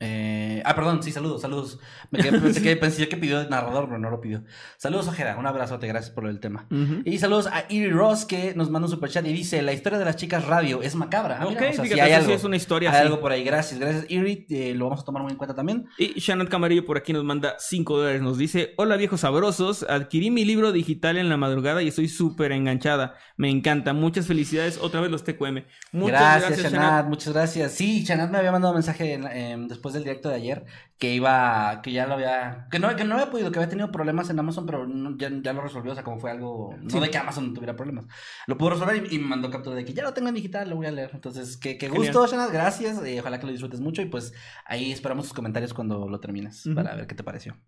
[0.00, 1.78] Eh, ah, perdón, sí, saludos, saludos.
[2.10, 4.42] Me quedé, pensé, que, pensé que pidió el narrador, pero no lo pidió.
[4.76, 6.66] Saludos, Ojeda, un abrazote, gracias por el tema.
[7.04, 10.04] Y saludos a Iri Ross que nos manda un superchat y dice: La historia de
[10.04, 11.38] las chicas radio es macabra.
[11.40, 13.04] Ah, Ok, mira, o sea, fíjate, sí hay algo, sí es una historia hay así.
[13.06, 13.44] algo por ahí.
[13.44, 14.46] Gracias, gracias, Iri.
[14.50, 15.86] eh, lo vamos a tomar muy en cuenta también.
[15.96, 18.20] Y Shanat Camarillo por aquí nos manda 5 dólares.
[18.20, 22.52] Nos dice: Hola viejos sabrosos, adquirí mi libro digital en la madrugada y estoy súper
[22.52, 23.14] enganchada.
[23.36, 23.92] Me encanta.
[23.92, 24.78] Muchas felicidades.
[24.82, 25.64] Otra vez los TQM.
[25.92, 27.06] Muchas gracias, gracias, Shanat, Shanat.
[27.06, 27.72] muchas gracias.
[27.72, 30.64] Sí, Shanat me había mandado un mensaje eh, después después del directo de ayer
[30.96, 33.90] que iba, que ya lo había, que no, que no había podido, que había tenido
[33.92, 36.88] problemas en Amazon, pero no- ya, ya lo resolvió, o sea, como fue algo, no
[36.88, 36.98] Sí.
[37.00, 38.06] de que Amazon tuviera problemas.
[38.46, 40.70] Lo pudo resolver y, y me mandó captura de que ya lo tengo en digital,
[40.70, 41.10] lo voy a leer.
[41.12, 41.98] Entonces, que Genial.
[41.98, 44.32] gusto, Shana, gracias, eh, ojalá que lo disfrutes mucho y pues
[44.64, 46.74] ahí esperamos tus comentarios cuando lo termines Ujú.
[46.76, 47.58] para ver qué te pareció.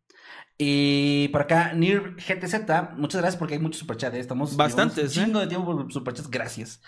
[0.58, 4.20] Y por acá, Nir GTZ, muchas gracias porque hay muchos superchats, ¿eh?
[4.20, 6.80] estamos Bastantes, llevamos un chingo de tiempo por superchats, gracias.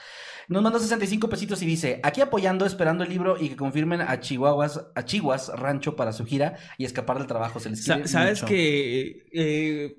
[0.49, 4.19] Nos mandó 65 pesitos y dice, aquí apoyando, esperando el libro y que confirmen a
[4.21, 8.09] Chihuahuas, a Chihuas Rancho para su gira y escapar del trabajo, se les Sa- quiere
[8.09, 8.47] Sabes mucho.
[8.49, 9.99] que eh,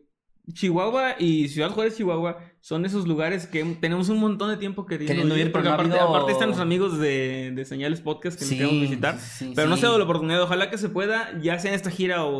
[0.51, 5.11] Chihuahua y Ciudad Juárez, Chihuahua, son esos lugares que tenemos un montón de tiempo queriendo,
[5.13, 8.45] Queriendo ir, porque no aparte, habido- aparte están los amigos de, de Señales Podcast que
[8.45, 9.19] nos Sí, queremos visitar.
[9.19, 9.81] sí, sí, Pero no sí.
[9.81, 10.41] se ha dado la oportunidad.
[10.41, 12.31] Ojalá que se pueda, ya sea en esta gira o,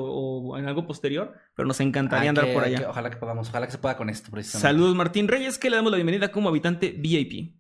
[0.50, 1.36] o en algo posterior.
[1.56, 2.80] Pero nos encantaría Hay andar que- por allá.
[2.80, 4.68] que- ojalá que podamos, ojalá que se pueda con esto, precisamente.
[4.68, 7.59] Saludos, Martín Reyes, que le damos la bienvenida como habitante VIP.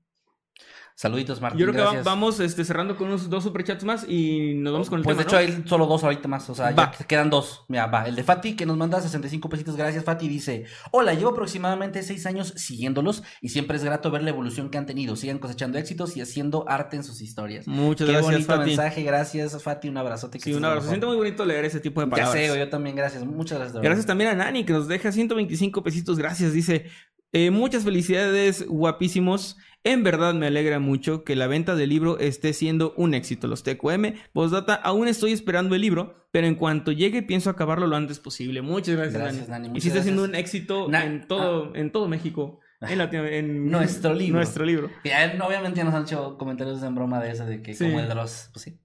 [0.99, 1.61] Saluditos, Martín.
[1.65, 4.99] Yo creo que vamos este, cerrando con unos dos superchats más y nos vamos con
[4.99, 5.39] el Pues de hecho ¿no?
[5.39, 6.91] hay solo dos ahorita más, o sea, Va.
[6.91, 7.63] ya que- quedan dos.
[7.69, 11.29] Mira, va, el de Fati que nos manda 65 pesitos, gracias Fati, dice, hola, llevo
[11.29, 15.39] aproximadamente seis años siguiéndolos y siempre es grato ver la evolución que han tenido, sigan
[15.39, 17.65] cosechando éxitos y haciendo arte en sus historias.
[17.65, 18.65] Muchas Qué gracias, bonito Fati.
[18.67, 20.37] mensaje, gracias Fati, un abrazote.
[20.37, 20.89] que Sí, un abrazo.
[20.89, 22.33] Siente muy bonito leer ese tipo de Ya palabras.
[22.37, 23.75] sé, güey, yo también, gracias, muchas gracias.
[23.81, 23.87] de.
[23.87, 26.17] Gracias también a Nani que nos deja 125 pesitos.
[26.17, 26.87] Gracias, dice.
[27.31, 29.55] eh, muchas felicidades, guapísimos.
[29.85, 33.47] En verdad me alegra mucho que la venta del libro esté siendo un éxito.
[33.47, 37.95] Los TQM, postdata, aún estoy esperando el libro, pero en cuanto llegue pienso acabarlo lo
[37.95, 38.61] antes posible.
[38.61, 39.49] Muchas gracias, Gracias.
[39.49, 42.59] Nani, y sí está siendo un éxito Na- en todo, en todo México.
[42.81, 44.35] En Latino- en Nuestro libro.
[44.37, 44.89] Nuestro libro.
[45.03, 47.85] Ya, obviamente ya nos han hecho comentarios en broma de eso, de que Sí.
[47.85, 48.79] como el de los, pues sí.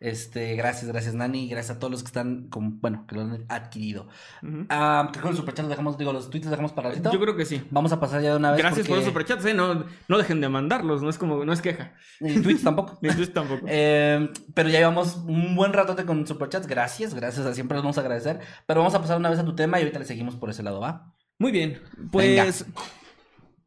[0.00, 3.44] Este, gracias, gracias Nani, gracias a todos los que están, con, bueno, que lo han
[3.50, 4.08] adquirido.
[4.42, 4.64] Ujú.
[4.70, 7.12] Ah, creo que el superchat lo dejamos, digo, los tweets los dejamos para ahorita.
[7.12, 7.62] Yo creo que sí.
[7.70, 8.60] Vamos a pasar ya de una vez.
[8.60, 9.52] Gracias por los superchats, eh.
[9.52, 11.92] No, no dejen de mandarlos, no es como, no es queja.
[12.18, 12.98] Ni tweets tampoco.
[13.02, 13.66] Ni tú tampoco.
[13.68, 16.66] Eh, pero ya llevamos un buen ratote con superchats.
[16.66, 17.44] Gracias, gracias.
[17.44, 18.40] a- Siempre los vamos a agradecer.
[18.66, 20.62] Pero vamos a pasar una vez a tu tema y ahorita le seguimos por ese
[20.62, 21.14] lado, ¿va?
[21.38, 21.78] Muy bien,
[22.10, 22.64] pues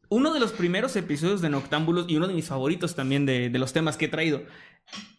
[0.10, 3.60] uno de los primeros episodios de Noctámbulos y uno de mis favoritos también de, de
[3.60, 4.44] los temas que he traído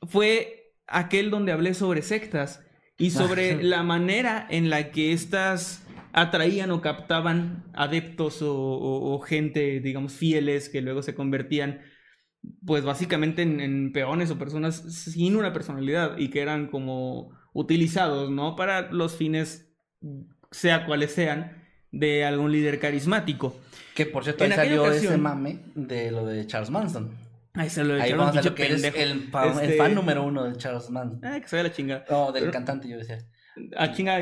[0.09, 2.64] fue aquel donde hablé sobre sectas
[2.99, 5.82] y sobre la manera en la que éstas
[6.12, 11.80] atraían o captaban adeptos o, o- o gente, digamos, fieles que luego se convertían,
[12.64, 18.30] pues básicamente en, en peones o personas sin una personalidad y que eran como utilizados,
[18.30, 18.55] ¿no?
[18.55, 19.72] Para los fines,
[20.53, 23.57] sea cuales sean, de algún líder carismático.
[23.95, 27.11] Que por cierto, ahí salió ocasión- ese mame de lo de Charles Manson.
[27.55, 29.94] Ahí se lo Ahí echaron, vamos a lo que eres el, fa- el Este- fan
[29.94, 31.20] número uno de Charles Manson.
[31.24, 32.05] Ah, que se vaya la chingada.
[32.11, 33.18] No, del Pero- cantante, yo decía.
[33.76, 34.18] A chinga,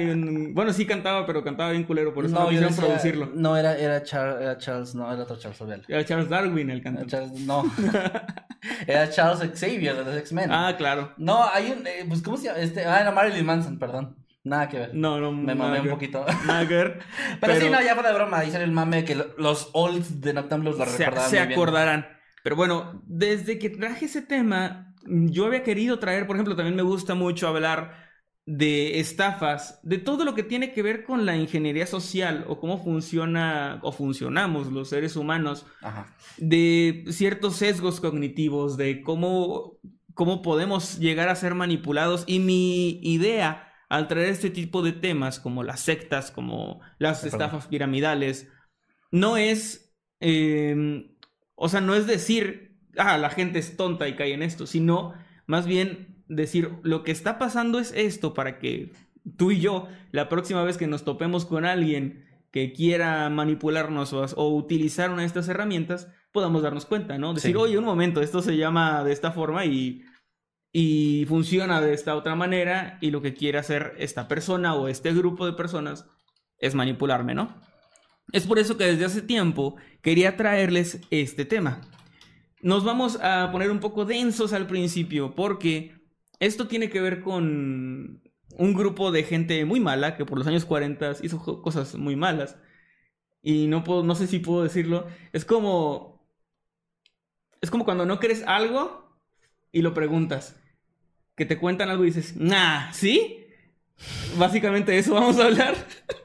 [0.53, 3.31] bueno, sí cantaba, pero cantaba bien culero, por eso no, quisieron decía- producirlo.
[3.35, 5.83] No, era, era, Char- era Charles, no, era otro Charles Obvial.
[5.89, 7.11] Era Charles Darwin el Era cantante.
[7.11, 7.63] Charles, no.
[8.87, 10.51] era Charles Xavier de los X-Men.
[10.53, 11.15] Ah, claro.
[11.17, 12.59] No, hay un, eh, pues, ¿cómo se llama?
[12.59, 14.17] Este, ah, era Marilyn Manson, perdón.
[14.45, 14.91] Nada que ver.
[14.95, 15.31] No, no.
[15.33, 16.27] Me mamé un poquito.
[16.47, 16.99] Nada que ver.
[17.41, 18.43] Pero, sí, no, ya fue de broma.
[18.45, 21.59] Sale el mame que lo- los olds de Noctambulos lo se, recordaban se muy bien.
[21.59, 22.07] acordarán.
[22.43, 26.83] Pero bueno, desde que traje ese tema, yo había querido traer, por ejemplo, también me
[26.83, 28.13] gusta mucho hablar
[28.45, 32.83] de estafas, de todo lo que tiene que ver con la ingeniería social o cómo
[32.83, 36.13] funciona o funcionamos los seres humanos, Ajá.
[36.39, 39.79] de ciertos sesgos cognitivos, de cómo,
[40.15, 42.25] cómo podemos llegar a ser manipulados.
[42.27, 47.67] Y mi idea al traer este tipo de temas, como las sectas, como las estafas
[47.69, 48.49] piramidales,
[49.11, 51.12] no es, eh,
[51.65, 55.15] o sea, no es decir, ah, la gente es tonta y cae en esto, sino
[55.47, 58.91] más bien decir, lo que está pasando es esto para que
[59.37, 64.25] tú y yo, la próxima vez que nos topemos con alguien que quiera manipularnos o,
[64.37, 67.33] o utilizar una de estas herramientas, podamos darnos cuenta, ¿no?
[67.33, 67.57] Decir, Sí.
[67.57, 70.03] oye, un momento, esto se llama de esta forma y,
[70.73, 75.15] y funciona de esta otra manera y lo que quiere hacer esta persona o este
[75.15, 76.07] grupo de personas
[76.59, 77.55] es manipularme, ¿no?
[78.31, 81.81] Es por eso que desde hace tiempo quería traerles este tema.
[82.61, 85.97] Nos vamos a poner un poco densos al principio porque
[86.39, 88.23] esto tiene que ver con
[88.57, 92.57] un grupo de gente muy mala que por los años 40 hizo cosas muy malas.
[93.43, 95.07] Y no puedo, no sé si puedo decirlo.
[95.33, 96.25] Es como.
[97.61, 99.19] Es como cuando no crees algo
[99.73, 100.57] y lo preguntas.
[101.35, 103.47] Que te cuentan algo y dices, nah, ¿sí?
[104.37, 105.75] Básicamente eso vamos a hablar.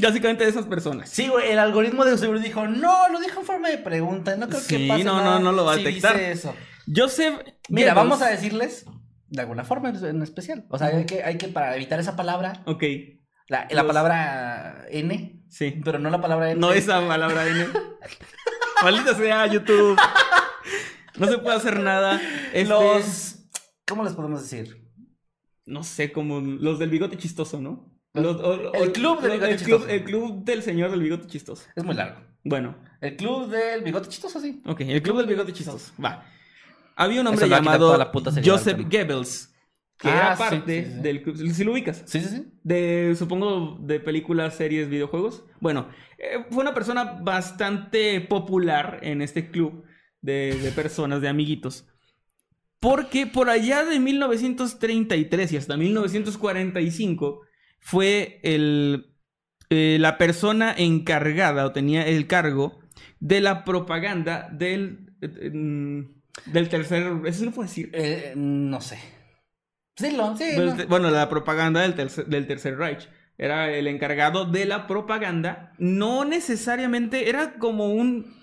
[0.00, 1.08] Básicamente de esas personas.
[1.10, 4.48] Sí, güey, el algoritmo de seguro dijo, no, lo dijo en forma de pregunta, no
[4.48, 6.12] creo que pase no, nada no, no lo va a si detectar.
[6.14, 6.54] dice eso.
[6.94, 7.34] Joseph.
[7.68, 8.84] Mira, vamos a decirles
[9.28, 10.66] de alguna forma en- en especial.
[10.68, 12.82] O sea, hay que, hay que para evitar esa palabra, Ok,
[13.48, 15.80] la, la Los- palabra N, sí.
[15.84, 16.60] pero no la palabra N.
[16.60, 17.66] No esa palabra N.
[18.82, 19.98] Maldita sea YouTube.
[21.16, 22.20] No se puede hacer nada.
[22.52, 23.36] Este, Los
[23.86, 24.82] ¿Cómo les podemos decir?
[25.66, 27.93] No sé, como los del bigote chistoso, ¿no?
[28.14, 29.88] Los- o- El club del bigote el club, chistoso.
[29.88, 31.64] el club del señor del bigote chistoso.
[31.74, 32.20] Es muy largo.
[32.44, 34.62] Bueno, El club del bigote chistoso, sí.
[34.66, 35.92] ok, el club del bigote chistoso.
[36.02, 36.24] Va.
[36.96, 37.98] Había un hombre llamado
[38.44, 38.78] Joseph.
[38.88, 39.52] Goebbels,
[39.98, 41.00] que Ah, era sí, parte sí, sí.
[41.00, 41.36] del club.
[41.36, 42.02] Si lo ubicas.
[42.06, 42.46] Sí, sí, sí.
[42.62, 45.44] De, supongo, de películas, series, videojuegos.
[45.60, 45.88] Bueno,
[46.18, 49.84] eh, fue una persona bastante popular en este club
[50.20, 51.86] de, de personas, de amiguitos.
[52.78, 57.40] Porque por allá de 1933 y hasta 1945
[57.84, 59.14] fue el,
[59.68, 62.80] eh, la persona encargada o tenía el cargo
[63.20, 66.00] de la propaganda del, eh, mm,
[66.46, 67.12] del tercer...
[67.26, 67.90] Eso no puedo decir.
[67.92, 68.98] Eh, no sé.
[69.96, 70.44] Sí, lo, sí.
[70.56, 70.76] Del no.
[70.76, 73.06] te- Bueno, la propaganda del tercer, del tercer Reich.
[73.36, 75.72] Era el encargado de la propaganda.
[75.78, 78.34] No necesariamente, era como un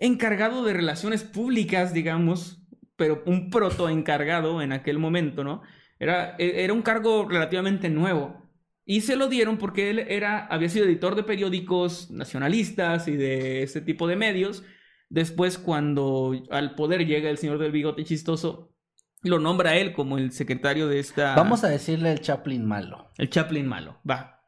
[0.00, 2.62] encargado de relaciones públicas, digamos,
[2.96, 5.62] pero un proto encargado en aquel momento, ¿no?
[6.00, 8.47] Era, e- era un cargo relativamente nuevo.
[8.90, 13.62] Y se lo dieron porque él era, había sido editor de periódicos nacionalistas y de
[13.62, 14.64] ese tipo de medios.
[15.10, 18.72] Después, cuando al poder llega el señor del bigote chistoso,
[19.22, 21.34] lo nombra a él como el secretario de esta...
[21.34, 23.10] Vamos a decirle el Chaplin malo.
[23.18, 24.40] El Chaplin malo, va.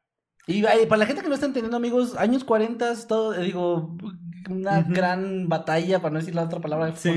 [0.46, 3.98] Y para la gente que no está entendiendo, amigos, años 40, todo, digo,
[4.48, 7.10] una gran batalla, para no decir la otra palabra Sí.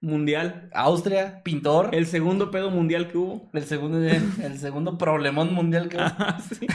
[0.00, 0.70] Mundial.
[0.72, 1.90] Austria, pintor.
[1.92, 3.50] El segundo pedo mundial que hubo.
[3.52, 5.98] El segundo, el segundo problemón mundial que...
[5.98, 6.66] Ajá, sí.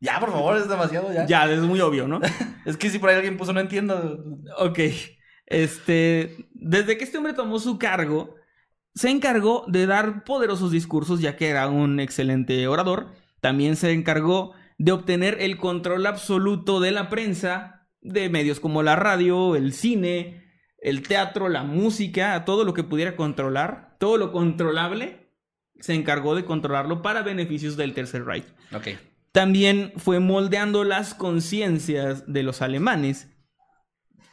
[0.00, 1.26] Ya, por favor, es demasiado ya.
[1.26, 2.20] Ya, es muy obvio, ¿no?
[2.66, 4.22] Es que si por ahí alguien puso no entiendo.
[4.58, 4.78] Ok.
[5.46, 8.34] Este, desde que este hombre tomó su cargo,
[8.94, 13.12] se encargó de dar poderosos discursos, ya que era un excelente orador.
[13.40, 18.96] También se encargó de obtener el control absoluto de la prensa, de medios como la
[18.96, 20.43] radio, el cine,
[20.84, 25.28] el teatro, la música, todo lo que pudiera controlar, todo lo controlable,
[25.80, 28.44] se encargó de controlarlo para beneficios del Tercer Reich.
[29.32, 33.28] También fue moldeando las conciencias de los alemanes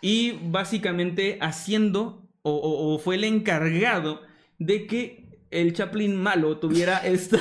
[0.02, 4.22] y básicamente haciendo o, o- o fue el encargado
[4.60, 7.38] de que el Chaplin malo tuviera esta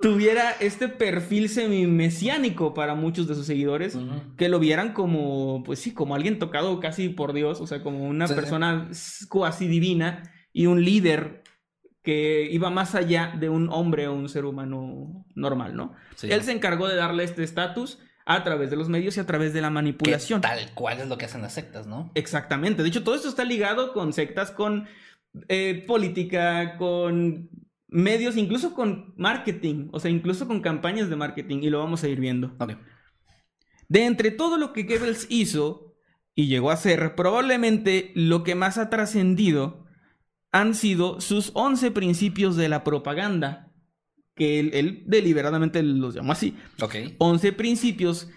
[0.00, 3.98] tuviera este perfil semi-mesiánico para muchos de sus seguidores
[4.36, 8.04] que lo vieran como pues sí como alguien tocado casi por Dios o sea como
[8.06, 8.90] una Sí, persona
[9.28, 10.22] cuasi divina
[10.52, 11.42] y un líder
[12.02, 15.94] que iba más allá de un hombre o un ser humano normal, ¿no?
[16.14, 16.28] Sí.
[16.30, 19.52] Él se encargó de darle este estatus a través de los medios y a través
[19.52, 20.40] de la Que manipulación.
[20.40, 22.10] tal cual es lo que hacen las sectas, ¿no?
[22.14, 22.82] Exactamente.
[22.82, 24.86] De hecho, todo esto está ligado con sectas, con
[25.48, 27.50] eh, política, con
[27.88, 32.08] medios, incluso con marketing, o sea, incluso con campañas de marketing, y lo vamos a
[32.08, 32.54] ir viendo.
[32.58, 32.74] Ok.
[33.88, 35.96] De entre todo lo que Goebbels hizo
[36.34, 39.86] y llegó a hacer, probablemente lo que más ha trascendido
[40.52, 43.72] han sido sus 11 principios de la propaganda,
[44.34, 46.56] que él, él deliberadamente los llamó así.
[46.80, 46.94] Ok.
[47.18, 48.28] 11 principios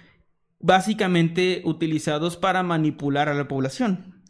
[0.59, 4.20] básicamente utilizados para manipular a la población.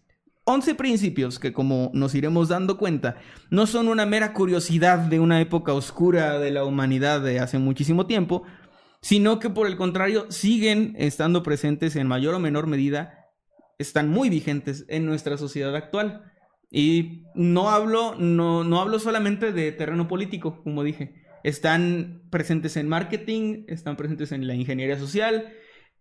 [0.51, 3.15] 11 principios que como nos iremos dando cuenta
[3.49, 8.05] no son una mera curiosidad de una época oscura de la humanidad de hace muchísimo
[8.05, 8.43] tiempo,
[9.01, 13.29] sino que por el contrario siguen estando presentes en mayor o menor medida,
[13.79, 16.31] están muy vigentes en nuestra sociedad actual.
[16.69, 21.15] Y no hablo, no, no hablo solamente de terreno político, como dije.
[21.43, 25.51] Están presentes en marketing, están presentes en la ingeniería social,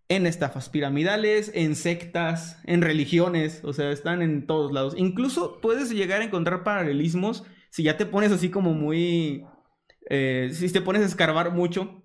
[0.09, 4.93] en estafas piramidales, en sectas, en religiones, o sea, están en todos lados.
[4.97, 9.45] Incluso puedes llegar a encontrar paralelismos si ya te pones así como muy...
[10.09, 12.03] eh, si te pones a escarbar mucho,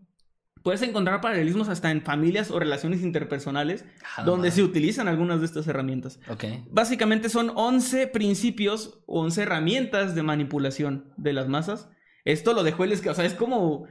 [0.62, 3.84] puedes encontrar paralelismos hasta en familias o relaciones interpersonales
[4.24, 6.18] donde se utilizan algunas de estas herramientas.
[6.28, 6.44] Ok.
[6.70, 11.88] Básicamente son 11 principios o 11 herramientas de manipulación de las masas.
[12.24, 13.86] Esto lo dejó el o sea, es como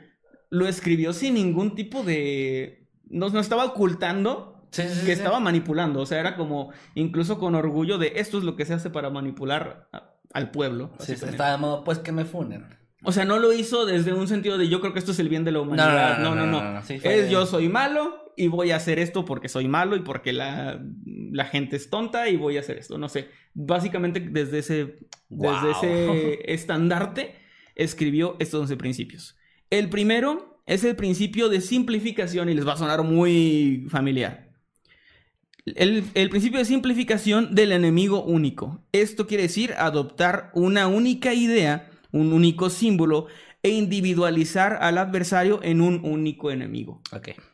[0.49, 2.84] lo escribió sin ningún tipo de...
[3.09, 5.11] No, no estaba ocultando Sí, sí, sí, que sí.
[5.13, 8.73] estaba manipulando, o sea, era como incluso con orgullo de esto es lo que se
[8.73, 10.87] hace para manipular a- al pueblo.
[10.99, 11.29] Sí, básicamente.
[11.31, 12.65] está de modo, pues que me funen.
[13.03, 15.29] O sea, no lo hizo desde un sentido de yo creo que esto es el
[15.29, 16.19] bien de la humanidad.
[16.19, 16.81] No, no, no.
[16.81, 20.33] Fue- Es yo soy malo y voy a hacer esto porque soy malo y porque
[20.33, 20.81] la,
[21.31, 22.97] la gente es tonta y voy a hacer esto.
[22.97, 23.29] No sé.
[23.53, 24.97] Básicamente desde ese,
[25.29, 27.35] desde ese estandarte
[27.75, 29.37] escribió estos 11 principios.
[29.69, 34.49] El primero es el principio de simplificación y les va a sonar muy familiar.
[35.65, 38.83] El, el principio de simplificación del enemigo único.
[38.91, 43.27] Esto quiere decir adoptar una única idea, un único símbolo
[43.65, 47.01] e individualizar al adversario en un único enemigo.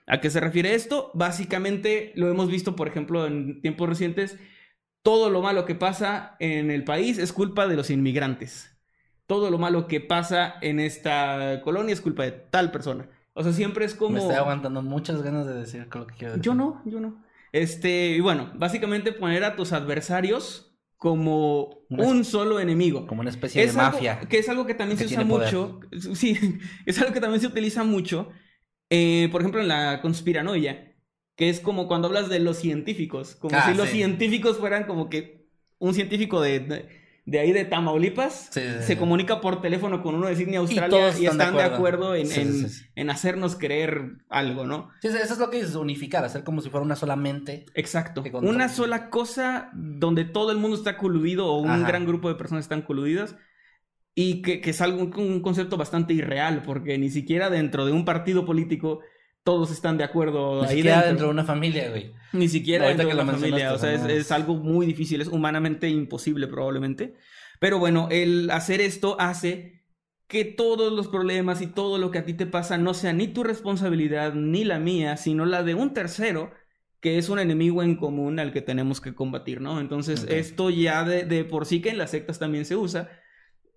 [0.07, 1.09] ¿A qué se refiere esto?
[1.13, 4.37] Básicamente lo hemos visto, por ejemplo, en tiempos recientes.
[5.03, 8.75] Todo lo malo que pasa en el país es culpa de los inmigrantes.
[9.31, 13.07] Todo lo malo que pasa en esta colonia es culpa de tal persona.
[13.31, 14.15] O sea, siempre es como...
[14.15, 16.43] Me estoy aguantando muchas ganas de decir lo que quiero decir.
[16.43, 17.23] Yo no, yo no.
[17.53, 23.07] Este, y bueno, básicamente poner a tus adversarios como Una- un solo enemigo.
[23.07, 24.19] Como una especie Es de algo- mafia.
[24.27, 25.47] que es algo que también que se usa poder.
[25.55, 25.79] mucho.
[26.13, 26.37] Sí,
[26.85, 28.27] es algo que también se utiliza mucho.
[28.89, 30.93] eh, por ejemplo, en la conspiranoia.
[31.37, 33.35] Que es como cuando hablas de los científicos.
[33.37, 35.47] Como Ah, si los científicos fueran como que
[35.79, 40.15] un científico de, de, de ahí de Tamaulipas Sí, sí, se comunica por teléfono con
[40.15, 40.97] uno de Sydney, Australia.
[40.97, 41.75] Y, están de están de acuerdo.
[41.75, 44.89] acuerdo, en, en- en hacernos creer algo, ¿no?
[45.01, 47.65] Sí, eso es lo que es unificar, hacer como si fuera una sola mente.
[47.75, 48.23] Exacto.
[48.41, 51.87] Una sola cosa donde todo el mundo está coludido o un Ajá.
[51.87, 53.35] gran grupo de personas están coludidas
[54.15, 58.03] y que, que es algo, un concepto bastante irreal porque ni siquiera dentro de un
[58.03, 58.99] partido político
[59.43, 61.07] todos están de acuerdo Ni ahí siquiera dentro.
[61.09, 62.13] dentro de una familia, güey.
[62.33, 63.73] Ni siquiera Ahorita dentro de lo familia.
[63.73, 67.15] O sea, es, es algo muy difícil, es humanamente imposible probablemente.
[67.59, 69.83] Pero bueno, el hacer esto hace
[70.27, 73.27] que todos los problemas y todo lo que a ti te pasa no sea ni
[73.27, 76.51] tu responsabilidad ni la mía, sino la de un tercero
[77.01, 79.79] que es un enemigo en común al que tenemos que combatir, ¿no?
[79.81, 80.29] Entonces, Ok.
[80.31, 83.09] esto ya de, de por sí que en las sectas también se usa,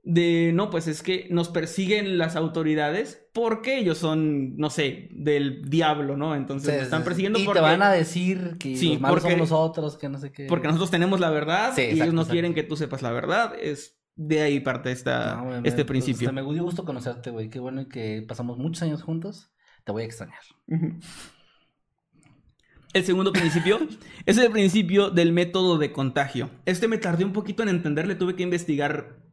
[0.06, 5.62] de, no, pues es que nos persiguen las autoridades porque ellos son, no sé, del
[5.70, 6.34] diablo, ¿no?
[6.34, 7.60] Entonces, Sí, nos están persiguiendo y porque...
[7.60, 10.46] te van a decir que Sí, los malos porque- somos nosotros, que no sé qué.
[10.46, 12.32] Porque nosotros tenemos la verdad Sí, y ellos no exacto.
[12.32, 13.54] quieren que tú sepas la verdad.
[13.58, 16.32] Es de ahí parte esta, No, güey, me- este pues, principio.
[16.34, 17.48] me dio gusto conocerte, güey.
[17.48, 19.52] Qué bueno que pasamos muchos años juntos.
[19.84, 20.38] Te voy a extrañar.
[22.92, 23.78] El segundo principio
[24.26, 26.50] es el principio del método de contagio.
[26.66, 29.23] Este me tardé un poquito en entenderle, tuve que investigar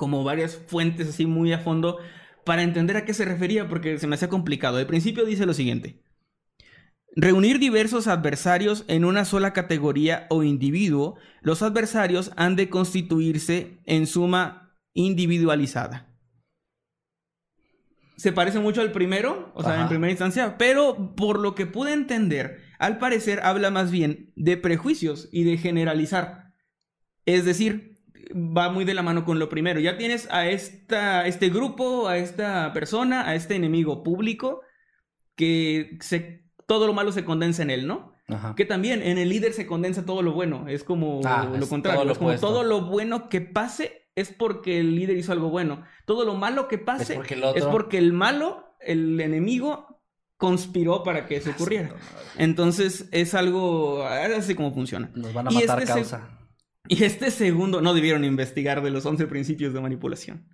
[0.00, 1.98] como varias fuentes así muy a fondo
[2.46, 4.78] para entender a qué se refería porque se me hacía complicado.
[4.78, 6.02] El principio dice lo siguiente.
[7.14, 14.06] Reunir diversos adversarios en una sola categoría o individuo, los adversarios han de constituirse en
[14.06, 16.16] suma individualizada.
[18.16, 21.92] Se parece mucho al primero, o sea, en primera instancia, pero por lo que pude
[21.92, 26.54] entender, al parecer habla más bien de prejuicios y de generalizar.
[27.26, 27.89] Es decir,
[28.34, 29.80] va muy de la mano con lo primero.
[29.80, 34.60] Ya tienes a esta, este grupo, a esta persona, a este enemigo público,
[35.36, 38.14] que se, todo lo malo se condensa en él, ¿no?
[38.28, 38.54] Ajá.
[38.54, 40.68] Que también en el líder se condensa todo lo bueno.
[40.68, 41.98] Es como Ah, lo es contrario.
[42.00, 42.46] todo lo es como opuesto.
[42.46, 45.82] todo lo bueno que pase es porque el líder hizo algo bueno.
[46.04, 50.00] Todo lo malo que pase Es porque el otro- es porque el malo, el enemigo,
[50.36, 51.90] conspiró para que eso ocurriera.
[52.38, 55.10] Entonces es algo así como funciona.
[55.14, 56.38] Nos van a matar este se- causa.
[56.90, 60.48] Y este segundo, no debieron investigar de los 11 principios de manipulación.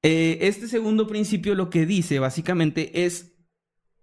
[0.00, 3.34] Eh, este segundo principio lo que dice básicamente es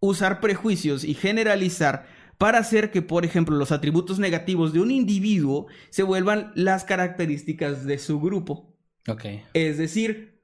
[0.02, 2.08] usar prejuicios y generalizar
[2.38, 7.86] para hacer que, por ejemplo, los atributos negativos de un individuo se vuelvan las características
[7.86, 8.78] de su grupo.
[9.08, 9.24] Ok.
[9.54, 10.42] Es decir,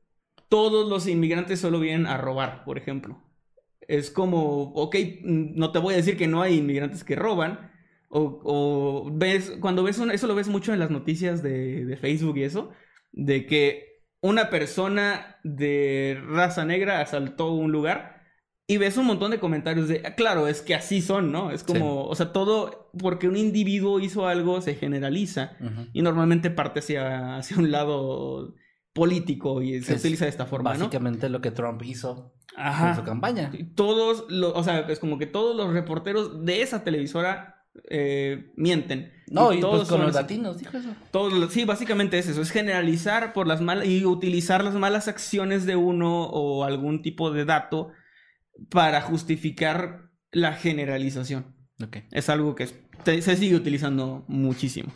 [0.48, 3.22] todos los inmigrantes solo vienen a robar, por ejemplo.
[3.82, 7.75] Es como, ok, mm, no te voy a decir que no hay inmigrantes que roban.
[8.10, 11.98] O, o ves, cuando ves un- eso lo ves mucho en las noticias de, de
[11.98, 12.72] Facebook y eso,
[13.12, 18.22] de que una persona de raza negra asaltó un lugar
[18.68, 21.52] y ves un montón de comentarios de, "Ah, claro, es que así son, ¿no?
[21.52, 25.56] Es como, o sea, todo porque un individuo hizo algo se generaliza
[25.94, 28.56] y normalmente parte hacia, hacia un lado
[28.94, 30.80] político y se Es utiliza de esta forma, ¿no?
[30.80, 32.90] Básicamente lo que Trump hizo Ajá.
[32.92, 33.52] en su campaña.
[33.76, 39.12] Todos, los, o sea, es como que todos los reporteros de esa televisora eh, mienten.
[39.28, 40.90] No, y, todos pues con son los latinos, dijo eso.
[41.12, 45.66] Todos sí, básicamente es eso, es generalizar por las malas y utilizar las malas acciones
[45.66, 47.92] de uno o algún tipo de dato
[48.70, 51.56] para justificar la generalización.
[51.84, 51.98] Ok.
[52.12, 52.68] Es algo que
[53.04, 54.92] te- se sigue utilizando muchísimo.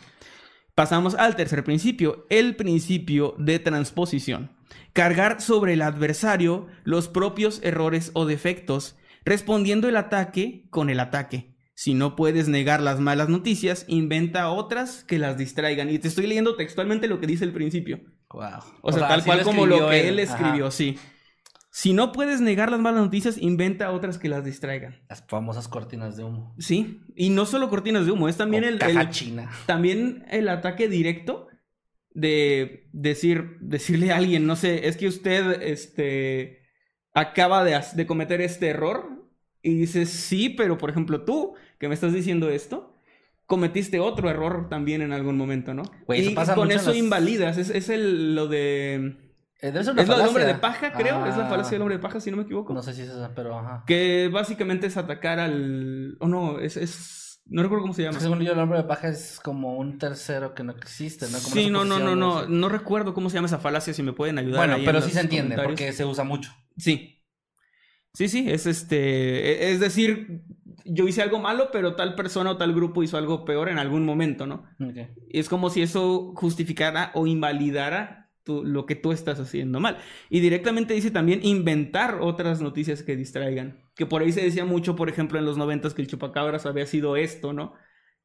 [0.74, 4.52] Pasamos al tercer principio, el principio de transposición.
[4.92, 11.49] Cargar sobre el adversario los propios errores o defectos, respondiendo el ataque con el ataque.
[11.82, 15.88] Si no puedes negar las malas noticias, inventa otras que las distraigan.
[15.88, 18.02] Y te estoy leyendo textualmente lo que dice el principio.
[18.34, 18.42] Wow.
[18.82, 20.70] O sea, tal cual como lo que él escribió, Ajá.
[20.72, 20.98] sí.
[21.70, 25.00] Si no puedes negar las malas noticias, inventa otras que las distraigan.
[25.08, 26.54] Las famosas cortinas de humo.
[26.58, 29.50] Sí, y no solo cortinas de humo, es también O el, caja el- china.
[29.64, 31.48] también el ataque directo
[32.12, 36.58] de decir, decirle a alguien, no sé, es que usted este,
[37.14, 39.08] acaba de, de cometer este error
[39.62, 42.94] y dices, sí, pero por ejemplo tú, que me estás diciendo esto,
[43.46, 45.82] cometiste otro error también en algún momento, ¿no?
[46.06, 49.16] Güey, eso y pasa con eso invalidas, es, es el, lo de...
[49.62, 52.02] Eh, Es lo del hombre de paja, creo, es la Ah, falacia del hombre de
[52.02, 52.72] paja, si no me equivoco.
[52.72, 53.84] No sé si es esa, pero ajá.
[53.86, 56.16] Que básicamente es atacar al...
[56.20, 58.20] O no, es, es No recuerdo cómo se llama.
[58.20, 61.38] Según yo, el hombre de paja es como un tercero que no existe, ¿no?
[61.40, 62.46] Como sí, no, no, no, no.
[62.46, 64.60] No recuerdo cómo se llama esa falacia, si me pueden ayudar.
[64.60, 66.52] Bueno, ahí en pero sí se entiende porque se usa mucho.
[66.78, 67.16] Sí.
[68.14, 68.96] Sí, sí, es este.
[69.68, 70.42] e- Es decir,
[70.84, 74.04] yo hice algo malo, pero tal persona o tal grupo hizo algo peor en algún
[74.04, 74.64] momento, ¿no?
[75.30, 79.98] Es como si eso justificara o invalidara tu- lo que tú estás haciendo mal.
[80.30, 83.84] Y directamente dice también inventar otras noticias que distraigan.
[83.94, 86.86] Que por ahí se decía mucho, por ejemplo, en los noventas que el chupacabras había
[86.86, 87.74] sido esto, ¿no?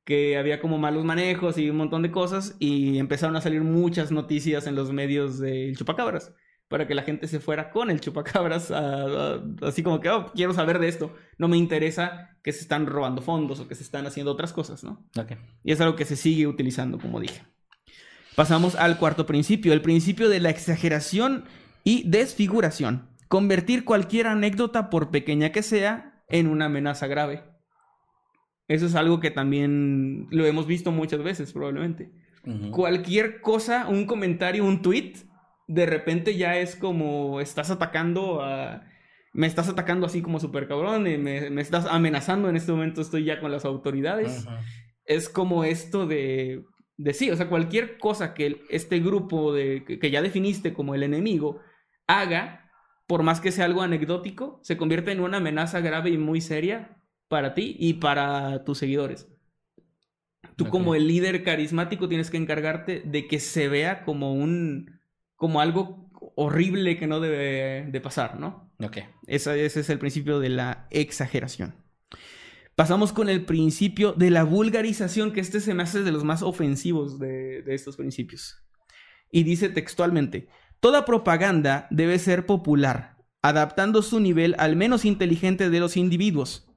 [0.06, 4.11] Que había como malos manejos y un montón de cosas y empezaron a salir muchas
[4.11, 6.34] noticias en los medios del chupacabras
[6.68, 10.32] para que la gente se fuera con el chupacabras a- a- así como que, oh,
[10.34, 11.16] quiero saber de esto.
[11.38, 14.84] No me interesa que se están robando fondos o que se están haciendo otras cosas,
[14.84, 15.06] ¿no?
[15.18, 15.34] Ok.
[15.64, 17.42] Y es algo que se sigue utilizando, como dije.
[18.36, 21.46] Pasamos al cuarto principio, el principio de la exageración
[21.84, 23.10] y desfiguración.
[23.28, 27.44] Convertir cualquier anécdota, por pequeña que sea, en una amenaza grave.
[28.68, 32.12] Eso es algo que también lo hemos visto muchas veces, probablemente.
[32.72, 35.14] Cualquier cosa, un comentario, un tweet,
[35.68, 38.84] de repente ya es como estás atacando a...
[39.34, 43.02] Me estás atacando así como súper cabrón, y me, me estás amenazando en este momento,
[43.02, 44.48] estoy ya con las autoridades.
[45.04, 46.64] Es como esto de,
[46.98, 51.04] de sí, o sea, cualquier cosa que este grupo de, que, ya definiste como el
[51.04, 51.60] enemigo
[52.08, 52.72] haga,
[53.08, 56.98] por más que sea algo anecdótico, se convierte en una amenaza grave y muy seria
[57.28, 59.28] para ti y para tus seguidores.
[60.56, 64.95] Tú como el líder carismático tienes que encargarte de que se vea como un,
[65.36, 68.72] como algo horrible que no debe de pasar, ¿no?
[68.84, 68.98] Ok.
[69.28, 71.76] Esa- ese es el principio de la exageración.
[72.76, 76.41] Pasamos con el principio de la vulgarización, que este se me hace de los más
[76.41, 78.62] ofensivos de, de estos principios.
[79.32, 80.49] Y dice textualmente,
[80.82, 86.68] toda propaganda debe ser popular, adaptando su nivel al menos inteligente de los individuos,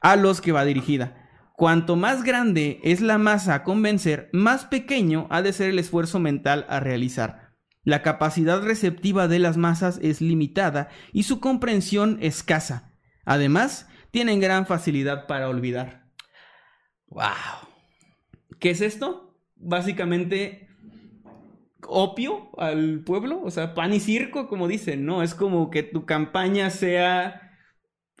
[0.00, 1.22] a los que va dirigida.
[1.56, 6.18] Cuanto más grande es la masa a convencer, más pequeño ha de ser el esfuerzo
[6.18, 7.45] mental a realizar.
[7.86, 12.92] La capacidad receptiva de las masas es limitada y su comprensión escasa.
[13.24, 16.10] Además, tienen gran facilidad para olvidar.
[17.06, 17.30] Wow.
[18.58, 19.38] ¿Qué es esto?
[19.54, 20.68] Básicamente
[21.86, 25.22] opio al pueblo, o sea, pan y circo, como dicen, ¿no?
[25.22, 27.52] Es como que tu campaña sea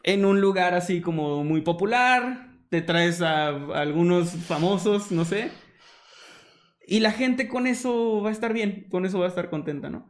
[0.04, 5.50] en un lugar así como muy popular, te traes a, algunos famosos, no sé,
[6.86, 9.90] y la gente con eso va a estar bien, con eso va a estar contenta,
[9.90, 10.08] ¿no?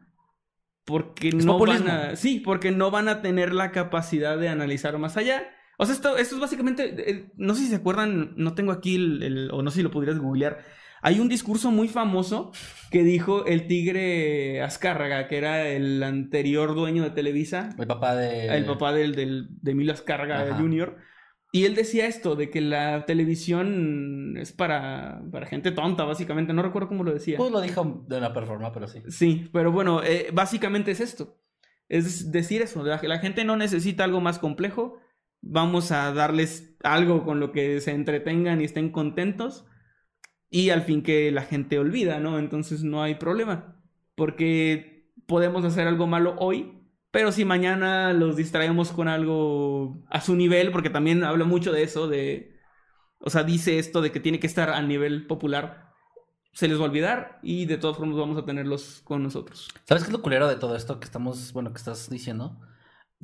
[0.84, 1.86] Porque Es no populismo.
[1.86, 5.48] van a, sí, porque no van a tener la capacidad de analizar más allá.
[5.78, 8.94] O sea, esto, esto es básicamente, eh, no sé si se acuerdan, no tengo aquí
[8.96, 10.58] el, el- o no sé si lo pudieras googlear.
[11.02, 12.52] Hay un discurso muy famoso
[12.90, 18.46] que dijo el tigre Azcárraga, que era el anterior dueño de Televisa, El papá de.
[18.56, 20.56] el papá del, del- de Emilio Azcárraga Ajá.
[20.56, 20.96] Jr.
[21.56, 26.52] Y él decía esto, de que la televisión es para, para gente tonta, básicamente.
[26.52, 27.38] No recuerdo cómo lo decía.
[27.38, 29.00] Pues lo dijo de una performance, pero sí.
[29.08, 31.40] Sí, pero bueno, eh, básicamente es esto.
[31.88, 34.98] Es decir eso, la, la gente no necesita algo más complejo.
[35.40, 39.64] Vamos a darles algo con lo que se entretengan y estén contentos.
[40.50, 42.38] Y al fin que la gente olvida, ¿no?
[42.38, 43.80] Entonces no hay problema.
[44.14, 46.75] Porque podemos hacer algo malo hoy,
[47.16, 51.82] pero si mañana los distraemos con algo a su nivel, porque también habla mucho de
[51.82, 52.54] eso, de...
[53.20, 55.94] O sea, dice esto de que tiene que estar a nivel popular
[56.52, 59.70] se les va a olvidar y de todas formas vamos a tenerlos con nosotros.
[59.88, 62.60] ¿Sabes qué es lo culero de todo esto que estamos, bueno, que estás diciendo?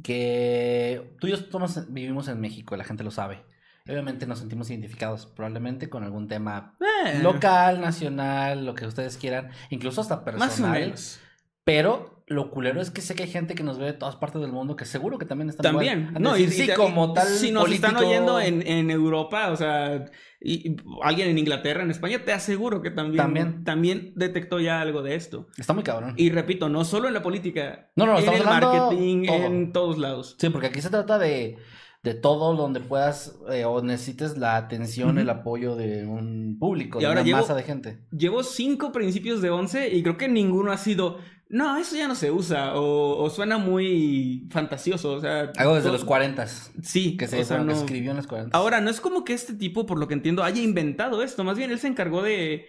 [0.02, 3.44] Que tú y yo todos vivimos en México, la gente lo sabe.
[3.86, 9.51] Obviamente nos sentimos identificados probablemente con algún tema Eh, local, nacional, lo que ustedes quieran,
[9.69, 10.48] incluso hasta personal.
[10.48, 11.20] Más o menos.
[11.62, 14.40] Pero lo culero es que sé que hay gente que nos ve de todas partes
[14.40, 16.00] del mundo que seguro que también están También.
[16.08, 16.22] igual.
[16.22, 19.56] No, y, decir, y sí, como tal Si nos están oyendo en, en Europa, o
[19.56, 20.04] sea,
[20.40, 23.64] y, y alguien en Inglaterra, en España, te aseguro que también, También.
[23.64, 25.48] también detectó ya algo de esto.
[25.56, 26.14] Está muy cabrón.
[26.16, 29.36] Y repito, no solo en la política, No, no, en estamos el hablando marketing, todo.
[29.44, 30.36] en todos lados.
[30.38, 31.58] Sí, porque aquí se trata de,
[32.02, 37.02] de todo donde puedas eh, o necesites la atención, el apoyo de un público, Y
[37.02, 37.98] de ahora una llevo- masa de gente.
[38.10, 41.18] Llevo cinco principios de once y creo que ninguno ha sido,
[41.52, 45.12] no, eso ya no se usa o, o suena muy fantasioso.
[45.12, 46.46] O sea, Algo desde los 40
[46.82, 49.00] Sí, que se o sea, bueno, que no- escribió en los 40 Ahora, no es
[49.00, 51.44] como que este tipo, por lo que entiendo, haya inventado esto.
[51.44, 52.66] Más bien, él se encargó de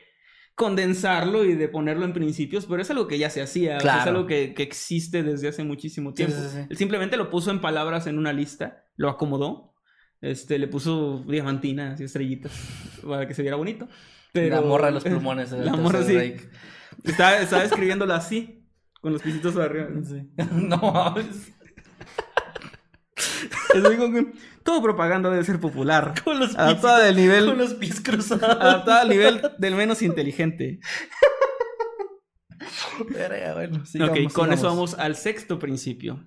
[0.55, 3.77] condensarlo y de ponerlo en principios, pero es algo que ya se hacía.
[3.77, 4.11] o sea, es Claro.
[4.17, 6.35] algo que, que existe desde hace muchísimo tiempo.
[6.37, 6.65] sí, sí.
[6.69, 9.73] Él simplemente lo puso en palabras en una lista, lo acomodó,
[10.21, 12.51] este, le puso diamantinas y estrellitas
[13.07, 13.87] para que se viera bonito.
[14.31, 14.55] Pero...
[14.55, 15.51] La morra de los plumones.
[15.53, 16.35] el La morra sí.
[17.03, 18.62] Estaba, estaba escribiéndolo así,
[19.03, 19.89] con los pisitos arriba.
[20.01, 20.29] Sí.
[20.53, 20.81] no
[23.97, 24.33] común.
[24.63, 26.13] Todo propaganda debe ser popular.
[26.23, 28.43] Con los Adaptada nivel, con los pies cruzados.
[28.43, 30.79] adaptada al nivel del menos inteligente.
[33.09, 36.23] Verga, bueno, ok, sigamos, con eso vamos al sexto principio.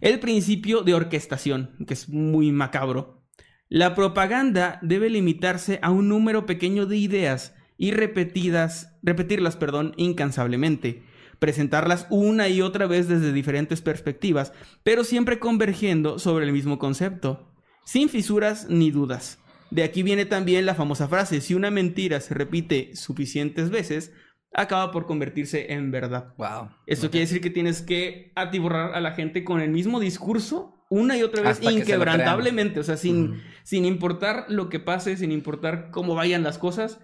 [0.00, 3.24] El principio de orquestación, que es muy macabro.
[3.68, 11.02] La propaganda debe limitarse a un número pequeño de ideas y repetidas, repetirlas, perdón, incansablemente.
[11.42, 14.52] Presentarlas una y otra vez desde diferentes perspectivas,
[14.84, 17.52] pero siempre convergiendo sobre el mismo concepto,
[17.84, 19.40] sin fisuras ni dudas.
[19.72, 24.12] De aquí viene también la famosa frase, si una mentira se repite suficientes veces,
[24.54, 26.32] acaba por convertirse en verdad.
[26.38, 26.70] Wow.
[26.86, 31.18] Esto quiere decir que tienes que atiborrar a la gente con el mismo discurso una
[31.18, 35.32] y otra vez Hasta se inquebrantablemente, o sea, sin, sin importar lo que pase, sin
[35.32, 37.00] importar cómo vayan las cosas,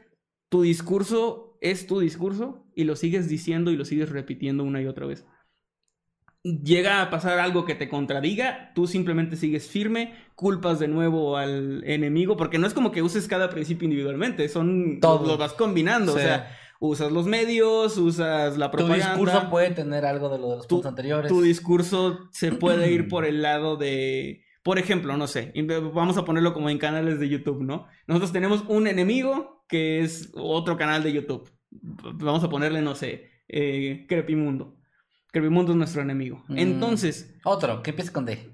[0.49, 4.87] tu discurso es tu discurso y lo sigues diciendo y lo sigues repitiendo una y
[4.87, 5.25] otra vez.
[6.45, 11.83] Llega a pasar algo que te contradiga, tú simplemente sigues firme, culpas de nuevo al
[11.85, 15.27] enemigo, porque no es como que uses cada principio individualmente, son Todo.
[15.27, 16.19] lo vas combinando, Sí.
[16.21, 19.09] o sea, usas los medios, usas la Tu propaganda.
[19.17, 21.29] discurso puede tener algo de lo de los Tu- puntos anteriores.
[21.29, 25.53] tu discurso se puede ir por el lado de, por ejemplo, no sé,
[25.93, 27.89] vamos a ponerlo como en canales de YouTube, ¿no?
[28.07, 31.51] Nosotros tenemos un enemigo que es otro canal de YouTube.
[31.71, 34.77] Vamos a ponerle, no sé, eh, Crepimundo.
[35.31, 36.45] Crepimundo es nuestro enemigo.
[36.49, 36.59] Mm.
[36.59, 38.51] Entonces, Otro, que empiece con D.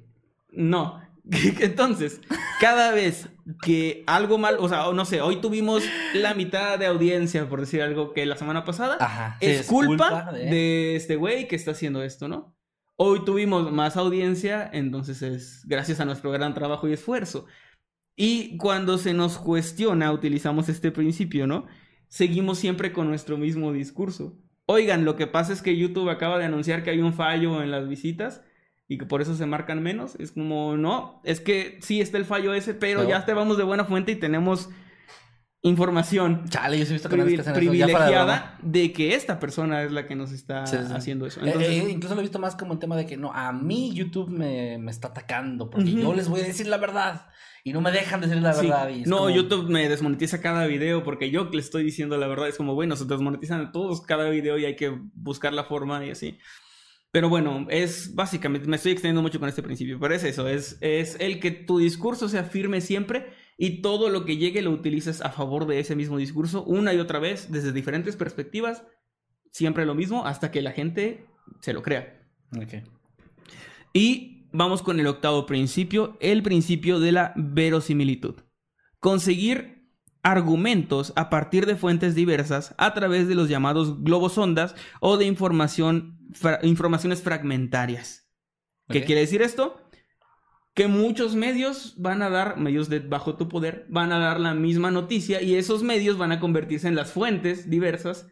[0.51, 1.03] no.
[1.61, 2.21] Entonces,
[2.61, 3.31] cada vez
[3.63, 5.83] que algo mal, o sea, no sé, hoy tuvimos
[6.13, 9.39] la mitad de audiencia, por decir algo, que la semana pasada Ajá.
[9.41, 10.45] es, culpa, de...
[10.45, 10.97] de...
[10.97, 12.55] este güey que está haciendo esto, ¿no?
[12.97, 17.47] Hoy tuvimos más audiencia, entonces es gracias a nuestro gran trabajo y esfuerzo.
[18.17, 21.67] Y cuando se nos cuestiona, utilizamos este principio, ¿no?
[22.09, 24.37] Seguimos siempre con nuestro mismo discurso.
[24.67, 27.71] Oigan, lo que pasa es que YouTube acaba de anunciar que hay un fallo en
[27.71, 28.43] las visitas
[28.87, 30.15] y que por eso se marcan menos.
[30.21, 33.09] Es como, no, es que sí está el fallo ese, pero No.
[33.09, 34.71] ya te vamos de buena fuente y tenemos
[35.69, 39.91] información Chale, yo he visto privi- que fuera de privilegiada de que esta persona es
[39.93, 41.41] la que nos está Sí, sí, haciendo eso.
[41.41, 43.51] Eh, Entonces, eh, incluso lo he visto más como el tema de que no, a
[43.53, 46.01] mí YouTube me, me está atacando porque Ujú.
[46.03, 47.27] yo les voy a decir la verdad
[47.65, 48.67] y no me dejan decir la sí.
[48.67, 48.89] verdad.
[48.91, 52.47] y no, como- YouTube me desmonetiza cada video porque yo le estoy diciendo la verdad.
[52.49, 56.11] Es como, bueno, se desmonetizan todos cada video y hay que buscar la forma y
[56.11, 56.39] así.
[57.11, 60.77] Pero bueno, es básicamente, me estoy extendiendo mucho con este principio, pero es eso, es,
[60.81, 65.21] es el que tu discurso sea firme siempre y todo lo que llegue lo utilices
[65.23, 68.85] a favor de ese mismo discurso una y otra vez desde diferentes perspectivas,
[69.51, 71.27] siempre lo mismo hasta que la gente
[71.61, 72.21] se lo crea.
[73.93, 78.35] Y vamos con el octavo principio, el principio de la verosimilitud.
[79.01, 79.89] Conseguir
[80.23, 85.27] argumentos a partir de fuentes diversas a través de los llamados globos ondas o de
[85.27, 88.23] información, fra- informaciones fragmentarias.
[88.89, 89.84] ¿Qué quiere decir esto?
[90.75, 94.55] Que muchos medios van a dar, medios de bajo tu poder, van a dar la
[94.55, 98.27] misma noticia y esos medios van a convertirse en las fuentes diversas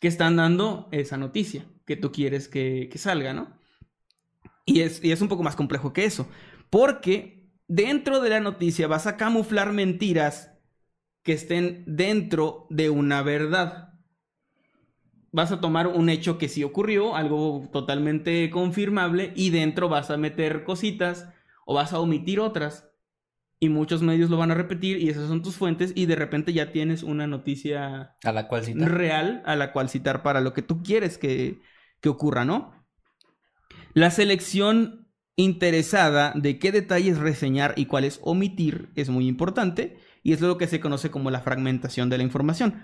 [0.00, 3.58] que están dando esa noticia que tú quieres que, que salga, ¿no?
[4.64, 6.28] Y es, y es un poco más complejo que eso,
[6.70, 10.52] porque dentro de la noticia vas a camuflar mentiras
[11.22, 13.94] que estén dentro de una verdad.
[15.32, 20.16] Vas a tomar un hecho que sí ocurrió, algo totalmente confirmable, y dentro vas a
[20.16, 21.28] meter cositas
[21.66, 22.86] o vas a omitir otras.
[23.62, 26.54] Y muchos medios lo van a repetir y esas son tus fuentes y de repente
[26.54, 28.86] ya tienes una noticia A la cual cita.
[28.86, 31.60] real a la cual citar para lo que tú quieres que,
[32.00, 32.72] que ocurra, ¿no?
[33.92, 40.40] La selección interesada de qué detalles reseñar y cuáles omitir es muy importante y es
[40.40, 42.82] lo que se conoce como la fragmentación de la información.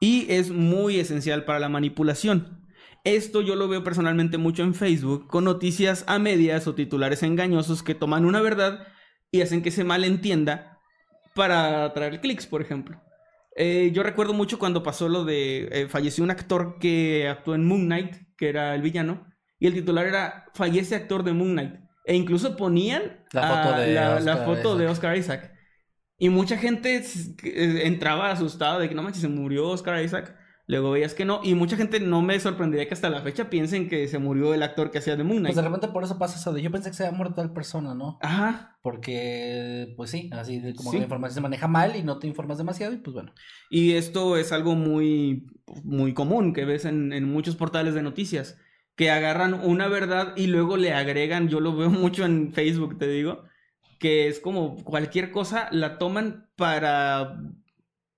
[0.00, 2.61] Y es muy esencial para la manipulación.
[3.04, 7.82] Esto yo lo veo personalmente mucho en Facebook con noticias a medias o titulares engañosos
[7.82, 8.86] que toman una verdad
[9.30, 10.78] y hacen que se malentienda
[11.34, 13.00] para atraer clics, por ejemplo.
[13.56, 15.68] Eh, yo recuerdo mucho cuando pasó lo de.
[15.72, 19.26] eh, falleció un actor que actuó en Moon Knight, que era el villano,
[19.58, 21.74] y el titular era Fallece actor de Moon Knight.
[22.04, 24.92] E incluso ponían La foto de la, la Oscar foto de Isaac.
[24.92, 25.52] Oscar Isaac.
[26.18, 27.02] Y mucha gente
[27.44, 30.36] eh, entraba asustada de que no manches, se murió Oscar Isaac.
[30.72, 31.40] Luego veías que no.
[31.44, 34.62] Y mucha gente no me sorprendería que hasta la fecha piensen que se murió el
[34.62, 35.54] actor que hacía de Moon Knight.
[35.54, 37.52] Pues de repente por eso pasa eso de yo pensé que se había muerto tal
[37.52, 38.18] persona, ¿no?
[38.22, 38.78] Ajá.
[38.82, 40.96] Porque, pues sí, así de como Sí.
[40.96, 43.32] la información se maneja mal y no te informas demasiado y pues bueno.
[43.68, 45.46] Y esto es algo muy,
[45.84, 48.58] muy común que ves en, en muchos portales de noticias,
[48.96, 53.08] que agarran una verdad y luego le agregan, yo lo veo mucho en Facebook, te
[53.08, 53.44] digo,
[53.98, 57.36] que es como cualquier cosa, la toman para,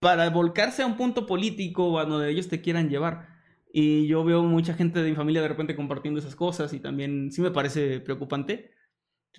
[0.04, 3.26] para volcarse a un punto político o a donde ellos te quieran llevar.
[3.72, 7.32] Y yo veo mucha gente de mi familia de repente compartiendo esas cosas y también
[7.32, 8.70] sí me parece preocupante.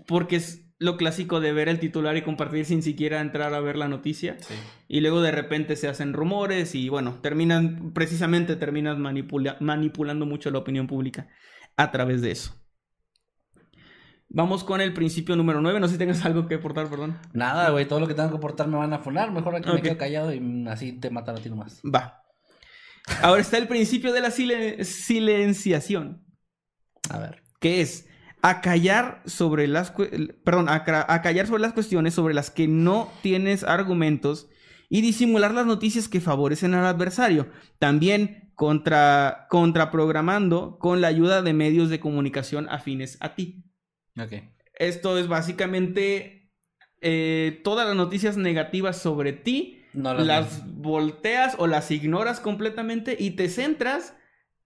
[0.08, 3.78] porque es lo clásico de ver el titular y compartir sin siquiera entrar a ver
[3.78, 4.38] la noticia.
[4.40, 4.56] Sí.
[4.90, 10.50] Y luego de repente se hacen rumores y bueno, terminan, precisamente terminas manipula- manipulando mucho
[10.52, 11.30] la opinión pública
[11.78, 12.56] a través de eso.
[14.36, 15.80] Vamos con el principio número 9.
[15.80, 17.18] No sé si tengas algo que aportar, perdón.
[17.32, 19.32] Nada, güey, todo lo que tengo que aportar me van a funar.
[19.32, 21.82] Mejor aquí me quedo callado y así te matan a ti nomás.
[21.84, 22.22] Va.
[23.22, 26.26] Ahora está el principio de la silen- silenciación.
[27.10, 27.44] A ver.
[27.62, 28.08] que es
[28.42, 29.92] acallar sobre las
[30.44, 34.50] perdón, aca- acallar sobre las cuestiones sobre las que no tienes argumentos
[34.90, 37.50] y disimular las noticias que favorecen al adversario.
[37.80, 43.64] También contra contraprogramando con la ayuda de medios de comunicación afines a ti.
[44.78, 46.52] Esto es básicamente
[47.02, 53.16] eh, todas las noticias negativas sobre ti No las, las volteas o las ignoras completamente
[53.20, 54.16] y te centras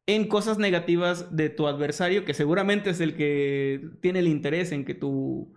[0.05, 4.83] en cosas negativas de tu adversario, que seguramente es el que tiene el interés en
[4.83, 5.53] que tú,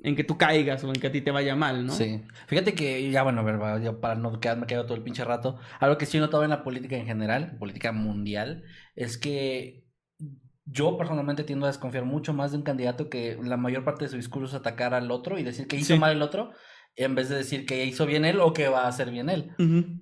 [0.00, 1.92] en que tú caigas o en que a ti te vaya mal, ¿no?
[1.92, 2.22] Sí.
[2.46, 5.24] Fíjate que, ya bueno, a ver, va, ya para no quedarme callado todo el pinche
[5.24, 8.62] rato, algo que sí he notado en la política en general, política mundial,
[8.94, 9.85] es que
[10.66, 14.10] yo personalmente tiendo a desconfiar mucho más de un candidato que la mayor parte de
[14.10, 15.98] su discurso es atacar al otro y decir que hizo Sí.
[16.00, 16.50] mal el otro,
[16.98, 19.52] en vez de decir que hizo bien él o que va a hacer bien él.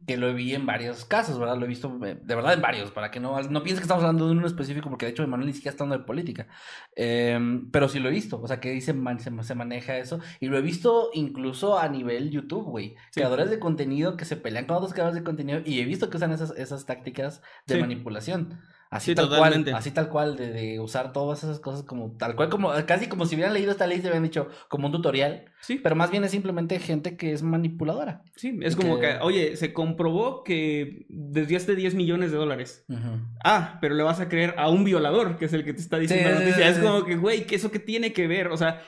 [0.07, 1.59] Que lo vi en varios casos, ¿verdad?
[1.59, 4.05] Lo he visto eh, de verdad en varios, para que no, no pienses que estamos
[4.05, 6.47] hablando de uno específico, porque de hecho Emanuel ni siquiera está hablando de política.
[6.95, 10.21] Em, pero sí lo he visto, o sea, que dice man- se, se maneja eso.
[10.41, 12.91] Y lo he visto incluso a nivel YouTube, güey.
[13.11, 13.21] Sí.
[13.21, 16.17] Creadores de contenido que se pelean con otros creadores de contenido y he visto que
[16.17, 17.81] usan esas, esas tácticas de Sí.
[17.81, 18.61] manipulación.
[18.95, 19.73] Así Sí, tal totalmente.
[19.73, 23.09] cual, así tal cual, de, de usar todas esas cosas como tal cual, como casi
[23.09, 25.97] como si hubieran leído esta ley y se hubieran dicho como un tutorial, Sí, pero
[25.97, 28.23] más bien es simplemente gente que es manipuladora.
[28.37, 32.85] sí, es como que- que, oye, se comprobó que desviaste 10 millones de dólares.
[32.89, 33.19] Ujú.
[33.43, 35.99] Ah, pero le vas a creer a un violador, que es el que te está
[35.99, 36.65] diciendo Sí, la noticia.
[36.73, 38.81] sí, Es como que, güey, que eso que tiene que ver, o sea,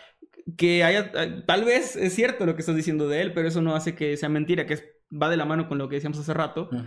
[0.57, 1.11] que haya,
[1.47, 4.17] tal vez es cierto lo que estás diciendo de él, pero eso no hace que
[4.17, 6.85] sea mentira, que es, va de la mano con lo que decíamos hace rato, Ujú.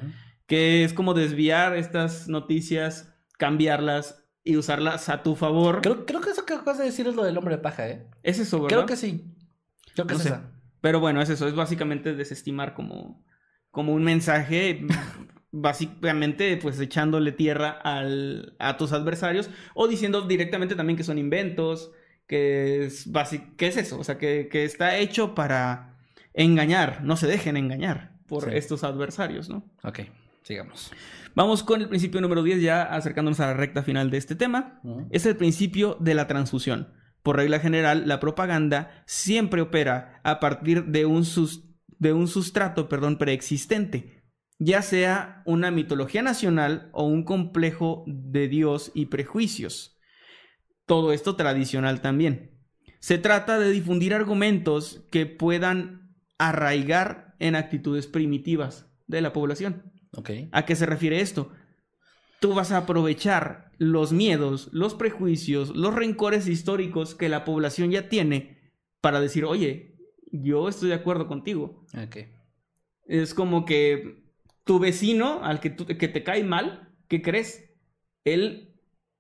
[0.50, 5.80] Que es como desviar estas noticias, cambiarlas y usarlas a tu favor.
[5.82, 8.08] Creo, creo que eso que acabas de decir es lo del hombre de paja, ¿eh?
[8.24, 8.70] es eso, ¿verdad?
[8.80, 9.34] Creo que sí.
[9.94, 10.30] Creo que No es sé.
[10.30, 10.52] esa.
[10.82, 13.24] Pero bueno, es eso, es básicamente desestimar como,
[13.72, 14.86] como un mensaje,
[15.52, 21.92] básicamente pues echándole tierra al, a tus adversarios o diciendo directamente también que son inventos,
[22.28, 25.98] que es, basi- que es eso, o sea, que, que está hecho para
[26.34, 28.52] engañar, no se dejen engañar por Sí.
[28.54, 29.66] estos adversarios, ¿no?
[29.84, 30.02] Ok,
[30.44, 30.92] sigamos.
[31.36, 34.82] Vamos con el principio número 10, ya acercándonos a la recta final de este tema.
[35.12, 36.94] Es el principio de la transfusión.
[37.24, 41.26] Por regla general, la propaganda siempre opera a partir de un,
[42.00, 44.24] de un sustrato perdón, preexistente,
[44.58, 50.00] ya sea una mitología nacional o un complejo de Dios y prejuicios.
[50.86, 52.60] Todo esto tradicional también.
[53.00, 59.94] Se trata de difundir argumentos que puedan arraigar en actitudes primitivas de la población.
[60.16, 60.30] Ok.
[60.52, 61.52] ¿A qué se refiere esto?
[62.40, 68.10] Tú vas a aprovechar los miedos, los prejuicios, los rencores históricos que la población ya
[68.10, 69.96] tiene para decir, oye,
[70.32, 71.86] yo estoy de acuerdo contigo.
[73.06, 74.24] Es como que
[74.64, 77.72] tu vecino, al que, tú- que te cae mal, ¿qué crees?
[78.24, 78.76] Él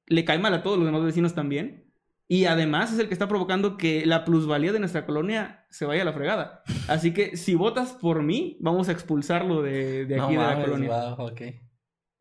[0.06, 1.89] le cae mal a todos los demás vecinos también.
[2.31, 6.03] Y además es el que está provocando que la plusvalía de nuestra colonia se vaya
[6.03, 6.61] a la fregada.
[6.88, 10.51] Así que si votas por mí, vamos a expulsarlo de, de aquí No de la
[10.51, 10.89] mames, colonia.
[10.89, 11.41] wow, ok.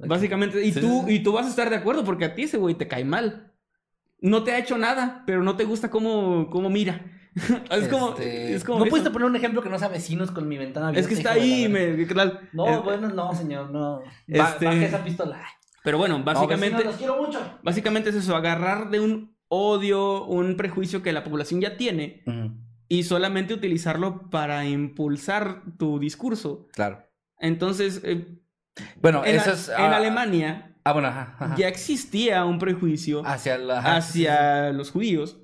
[0.01, 0.09] Ok.
[0.09, 2.45] Básicamente, y Sí, tú, sí, y tú vas a estar de acuerdo porque a ti
[2.45, 3.53] ese güey te cae mal.
[4.21, 7.05] No te ha hecho nada, pero no te gusta cómo, cómo mira.
[7.71, 8.91] es como, Este, es como No eso.
[8.91, 11.03] puedes poner un ejemplo que no sea vecinos con mi ventana abierta.
[11.03, 12.49] Es que está ahí, me, ¿qué tal?
[12.55, 14.01] No, bueno, no, señor, no.
[14.27, 15.39] Este- Baje esa pistola.
[15.85, 17.59] Pero bueno, No, básicamente, vecinos, los quiero mucho.
[17.63, 22.23] básicamente es eso, agarrar de un odio, un prejuicio que la población ya tiene
[22.89, 26.69] y solamente utilizarlo para impulsar tu discurso.
[26.73, 27.03] Claro.
[27.39, 28.27] Entonces, eh,
[29.01, 31.37] Bueno, en, eso en ah, Alemania Ah, bueno, ajá.
[31.39, 31.55] ajá.
[31.57, 33.79] ya existía un prejuicio Hacia la.
[33.81, 35.39] ajá, sí, sí, hacia los judíos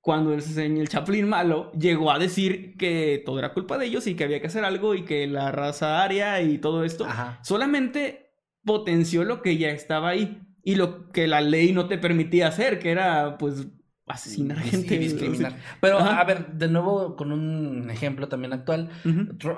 [0.00, 4.06] cuando el, señor- el Chaplin malo llegó a decir que todo era culpa de ellos
[4.06, 7.06] y que había que hacer algo y que la raza aria y todo esto
[7.42, 8.30] solamente
[8.64, 12.78] potenció lo que ya estaba ahí y lo que la ley no te permitía hacer,
[12.80, 13.68] que era pues
[14.08, 14.94] asesinar gente.
[14.94, 15.56] y discriminar.
[15.80, 16.20] Pero, Ajá.
[16.20, 18.88] a ver, de nuevo, con un ejemplo también actual.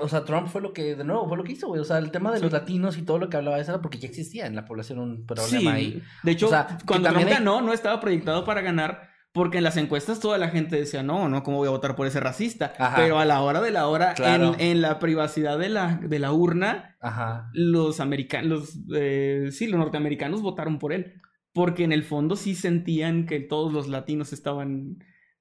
[0.00, 1.80] O sea, Trump fue lo que, de nuevo, fue lo que hizo, güey.
[1.80, 3.80] O sea, el tema de los latinos y todo lo que hablaba de eso era
[3.82, 6.02] porque ya existía en la población un problema Sí, ahí.
[6.22, 9.64] de hecho, O sea, cuando Trump hay- ganó, no estaba proyectado para ganar, porque en
[9.64, 12.72] las encuestas toda la gente decía, no, no, ¿cómo voy a votar por ese racista?
[12.78, 12.96] Ajá.
[12.96, 14.54] Pero a la hora de la hora, Claro.
[14.54, 17.50] en, en la privacidad de la, de la urna, Ajá.
[17.52, 21.20] los americanos, eh, sí, los norteamericanos votaron por él,
[21.52, 24.98] porque en el fondo sí sentían que todos los latinos estaban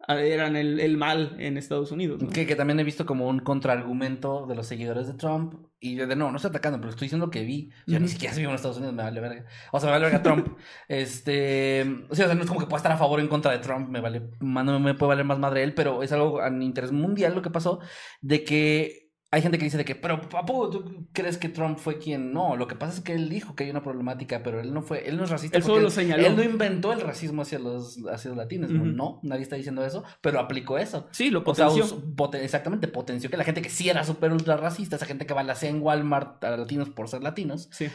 [0.07, 2.21] eran el, el mal en Estados Unidos.
[2.21, 2.29] ¿no?
[2.29, 5.55] Que, que también he visto como un contraargumento de los seguidores de Trump.
[5.79, 7.71] Y yo de no, no estoy atacando, pero estoy diciendo que vi.
[7.85, 8.13] Yo ni Ujú.
[8.13, 9.45] siquiera vivo en Estados Unidos, me vale verga.
[9.71, 10.57] O sea, me vale verga Trump.
[10.87, 12.05] este.
[12.09, 13.89] O sea, no es como que pueda estar a favor o en contra de Trump,
[13.89, 14.21] me vale.
[14.39, 17.49] No me puede valer más madre él, pero es algo en interés mundial lo que
[17.49, 17.79] pasó.
[18.21, 19.06] De que.
[19.29, 22.31] Hay gente que dice de que, pero ¿a poco tú crees que Trump fue quien?
[22.31, 24.81] No, lo que pasa es que él dijo que hay una problemática, pero él no
[24.81, 25.57] fue, él no es racista.
[25.57, 26.25] Él solo lo señaló.
[26.25, 28.69] Él no inventó el racismo hacia los, hacia los latinos.
[28.71, 31.07] No, nadie está diciendo eso, pero aplicó eso.
[31.11, 32.15] Sí, lo O sea, potenció.
[32.15, 35.33] poten- exactamente, potenció que la gente que sí era súper ultra racista, esa gente que
[35.33, 37.87] balacea en Walmart a latinos por ser latinos, Sí.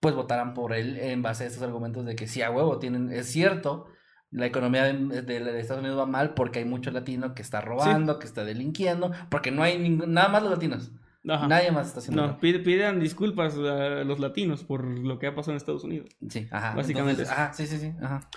[0.00, 3.12] pues votaran por él en base a esos argumentos de que sí, a huevo, tienen,
[3.12, 3.88] es cierto,
[4.30, 7.60] la economía de, de- de Estados Unidos va mal porque hay mucho latino que está
[7.60, 10.90] robando, que está delinquiendo, porque no hay ningún, nada más los latinos,
[11.28, 11.48] Ajá.
[11.48, 12.40] nadie más está haciendo No, nada.
[12.40, 16.10] pide- pidan disculpas a los latinos por lo que ha pasado en Estados Unidos.
[16.28, 16.74] Sí, ajá.
[16.74, 18.28] Básicamente entonces, ajá, sí, sí, sí, ajá.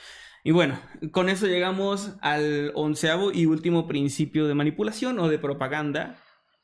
[0.44, 0.80] Y bueno,
[1.12, 6.16] con eso llegamos al onceavo y último principio de manipulación o de propaganda,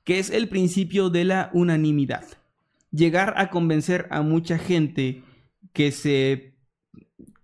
[0.03, 2.23] que es el principio de la unanimidad.
[2.91, 5.21] Llegar a convencer a mucha gente
[5.73, 6.55] que se,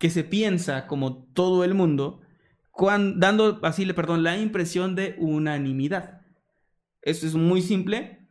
[0.04, 2.20] que se piensa como todo el mundo,
[3.16, 6.24] dando así, perdón, la impresión de unanimidad.
[7.02, 8.28] Eso es muy simple.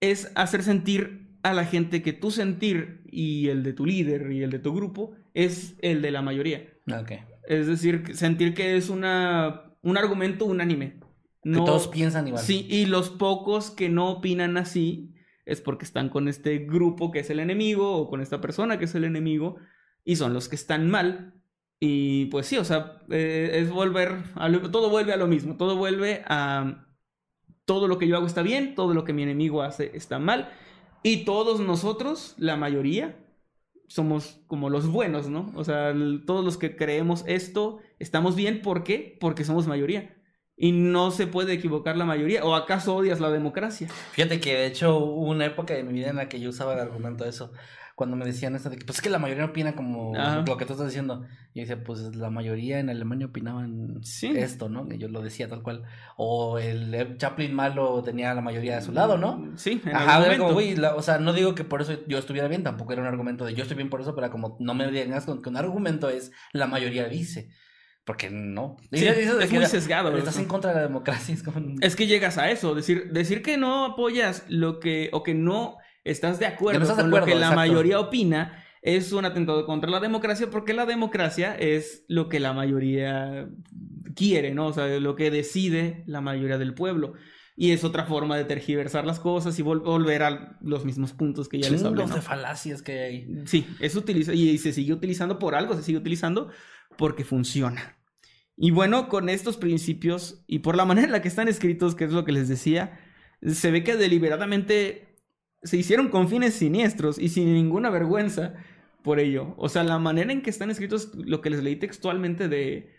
[0.00, 4.42] Es hacer sentir a la gente que tu sentir y el de tu líder y
[4.42, 6.66] el de tu grupo es el de la mayoría.
[6.92, 7.12] Ok.
[7.46, 10.98] Es decir, sentir que es una, un argumento unánime.
[11.44, 12.42] Que todos piensan igual.
[12.42, 15.14] Sí, y los pocos que no opinan así
[15.46, 18.86] es porque están con este grupo que es el enemigo o con esta persona que
[18.86, 19.60] es el enemigo
[20.04, 21.34] y son los que están mal.
[21.80, 25.56] Y pues sí, o sea, eh, es volver, a lo- todo vuelve a lo mismo,
[25.56, 26.86] todo vuelve a
[27.64, 30.50] todo lo que yo hago está bien, todo lo que mi enemigo hace está mal
[31.02, 33.16] y todos nosotros, la mayoría,
[33.88, 35.52] somos como los buenos, ¿no?
[35.56, 39.16] O sea, el- todos los que creemos esto estamos bien, ¿por qué?
[39.20, 40.16] Porque somos mayoría.
[40.56, 42.44] Y no se puede equivocar la mayoría.
[42.44, 43.88] ¿O acaso odias la democracia?
[44.12, 46.74] Fíjate que de hecho hubo una época de mi vida en la que yo usaba
[46.74, 47.52] el argumento de eso.
[47.94, 50.42] Cuando me decían eso de que, pues es que la mayoría opina como Ajá.
[50.46, 51.24] lo que tú estás diciendo.
[51.52, 54.32] Y yo decía, pues la mayoría en Alemania opinaban Sí.
[54.36, 54.92] esto, ¿no?
[54.92, 55.84] Yo lo decía tal cual.
[56.16, 59.52] O el Chaplin malo tenía la mayoría de su lado, ¿no?
[59.56, 62.18] Sí, en Ajá, algún como, güey, la- o sea, no digo que por eso yo
[62.18, 64.74] estuviera bien, tampoco era un argumento de yo estoy bien por eso, pero como no
[64.74, 67.48] me digas con que un argumento es la mayoría dice.
[68.04, 68.76] Porque no.
[68.92, 70.14] Sí, es que muy sesgado.
[70.18, 70.42] Estás eso.
[70.42, 71.32] en contra de la democracia.
[71.34, 71.76] Es como.
[71.80, 75.76] Es que llegas a eso, decir, decir que no apoyas lo que, o que no
[76.04, 79.24] estás de acuerdo, Que no estás de con lo que la mayoría opina, es un
[79.24, 83.48] atentado contra la democracia, porque la democracia es lo que la mayoría
[84.14, 84.66] quiere, ¿no?
[84.66, 87.14] O sea, lo que decide la mayoría del pueblo.
[87.56, 91.48] Y es otra forma de tergiversar las cosas y vol- volver a los mismos puntos
[91.48, 92.16] que ya les hablé, Chingos ¿no?
[92.16, 93.42] de falacias que hay.
[93.46, 96.50] Sí, es utiliza y se sigue utilizando por algo, se sigue utilizando
[96.98, 97.96] porque funciona.
[98.56, 102.04] Y bueno, con estos principios y por la manera en la que están escritos, que
[102.04, 102.98] es lo que les decía,
[103.40, 105.13] se ve que deliberadamente
[105.64, 108.54] se hicieron con fines siniestros y sin ninguna vergüenza
[109.02, 109.54] por ello.
[109.58, 112.92] O sea, la manera en que están escritos, lo que les leí textualmente de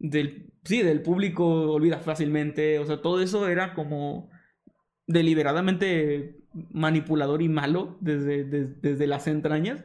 [0.00, 4.30] del sí, del público olvida fácilmente, o sea, todo eso era como
[5.06, 6.36] deliberadamente
[6.72, 9.84] manipulador y malo desde, des- desde las entrañas.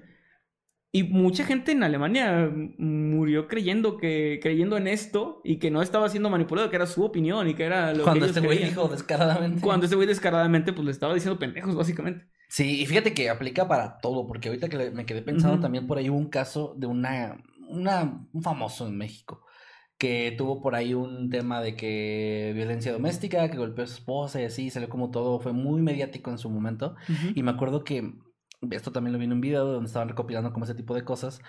[0.96, 6.08] Y mucha gente en Alemania murió creyendo que creyendo en esto y que no estaba
[6.08, 8.64] siendo manipulado, que era su opinión y que era lo Cuando que ellos este güey
[8.64, 9.60] dijo descaradamente.
[9.60, 12.28] Cuando este güey descaradamente pues le estaba diciendo pendejos básicamente.
[12.48, 15.98] Sí, y fíjate que aplica para todo, porque ahorita que me quedé pensando también por
[15.98, 19.44] ahí hubo un caso de una, una, un famoso en México
[19.98, 24.42] que tuvo por ahí un tema de que violencia doméstica, que golpeó a su esposa
[24.42, 26.96] y así, salió como todo, fue muy mediático en su momento.
[27.34, 28.14] Y me acuerdo que
[28.72, 31.42] esto también lo vi en un video donde estaban recopilando como ese tipo de cosas,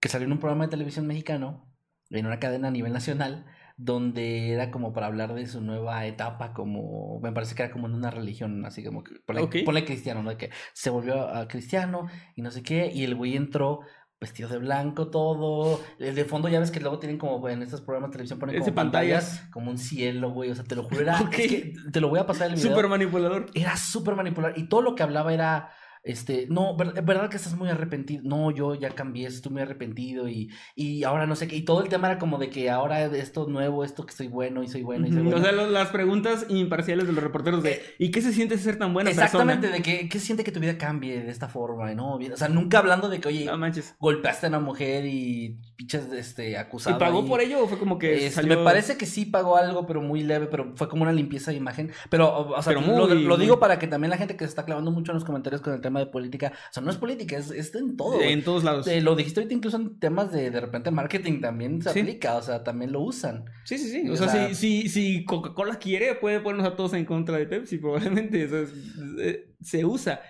[0.00, 1.70] que salió en un programa de televisión mexicano,
[2.10, 3.46] en una cadena a nivel nacional,
[3.76, 7.86] donde era como para hablar de su nueva etapa, como me parece que era como
[7.86, 9.56] en una religión, así como que ponle, Ok.
[9.64, 10.30] ponle cristiano, ¿no?
[10.30, 13.80] De que se volvió a cristiano y no sé qué, y el güey entró
[14.20, 17.80] vestido de blanco todo, el de fondo ya ves que luego tienen como en estos
[17.82, 19.24] programas de televisión ponen como pantallas.
[19.26, 21.38] pantallas, como un cielo, güey, o sea, te lo juro, era, Ok.
[21.38, 23.46] es que te lo voy a pasar el video Súper manipulador.
[23.54, 25.70] era súper manipular y todo lo que hablaba era
[26.10, 30.28] este no ver- verdad que estás muy arrepentido no yo ya cambié estoy muy arrepentido
[30.28, 33.04] y, y ahora no sé qué y todo el tema era como de que ahora
[33.04, 35.70] esto nuevo esto que soy bueno y soy bueno y soy bueno O sea, lo-
[35.70, 39.68] las preguntas imparciales de los reporteros de ¿y qué se siente ser tan buena exactamente
[39.68, 39.76] persona?
[39.76, 42.78] de que qué siente que tu vida cambie de esta forma no o sea nunca
[42.78, 43.58] hablando de que oye No
[43.98, 46.98] golpeaste a una mujer y pinches este, ¿Y acusado.
[46.98, 47.28] pagó ahí.
[47.28, 48.58] por ello o fue como que Este, salió...
[48.58, 51.56] Me parece que sí pagó algo, pero muy leve, pero fue como una limpieza de
[51.56, 51.92] imagen.
[52.10, 54.44] Pero, o sea, Pero lo, muy, lo digo muy- para que también la gente que
[54.44, 56.90] se está clavando mucho en los comentarios con el tema de política, o sea, no
[56.90, 58.20] es política, es, es en todo.
[58.20, 58.88] En todos lados.
[58.88, 62.00] Eh, lo dijiste ahorita incluso en temas de de repente marketing también se Sí.
[62.00, 63.44] aplica, o sea, también lo usan.
[63.64, 64.08] Sí, sí, sí.
[64.10, 67.36] O O sea, sea- si, si, si Coca-Cola quiere, puede ponernos a todos en contra
[67.38, 68.44] de Pepsi, probablemente.
[68.44, 68.72] O sea, es-
[69.20, 70.20] eh, se usa.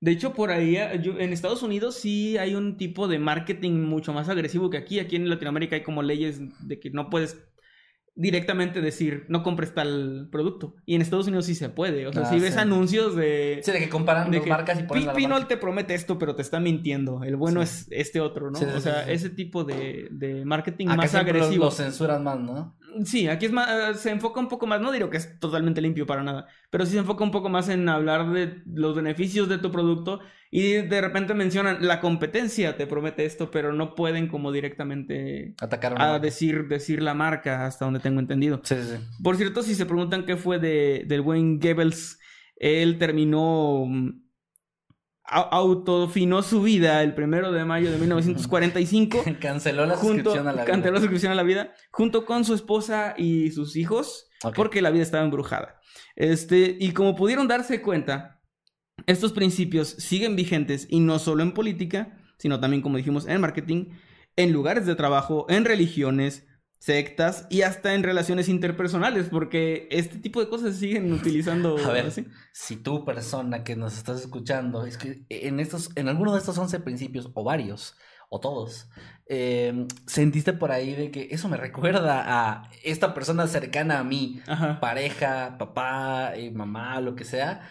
[0.00, 4.12] De hecho, por ahí, yo- en Estados Unidos sí hay un tipo de marketing mucho
[4.12, 4.98] más agresivo que aquí.
[4.98, 7.42] Aquí en Latinoamérica hay como leyes de que no puedes
[8.18, 10.74] directamente decir, no compres tal producto.
[10.86, 12.06] Y en Estados Unidos sí se puede.
[12.06, 12.60] O sea, Ah, si ves sí.
[12.60, 13.60] anuncios de...
[13.62, 16.34] Sí, de que comparan de dos que marcas y ponen Pinol te promete esto, pero
[16.34, 17.22] te está mintiendo.
[17.24, 17.86] El bueno Sí.
[17.90, 18.58] es este otro, ¿no?
[18.58, 21.66] Sí, o sea, ese tipo de, de marketing Acá más agresivo.
[21.66, 22.74] Los censuran más, ¿no?
[23.04, 26.06] Sí, aquí es más, se enfoca un poco más, no digo que es totalmente limpio
[26.06, 29.58] para nada, pero sí se enfoca un poco más en hablar de los beneficios de
[29.58, 34.52] tu producto y de repente mencionan la competencia te promete esto, pero no pueden como
[34.52, 36.00] directamente Atacaron.
[36.00, 38.60] a decir, decir la marca hasta donde tengo entendido.
[38.64, 39.22] Sí, sí, sí.
[39.22, 42.18] Por cierto, si se preguntan qué fue de, del buen Goebbels,
[42.56, 44.22] él terminó, mm,
[45.28, 50.62] autofinó su vida el primero de mayo de 1945 Canceló la junto, suscripción a la
[50.62, 50.72] vida.
[50.72, 54.90] canceló la suscripción a la vida, junto con su esposa y sus hijos, porque la
[54.90, 55.80] vida estaba embrujada.
[56.14, 58.40] Este, y como pudieron darse cuenta,
[59.06, 63.90] estos principios siguen vigentes y no solo en política, sino también, como dijimos, en marketing,
[64.36, 66.46] en lugares de trabajo, en religiones,
[66.86, 71.76] sectas y hasta en relaciones interpersonales, porque este tipo de cosas siguen utilizando.
[71.84, 72.12] A ver,
[72.52, 76.56] si tú, persona que nos estás escuchando, es que en estos, en alguno de estos
[76.56, 77.96] 11 principios, o varios,
[78.28, 78.88] o todos,
[79.28, 84.40] eh, sentiste por ahí de que eso me recuerda a esta persona cercana a mí,
[84.46, 84.78] Ajá.
[84.78, 87.68] pareja, papá, eh, mamá, lo que sea,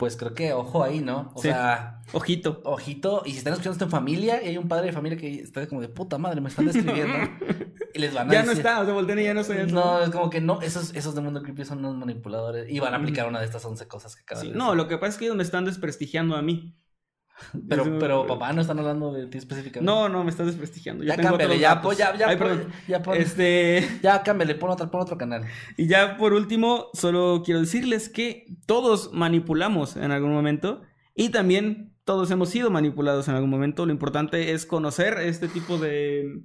[0.00, 1.30] pues creo que ojo ahí, ¿no?
[1.34, 1.48] O Sí.
[1.48, 2.62] sea, Ojito.
[2.64, 5.40] ojito, y si están escuchando esto en familia y hay un padre de familia que
[5.42, 7.14] está como de puta madre, me están describiendo,
[7.94, 9.58] y les van a Ya no decir, está, o sea, voltean y ya no estoy.
[9.70, 12.94] No, es como que no, esos, esos de Mundo Creepy son unos manipuladores y van
[12.94, 15.10] a aplicar una de estas 11 cosas que acabas Sí, de no, lo que pasa
[15.12, 16.74] es que ellos me están desprestigiando a mí.
[17.68, 19.84] Pero, Eso- pero papá, no están hablando de ti específicamente.
[19.84, 21.04] No, no, me estás desprestigiando.
[21.04, 22.72] Yo ya tengo cámbiale, ya, pues, ya, ya, Ay, pon- perdón.
[22.88, 25.44] ya, pon- Este, ya cámbiale, pon otro, pon otro canal.
[25.76, 30.82] y ya por último, solo quiero decirles que todos manipulamos en algún momento
[31.14, 33.86] y también todos hemos sido manipulados en algún momento.
[33.86, 36.40] Lo importante es conocer este tipo de,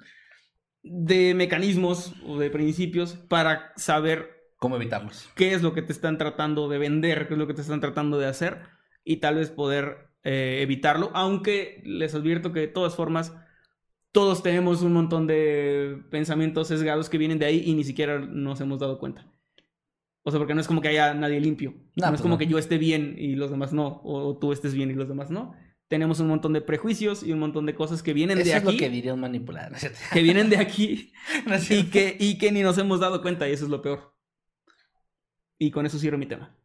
[0.83, 5.27] de mecanismos o de principios para saber ¿Cómo evitarlos?
[5.35, 7.81] qué es lo que te están tratando de vender, qué es lo que te están
[7.81, 8.61] tratando de hacer
[9.03, 13.33] y tal vez poder eh, evitarlo, aunque les advierto que de todas formas
[14.11, 18.61] todos tenemos un montón de pensamientos sesgados que vienen de ahí y ni siquiera nos
[18.61, 19.31] hemos dado cuenta.
[20.23, 21.75] O sea, porque no es como que haya nadie limpio.
[21.95, 22.39] No, No, pues es como no.
[22.39, 25.29] que yo esté bien y los demás no, o tú estés bien y los demás
[25.31, 25.53] no.
[25.87, 28.63] Tenemos un montón de prejuicios y un montón de cosas que vienen Eso de es
[28.63, 29.71] aquí, lo que diría un manipulador.
[29.71, 31.13] ¿no es que vienen de aquí
[31.45, 33.81] ¿No es y que, y que ni nos hemos dado cuenta y eso es lo
[33.83, 34.15] peor.
[35.59, 36.55] Y con eso cierro mi tema.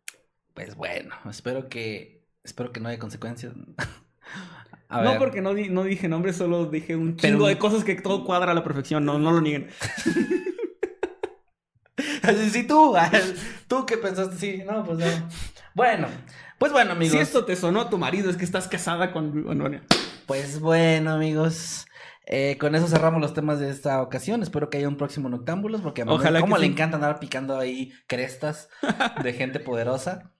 [0.55, 3.53] Pues bueno, espero que, espero que no haya consecuencias.
[4.93, 5.19] A No ver.
[5.21, 8.25] porque no, di- no dije nombres, solo dije un Pero- chingo de cosas que todo
[8.25, 9.69] cuadra a la perfección, no, no lo nieguen.
[12.23, 12.95] Así, sí, tú,
[13.69, 15.07] tú qué pensaste, sí, no, pues no.
[15.75, 16.09] Bueno,
[16.59, 17.13] pues bueno, amigos.
[17.13, 19.45] Si esto te sonó a tu marido, es que estás casada con...
[19.45, 19.81] bueno, bueno.
[20.27, 21.87] Pues bueno, amigos.
[22.27, 24.43] eh, con eso cerramos los temas de esta ocasión.
[24.43, 26.73] Espero que haya un próximo Noctámbulos, porque a Ojalá que como le sí.
[26.73, 28.69] encanta andar picando ahí crestas
[29.23, 30.33] de gente poderosa.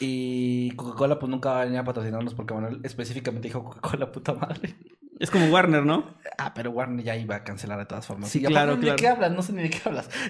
[0.00, 4.34] Y Coca-Cola, pues nunca va a venir a patrocinarnos porque Manuel específicamente dijo Coca-Cola, puta
[4.34, 4.76] madre.
[5.18, 6.14] Es como Warner, ¿no?
[6.36, 8.28] Ah, pero Warner ya iba a cancelar de todas formas.
[8.28, 8.96] Sí, Y aparte, claro, ¿De claro.
[8.96, 9.32] qué hablas?
[9.32, 10.10] No sé ni de qué hablas.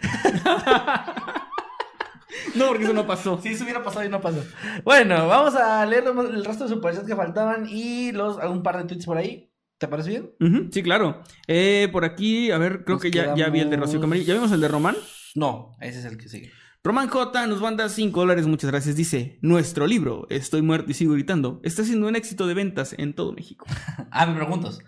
[2.54, 3.40] No, porque eso no pasó.
[3.42, 4.42] Si eso hubiera pasado y no pasó.
[4.84, 8.84] Bueno, vamos a leer el resto de superchats que faltaban y los un par de
[8.84, 9.52] tweets por ahí.
[9.78, 10.70] ¿Te parece bien?
[10.72, 11.22] Sí, claro.
[11.46, 14.26] Eh, por aquí, a ver, creo Nos que ya, ya vi el de Rocío Camarillo.
[14.26, 14.96] ¿Ya vimos el de Román?
[15.34, 16.50] No, ese es el que sigue.
[16.86, 18.94] Román J nos manda 5 dólares, muchas gracias.
[18.94, 23.12] Dice, nuestro libro, Estoy muerto y sigo gritando, está siendo un éxito de ventas en
[23.12, 23.66] todo México.
[24.12, 24.78] Ah, me preguntas.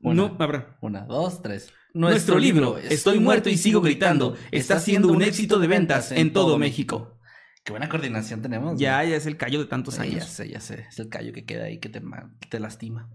[0.00, 0.78] Una, No, habrá.
[0.80, 1.72] una, dos, tres.
[1.94, 6.58] Nuestro libro, Estoy muerto y sigo gritando, está siendo un éxito de ventas en todo
[6.58, 7.18] México.
[7.64, 8.78] Qué buena coordinación tenemos.
[8.78, 10.24] Ya, ya es el callo de tantos Sí, ya años.
[10.26, 10.86] sé, ya sé.
[10.88, 13.10] Es el callo que queda ahí que te, ma- que te lastima.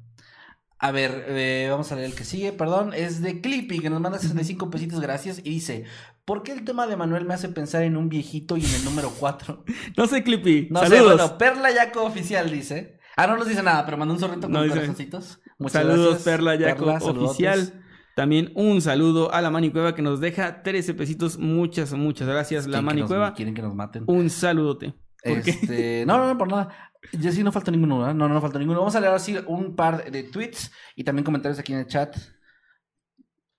[0.80, 2.94] A ver, eh, vamos a leer el que sigue, perdón.
[2.94, 5.40] Es de Clippy, que nos manda 65 pesitos, gracias.
[5.40, 5.86] Y dice,
[6.28, 8.86] ¿por qué el tema de Manuel me hace pensar en un viejito y en el
[8.86, 9.64] número 4?
[9.98, 10.68] No sé, Clippy.
[10.70, 11.16] No sé, Saludos.
[11.16, 13.00] bueno, Perla Yaco Oficial dice.
[13.16, 15.40] Ah, no nos dice nada, pero mandó un zorrito con No corazoncitos.
[15.58, 16.86] Muchas Saludos, gracias, Perla Yaco.
[16.86, 17.82] Oficial.
[18.16, 21.40] También un saludo a la Manicueva que nos deja 13 pesitos.
[21.40, 23.34] Muchas, muchas gracias, la Manicueva.
[23.34, 24.04] Quieren que nos maten.
[24.08, 24.94] Un saludote.
[25.24, 26.92] Este, no, no, no, por nada.
[27.14, 28.14] Yo sí no falta ninguno, ¿verdad?
[28.14, 28.80] No, no, no falta ninguno.
[28.80, 32.18] Vamos a leer así un par de tweets y también comentarios aquí en el chat.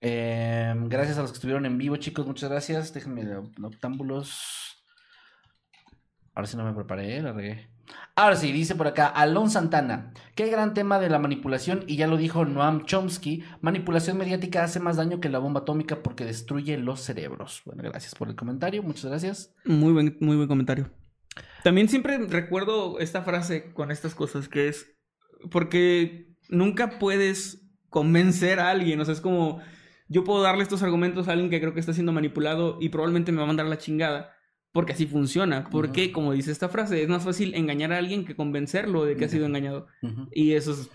[0.01, 2.25] Eh, gracias a los que estuvieron en vivo, chicos.
[2.25, 2.93] Muchas gracias.
[2.93, 3.25] Déjenme
[3.57, 4.77] noctámbulos.
[6.33, 7.69] Ahora sí no me preparé, la regué.
[8.15, 10.13] Ahora sí, dice por acá, Alon Santana.
[10.35, 13.43] Qué gran tema de la manipulación, y ya lo dijo Noam Chomsky.
[13.61, 17.61] Manipulación mediática hace más daño que la bomba atómica porque destruye los cerebros.
[17.65, 19.55] Bueno, gracias por el comentario, muchas gracias.
[19.65, 20.91] Muy buen, muy buen comentario.
[21.63, 24.95] También siempre recuerdo esta frase con estas cosas, que es
[25.51, 29.61] porque nunca puedes convencer a alguien, o sea, es como
[30.09, 33.31] yo puedo darle estos argumentos a alguien que creo que está siendo manipulado y probablemente
[33.31, 34.33] me va a mandar la chingada.
[34.71, 35.67] Porque así funciona.
[35.71, 39.25] Porque, como dice esta frase, es más fácil engañar a alguien que convencerlo de que
[39.25, 39.87] ha sido engañado.
[40.31, 40.89] Y eso es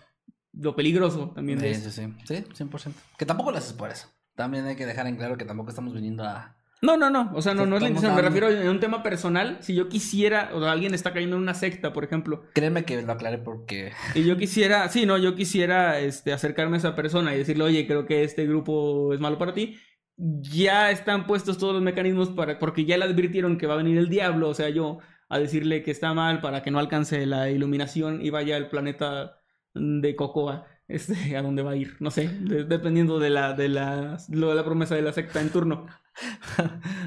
[0.52, 2.92] lo peligroso también de sí, Sí, sí, sí, 100%.
[3.18, 4.08] Que tampoco lo haces por eso.
[4.36, 7.30] También hay que dejar en claro que tampoco estamos viniendo a no, no, no.
[7.34, 8.14] O sea, no, no es la intención.
[8.14, 9.58] Me refiero a un tema personal.
[9.60, 12.44] Si yo quisiera, o alguien está cayendo en una secta, por ejemplo.
[12.52, 13.92] Créeme que lo aclaré porque.
[14.14, 17.86] Y yo quisiera, sí, no, yo quisiera este, acercarme a esa persona y decirle, oye,
[17.86, 19.78] creo que este grupo es malo para ti.
[20.16, 22.58] Ya están puestos todos los mecanismos para.
[22.58, 24.48] Porque ya le advirtieron que va a venir el diablo.
[24.48, 24.98] O sea, yo
[25.28, 29.40] a decirle que está mal para que no alcance la iluminación y vaya al planeta
[29.74, 34.18] de Cocoa este, a dónde va a ir, no sé, dependiendo de la, de la,
[34.28, 35.86] lo de la promesa de la secta en turno.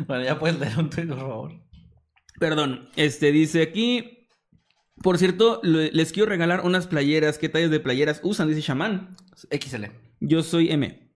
[0.08, 1.52] Bueno, ya puedes leer un tweet, por favor.
[2.40, 4.28] Perdón, este dice aquí,
[5.02, 8.48] por cierto, les quiero regalar unas playeras, ¿qué tallas de playeras usan?
[8.48, 9.16] Dice Shaman.
[9.52, 9.86] XL.
[10.20, 11.12] Yo soy M.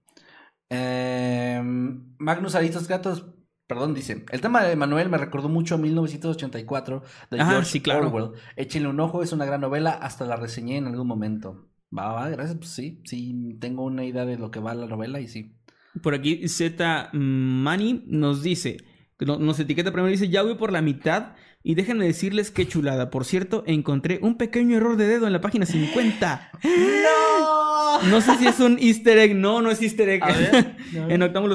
[0.69, 3.25] Em, Magnus Aristos Gatos,
[3.67, 8.07] perdón, dice, el tema de Manuel me recordó mucho a 1984 de George sí, claro.
[8.07, 8.39] Orwell.
[8.55, 11.67] Échenle un ojo, es una gran novela, hasta la reseñé en algún momento.
[11.97, 12.57] Va, va, gracias.
[12.57, 15.57] Pues sí, sí, tengo una idea de lo que va la novela y sí.
[16.01, 18.77] Por aquí Z Mani nos dice,
[19.19, 23.09] nos etiqueta primero, dice, ya voy por la mitad y déjenme decirles qué chulada.
[23.09, 26.51] Por cierto, encontré un pequeño error de dedo en la página 50.
[26.63, 28.01] ¡No!
[28.09, 29.35] No sé si es un easter egg.
[29.35, 30.23] No, no es easter egg.
[30.23, 30.77] A ver,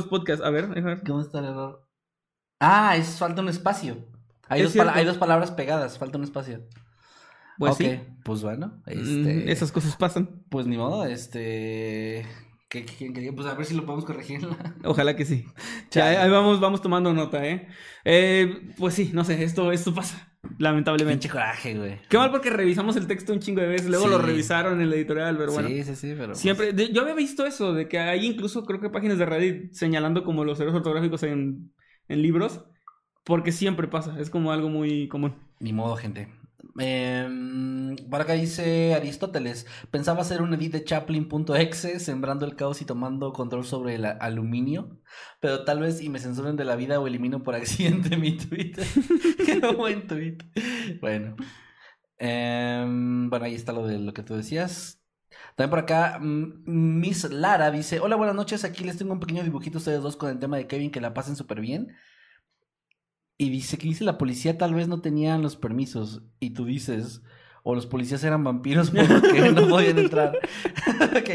[0.11, 0.45] podcasts.
[0.45, 1.03] A ver, a ver.
[1.05, 1.89] ¿Cómo está el error?
[2.61, 3.97] Ah, es falta un espacio.
[4.49, 6.63] Hay, dos, hay dos palabras pegadas, falta un espacio.
[7.59, 8.01] Pues sí.
[8.23, 9.53] Pues bueno, mm, este...
[9.53, 10.45] esas cosas pasan.
[10.51, 12.27] Pues ni modo, este...
[12.85, 14.40] ¿Qué, Pues a ver si lo podemos corregir.
[14.85, 15.44] Ojalá que sí.
[16.01, 17.69] ahí vamos, vamos tomando nota, ¿eh?
[18.05, 18.73] ¿eh?
[18.77, 20.32] Pues sí, no sé, esto, esto pasa.
[20.59, 21.23] Lamentablemente.
[21.23, 21.98] Pinche coraje, güey.
[22.09, 24.97] Qué mal porque revisamos el texto un chingo de veces, luego lo revisaron en la
[24.97, 25.69] editorial, pero bueno.
[25.69, 26.35] Sí, sí, sí, pero.
[26.35, 26.73] Siempre.
[26.73, 30.24] Pues yo había visto eso, de que hay incluso, creo que páginas de Reddit señalando
[30.24, 31.73] como los errores ortográficos en,
[32.09, 32.65] en libros,
[33.24, 35.35] porque siempre pasa, es como algo muy común.
[35.59, 36.28] Ni modo, gente.
[36.78, 42.85] Eh, por acá dice Aristóteles, pensaba hacer un edit de Chaplin.exe, sembrando el caos y
[42.85, 45.01] tomando control sobre el aluminio,
[45.40, 48.86] pero tal vez y me censuren de la vida o elimino por accidente mi Twitter.
[49.47, 50.39] Qué buen tweet.
[51.01, 51.36] Bueno.
[52.19, 55.03] Em, bueno, ahí está lo de lo que tú decías.
[55.55, 59.78] También por acá, Miss Lara dice, hola, buenas noches, aquí les tengo un pequeño dibujito
[59.78, 61.97] ustedes dos con el tema de Kevin, que la pasen súper bien.
[63.39, 66.23] Y dice que dice la policía tal vez no tenían los permisos.
[66.41, 67.23] Y tú dices,
[67.69, 70.39] o los policías eran vampiros porque no podían entrar.
[71.17, 71.29] ok,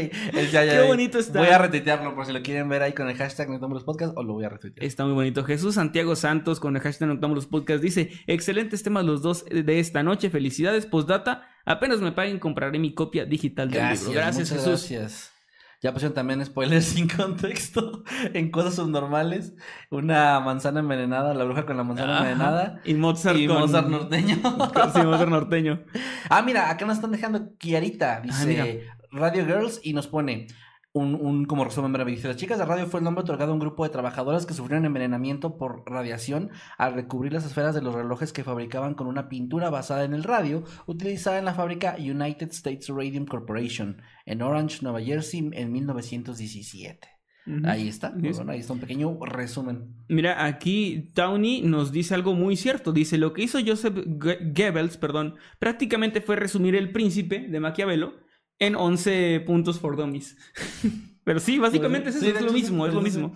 [0.50, 1.40] ya, ya, Qué bonito está.
[1.40, 4.22] Voy a retuitearlo por si lo quieren ver ahí con el hashtag los Podcast o
[4.22, 4.82] lo voy a retuitear.
[4.82, 5.44] Está muy bonito.
[5.44, 10.02] Jesús Santiago Santos con el hashtag los Podcast dice: Excelentes temas los dos de esta
[10.02, 10.30] noche.
[10.30, 10.86] Felicidades.
[10.86, 11.42] Postdata.
[11.66, 14.12] Apenas me paguen, compraré mi copia digital del libro.
[14.12, 14.88] Gracias, Jesús.
[14.88, 15.32] Gracias.
[15.82, 19.54] Ya pusieron también spoilers sin contexto en cosas subnormales.
[19.90, 22.80] Una manzana envenenada, la bruja con la manzana envenenada.
[22.84, 24.36] Y Mozart, y Mozart norteño.
[24.94, 25.82] sí, Mozart norteño.
[26.30, 30.46] Ah, mira, acá nos están dejando Kiarita, ah, dice Radio Girls, y nos pone
[30.92, 32.12] un, un como resumen breve.
[32.12, 34.54] Dice, las chicas de radio fue el nombre otorgado a un grupo de trabajadoras que
[34.54, 39.28] sufrieron envenenamiento por radiación al recubrir las esferas de los relojes que fabricaban con una
[39.28, 44.80] pintura basada en el radio, utilizada en la fábrica United States Radium Corporation en Orange,
[44.82, 47.08] Nueva Jersey, en 1917.
[47.64, 48.14] Ahí está,
[48.48, 49.96] ahí está un pequeño resumen.
[50.08, 52.92] Mira, aquí Townie nos dice algo muy cierto.
[52.92, 58.14] Dice, lo que hizo Joseph Goebbels, perdón, prácticamente fue resumir el príncipe de Maquiavelo
[58.62, 60.36] en 11 puntos for dummies.
[61.24, 63.34] Pero sí, básicamente es, es lo mismo, es lo mismo.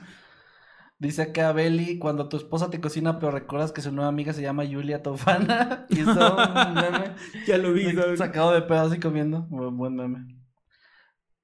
[0.98, 4.40] Dice acá Belly, cuando tu esposa te cocina, pero recuerdas que su nueva amiga se
[4.40, 5.84] llama Julia Tofana.
[5.90, 6.36] y eso,
[6.74, 7.14] meme.
[7.46, 7.84] ya lo vi,
[8.16, 9.42] Sacado de pedo así comiendo.
[9.50, 10.36] buen meme.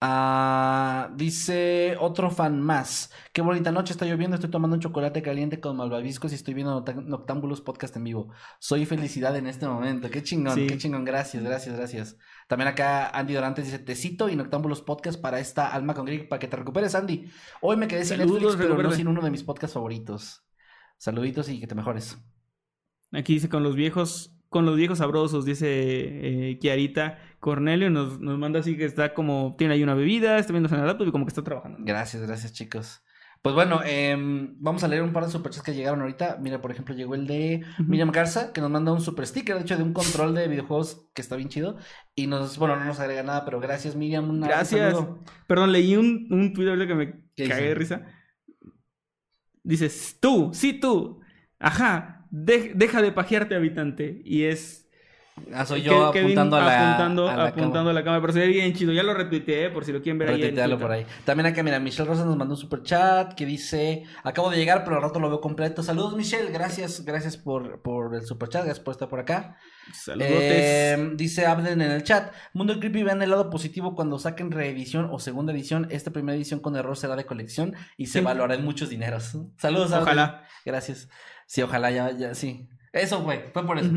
[0.01, 3.13] Ah, dice otro fan más.
[3.33, 6.83] Qué bonita noche, está lloviendo, estoy tomando un chocolate caliente con malvaviscos y estoy viendo
[7.05, 8.33] Noctámbulos podcast en vivo.
[8.59, 10.09] Soy felicidad en este momento.
[10.11, 11.05] Qué chingón, qué chingón.
[11.05, 12.17] Gracias, gracias, gracias.
[12.49, 16.41] También acá Andy Dorantes dice Tecito y Noctámbulos podcast para esta alma con gripe, para
[16.41, 17.31] que te recuperes, Andy.
[17.61, 20.45] Hoy me quedé sin Netflix, pero no sin uno de mis podcasts favoritos.
[20.99, 22.19] Saluditos y que te mejores.
[23.13, 28.39] Aquí dice con los viejos, con los viejos sabrosos, dice eh, Kiarita Cornelio nos, nos
[28.39, 31.11] manda así que está como, tiene ahí una bebida, está viendo en la laptop y
[31.11, 31.79] como que está trabajando.
[31.81, 33.03] Gracias, gracias, chicos.
[33.43, 36.39] Pues bueno, em, vamos a leer un par de superchats que llegaron ahorita.
[36.41, 37.65] Mira, por ejemplo, llegó el de.
[37.79, 41.09] Miriam Garza, que nos manda un super sticker, de hecho, de un control de videojuegos
[41.13, 41.77] que está bien chido.
[42.15, 44.31] Y nos, bueno, no nos agrega nada, pero gracias, Miriam.
[44.31, 44.95] una- Gracias.
[45.49, 48.07] Perdón, leí un, un tweet ahorita que me ¿Qué cagué de risa.
[49.65, 51.21] Dices, tú, sí tú.
[51.59, 54.23] Ajá, de- deja de pajearte, habitante.
[54.25, 54.82] Y es
[55.55, 58.21] Ah, soy Ke- yo Kevin apuntando a la, apuntando, a la apuntando a la cámara.
[58.21, 58.93] Pero se ve bien chido.
[58.93, 60.77] Ya lo retuiteé por si lo quieren ver ahí.
[60.77, 61.05] por.
[61.25, 64.85] También acá, mira, Michelle Rosa nos mandó un super chat que dice: Acabo de llegar,
[64.85, 65.83] pero al rato lo veo completo.
[65.83, 66.51] Saludos, Michelle.
[66.53, 68.65] Gracias, gracias por, por el super chat.
[68.65, 69.57] Gracias por estar por acá.
[69.95, 70.39] Saludotes.
[70.39, 75.09] Eh, dice Abden en el chat: Mundo Creepy, vean el lado positivo cuando saquen reedición
[75.11, 75.89] o segunda edición.
[75.91, 78.25] Esta primera edición con error será de colección y se Sí.
[78.25, 79.37] valorará en muchos dineros.
[79.57, 80.03] Saludos, Abden.
[80.03, 80.45] Ojalá.
[80.65, 81.09] Gracias.
[81.47, 82.69] Sí, ojalá ya, ya, sí.
[82.93, 83.91] Eso fue, fue por eso.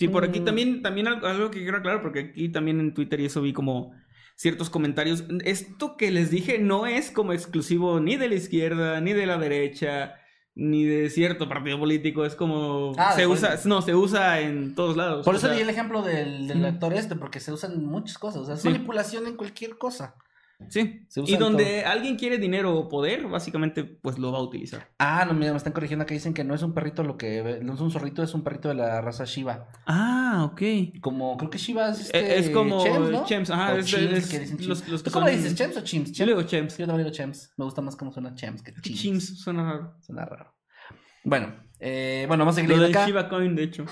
[0.00, 0.44] Sí, por aquí Mm.
[0.46, 3.92] también, también algo, que quiero aclarar, porque aquí también en Twitter y eso vi como
[4.34, 5.24] ciertos comentarios.
[5.44, 9.36] Esto que les dije no es como exclusivo ni de la izquierda, ni de la
[9.36, 10.14] derecha,
[10.54, 12.24] ni de cierto partido político.
[12.24, 12.92] Es como.
[12.96, 15.24] Ah, se usa, no, se usa en todos lados.
[15.26, 18.40] Por eso sea, di el ejemplo del, del actor este, porque se usan muchas cosas.
[18.40, 18.68] O sea, es Sí.
[18.70, 20.14] manipulación en cualquier cosa.
[20.68, 21.04] Sí.
[21.08, 24.88] se usa Y donde alguien quiere dinero o poder, básicamente, pues lo va a utilizar.
[24.98, 26.14] Ah, no, mira, me están corrigiendo acá.
[26.14, 27.60] Dicen que no es un perrito lo que.
[27.62, 29.68] No es un zorrito, es un perrito de la raza Shiba.
[29.86, 31.00] Ah, ok.
[31.00, 32.18] Como, creo que Shiba es este.
[32.18, 33.24] Eh, es como Chems, ¿no?
[33.24, 34.68] Chems, ajá, O es- Chims, es- que dicen Chims.
[34.68, 35.54] los- los ¿Tú cómo le dices?
[35.54, 36.12] ¿Chems o Chims?
[36.12, 36.76] Yo le digo Chems.
[36.78, 37.52] Yo también digo Chems.
[37.56, 39.00] Me gusta más cómo suena Chems que Chims.
[39.00, 39.94] Chims, suena raro.
[40.00, 40.54] Suena raro.
[41.24, 43.06] Bueno, eh, bueno, vamos a seguir Lo acá.
[43.06, 43.84] Shiba Coin, de hecho,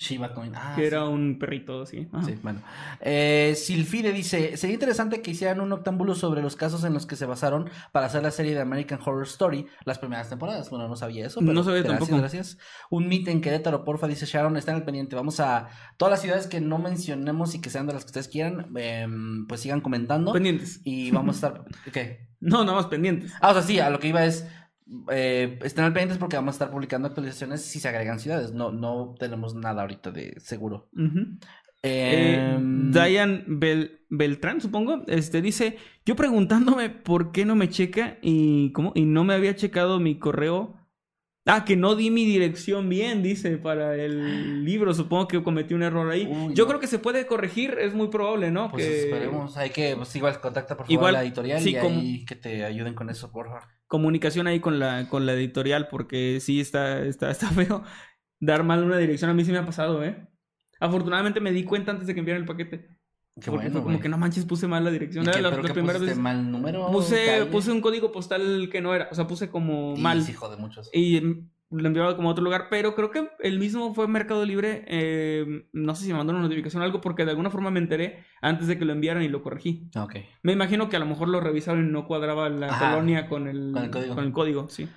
[0.00, 0.52] Shiba Coin.
[0.56, 0.86] Ah, que sí.
[0.86, 1.82] era un perrito.
[1.82, 2.24] Ajá.
[2.24, 2.62] Sí, bueno.
[3.00, 7.16] Eh, Silfide dice, sería interesante que hicieran un octámbulo sobre los casos en los que
[7.16, 10.70] se basaron para hacer la serie de American Horror Story las primeras temporadas.
[10.70, 11.40] Bueno, no sabía eso.
[11.40, 12.18] Pero No sabía gracias, tampoco.
[12.18, 12.58] Gracias.
[12.88, 15.16] Un meet en Querétaro, porfa, dice Sharon, están al pendiente.
[15.16, 15.68] Vamos a
[15.98, 19.46] todas las ciudades que no mencionemos y que sean de las que ustedes quieran, em,
[19.46, 20.32] pues sigan comentando.
[20.32, 20.80] Pendientes.
[20.82, 21.64] Y vamos a estar...
[21.92, 22.30] ¿Qué?
[22.40, 23.34] No, nada más pendientes.
[23.42, 24.46] Ah, o sea, sí, a lo que iba es...
[25.10, 28.52] Eh, estén al pendientes porque vamos a estar publicando actualizaciones si se agregan ciudades.
[28.52, 30.88] No, no tenemos nada ahorita de seguro.
[30.96, 31.38] Ujú.
[31.82, 38.72] Eh, Diane Bel- Beltrán, supongo, este dice, yo preguntándome por qué no me checa y
[38.72, 40.76] cómo y no me había checado mi correo.
[41.46, 44.92] Ah, que no di mi dirección bien, dice, para el libro.
[44.92, 46.26] Supongo que cometí un error ahí.
[46.30, 46.68] Uy, yo no.
[46.68, 48.70] creo que se puede corregir, es muy probable, ¿no?
[48.70, 51.70] Pues que esperemos, hay que, pues igual contacta por favor Igual, a la editorial sí,
[51.70, 53.62] y como- ahí que te ayuden con eso, por favor.
[53.90, 57.82] Comunicación ahí con la, con la editorial, porque sí está, está, está feo
[58.38, 59.30] dar mal una dirección.
[59.30, 60.28] A mí sí me ha pasado, ¿eh?
[60.78, 62.96] Afortunadamente me di cuenta antes de que enviaran el paquete.
[63.42, 65.24] Qué bueno, fue como que no manches, puse mal la dirección.
[65.24, 66.16] ¿Y Era la, primera vez.
[66.16, 66.90] mal número?
[66.92, 70.22] Puse, puse un código postal que no era, o sea, puse como Y mal.
[70.22, 70.88] sí, jode muchos.
[70.92, 74.84] Y lo enviaba como a otro lugar, pero creo que el mismo fue Mercado Libre.
[74.88, 77.78] eh, no sé si me mandó una notificación o algo, porque de alguna forma me
[77.80, 79.88] enteré antes de que lo enviaran y lo corregí.
[79.94, 80.16] Ah, Ok.
[80.42, 82.90] Me imagino que a lo mejor lo revisaron y no cuadraba la Ajá.
[82.92, 84.14] colonia con el, Con el código.
[84.16, 84.88] con el código, sí.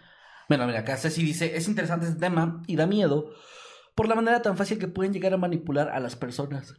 [0.50, 3.32] Bueno, mira, acá Ceci dice, es interesante este tema y da miedo
[3.96, 6.76] por la manera tan fácil que pueden llegar a manipular a las personas.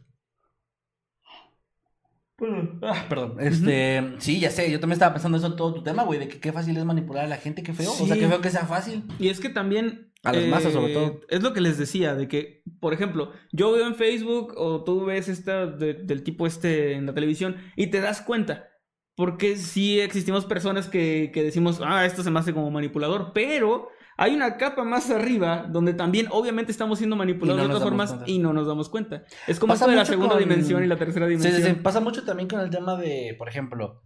[2.81, 3.37] Ah, perdón.
[3.39, 6.27] Este, sí, ya sé, yo también estaba pensando eso en todo tu tema, güey, de
[6.27, 7.91] que qué fácil es manipular a la gente, qué feo.
[7.91, 8.19] O sea, Sí.
[8.21, 9.03] qué feo que sea fácil.
[9.19, 10.11] Y es que también...
[10.23, 11.05] A las masas, sobre todo.
[11.05, 14.83] Eh, Es lo que les decía, de que, por ejemplo, yo veo en Facebook o
[14.83, 18.67] tú ves esta de- del tipo este en la televisión y te das cuenta.
[19.15, 23.87] Porque sí existimos personas que, que decimos, ah, esto se me hace como manipulador, pero
[24.17, 28.09] hay una capa más arriba donde también obviamente estamos siendo manipulados no de otras formas
[28.11, 28.29] cuenta.
[28.31, 29.23] y no nos damos cuenta.
[29.47, 31.77] Es como Pasa esto de la segunda con- dimensión y la tercera dimensión.
[31.83, 34.01] Pasa mucho también con el tema de, por ejemplo,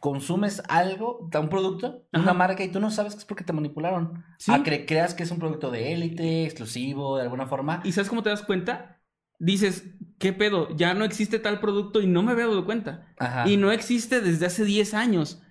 [0.00, 4.24] consumes algo, un producto, una marca y tú no sabes que es porque te manipularon.
[4.38, 4.52] Sí.
[4.52, 7.80] A que creas que es un producto de élite, exclusivo, de alguna forma.
[7.84, 9.00] ¿Y sabes cómo te das cuenta?
[9.40, 9.84] Dices,
[10.18, 10.68] ¿qué pedo?
[10.76, 13.06] Ya no existe tal producto y no me había dado cuenta.
[13.18, 13.48] Ajá.
[13.48, 15.42] Y no existe desde hace 10 años.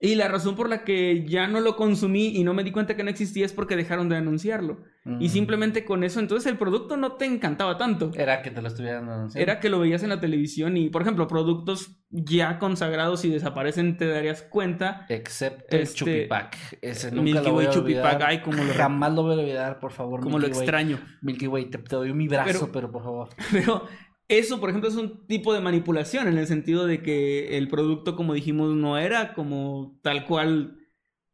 [0.00, 2.94] Y la razón por la que ya no lo consumí y no me di cuenta
[2.96, 4.78] que no existía es porque dejaron de anunciarlo.
[5.20, 5.30] Y Mm.
[5.30, 8.12] simplemente con eso, entonces el producto no te encantaba tanto.
[8.14, 9.42] Era que te lo estuvieran anunciando.
[9.42, 13.96] Era que lo veías en la televisión y, por ejemplo, productos ya consagrados y desaparecen,
[13.96, 15.04] te darías cuenta.
[15.08, 16.56] Excepto el Este, Chupipac.
[16.82, 18.04] Ese nunca Milky lo voy a Way olvidar.
[18.12, 20.20] Chupipac, ay, cómo lo- Jamás lo voy a olvidar, por favor.
[20.20, 20.64] Como lo Milky Way.
[20.64, 21.00] extraño.
[21.22, 23.28] Milky Way, te, te doy mi brazo, Pero- pero, por favor.
[23.50, 23.82] Pero
[24.28, 28.14] eso, por ejemplo, es un tipo de manipulación en el sentido de que el producto,
[28.16, 30.76] como dijimos, no era como tal cual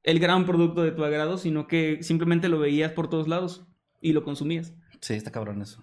[0.03, 3.67] el gran producto de tu agrado, sino que simplemente lo veías por todos lados
[4.01, 4.75] y lo consumías.
[5.01, 5.83] Sí, está cabrón eso.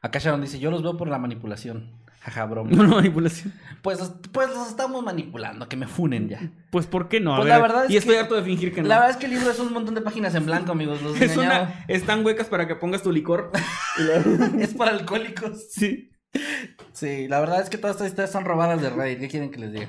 [0.00, 1.92] Acá Sharon dice, yo los veo por la manipulación.
[2.20, 2.70] Jaja, broma.
[2.72, 3.52] Una manipulación.
[3.82, 3.98] Pues,
[4.32, 6.50] pues los estamos manipulando, que me funen ya.
[6.70, 7.34] Pues, ¿por qué no?
[7.34, 8.88] A Pues ver, la verdad es y estoy que- harto de fingir que no.
[8.88, 11.02] La verdad es que el libro es un montón de páginas en blanco, amigos.
[11.02, 11.84] Los es una...
[11.88, 13.50] Están huecas para que pongas tu licor.
[14.60, 15.70] Es para alcohólicos.
[15.72, 16.10] sí.
[16.92, 19.20] Sí, la verdad es que todas estas historias son robadas de Reddit.
[19.20, 19.88] ¿Qué quieren que les diga?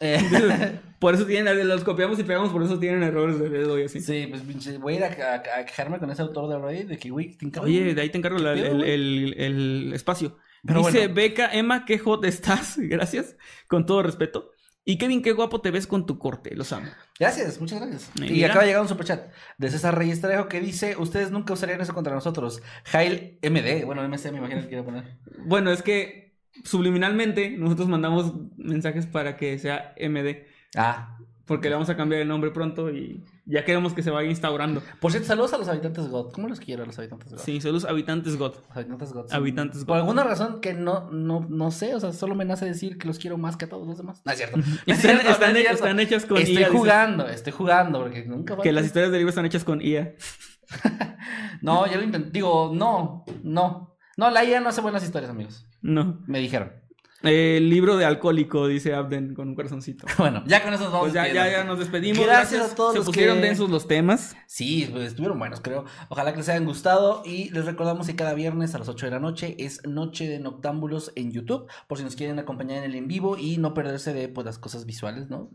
[0.00, 0.18] Eh,
[0.98, 4.00] Por eso tienen, los copiamos y pegamos, por eso tienen errores de dedo y así.
[4.00, 6.88] sí, pues pinche, voy a ir a, a- a quejarme con ese autor de Reddit
[6.88, 8.90] de que, güey, te encargo- Oye, de ahí te encargo la- ¿Qué pedo, el, güey?
[8.92, 10.36] el- el espacio.
[10.62, 11.14] Pero Dice bueno.
[11.14, 12.74] Beca, Emma, qué hot estás.
[12.78, 13.34] Gracias.
[13.66, 14.50] Con todo respeto.
[14.90, 16.52] Y Kevin, qué guapo te ves con tu corte.
[16.56, 16.88] Los amo.
[17.16, 18.10] Gracias, muchas gracias.
[18.16, 18.48] Y mira.
[18.48, 21.94] acaba de llegar un superchat de César Reyes Trejo que dice: Ustedes nunca usarían eso
[21.94, 22.60] contra nosotros.
[22.86, 25.16] Jail MD, bueno, MC me imagino que quiere poner.
[25.44, 26.34] Bueno, es que
[26.64, 30.44] subliminalmente nosotros mandamos mensajes para que sea MD.
[30.74, 34.30] Ah, Porque le vamos a cambiar el nombre pronto y ya queremos que se vaya
[34.30, 34.82] instaurando.
[35.00, 36.32] por cierto, saludos a los habitantes God.
[36.32, 37.38] ¿Cómo los quiero a los habitantes God?
[37.40, 38.54] Sí, son los habitantes God.
[38.68, 39.26] Los habitantes God.
[39.32, 42.96] Habitantes Por alguna razón que no, no, no sé, o sea, solo me nace decir
[42.98, 44.22] que los quiero más que a todos los demás.
[44.24, 44.56] No es cierto.
[44.58, 45.74] No es Están, no están- es cierto.
[45.74, 46.58] están hechas con Estoy IA.
[46.60, 46.70] dice.
[46.78, 50.14] jugando, estoy jugando, porque nunca va Que las historias del libro están hechas con IA.
[51.62, 52.30] No, yo lo intenté.
[52.30, 53.96] Digo, no, no.
[54.16, 55.66] No, la IA no hace buenas historias, amigos.
[55.82, 56.20] No.
[56.26, 56.72] Me dijeron.
[57.22, 60.06] El libro de alcohólico, dice Abden con un corazoncito.
[60.18, 62.24] Bueno, ya con eso nos vamos Pues ya, ya, ya nos despedimos.
[62.24, 64.34] Gracias a todos Se los pusieron que- densos los temas.
[64.46, 65.84] Sí, pues, estuvieron buenos, creo.
[66.08, 67.22] Ojalá que les hayan gustado.
[67.26, 70.38] Y les recordamos que cada viernes a las 8 de la noche es Noche de
[70.40, 71.66] Noctámbulos en YouTube.
[71.88, 74.58] Por si nos quieren acompañar en el en vivo y no perderse de pues, las
[74.58, 75.50] cosas visuales, ¿no?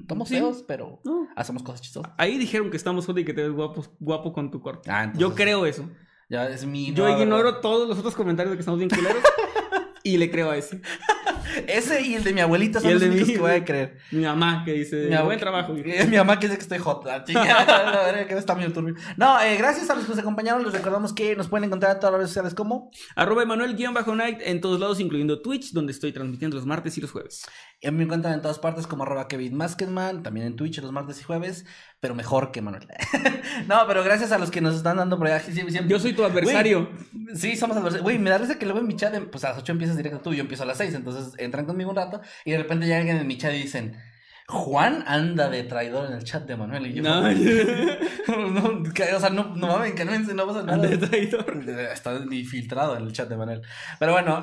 [0.00, 0.34] Estamos Sí.
[0.36, 1.28] feos, pero No.
[1.36, 2.12] hacemos cosas chistosas.
[2.18, 4.90] Ahí dijeron que estamos jodidos y que te ves guapo, guapo con tu corte.
[4.90, 5.88] Ah, entonces- Yo creo eso.
[6.28, 6.92] Ya es mi.
[6.92, 9.22] Yo ignoro todos los otros comentarios de que estamos bien culeros
[10.04, 10.80] y le creo a ese.
[11.68, 13.50] Ese y el de mi abuelita Y son el los de únicos mí, que voy
[13.52, 13.98] a creer.
[14.10, 15.76] Mi mamá que dice, Mi buen trabajo.
[15.76, 15.86] hijo".
[15.88, 17.04] Eh, Mi mamá que dice que estoy hot.
[17.06, 17.24] la
[18.28, 18.94] que está medio turbio.
[19.16, 20.64] No, eh, gracias a los que nos acompañaron.
[20.64, 22.90] Les recordamos que nos pueden encontrar en todas las redes sociales como.
[23.14, 27.46] Arroba Emanuel-Night en todos lados, incluyendo Twitch, donde estoy transmitiendo los martes y los jueves.
[27.80, 31.20] eh, Me encuentran en todas partes como arroba Kevin Maskenman, también en Twitch los martes
[31.20, 31.66] y jueves,
[32.04, 32.86] pero mejor que Manuel.
[33.66, 35.40] no, pero gracias a los que nos están dando por allá.
[35.40, 36.90] siempre- Yo soy tu adversario.
[37.34, 38.02] Sí, somos adversarios.
[38.02, 39.96] Güey, me da risa que luego en mi chat, em, pues a las 8 empiezas
[39.96, 42.84] directo tú, yo empiezo a las 6, entonces entran conmigo un rato y de repente
[42.84, 43.96] llegan en mi chat y dicen,
[44.46, 46.86] Juan anda de traidor en el chat de Manuel.
[46.86, 47.22] Y yo, No,
[48.82, 50.74] no, que- o sea, no, no mames, que no, pasa nada.
[50.74, 51.64] anda de traidor.
[51.92, 53.62] Está infiltrado en el chat de Manuel.
[53.98, 54.42] Pero bueno,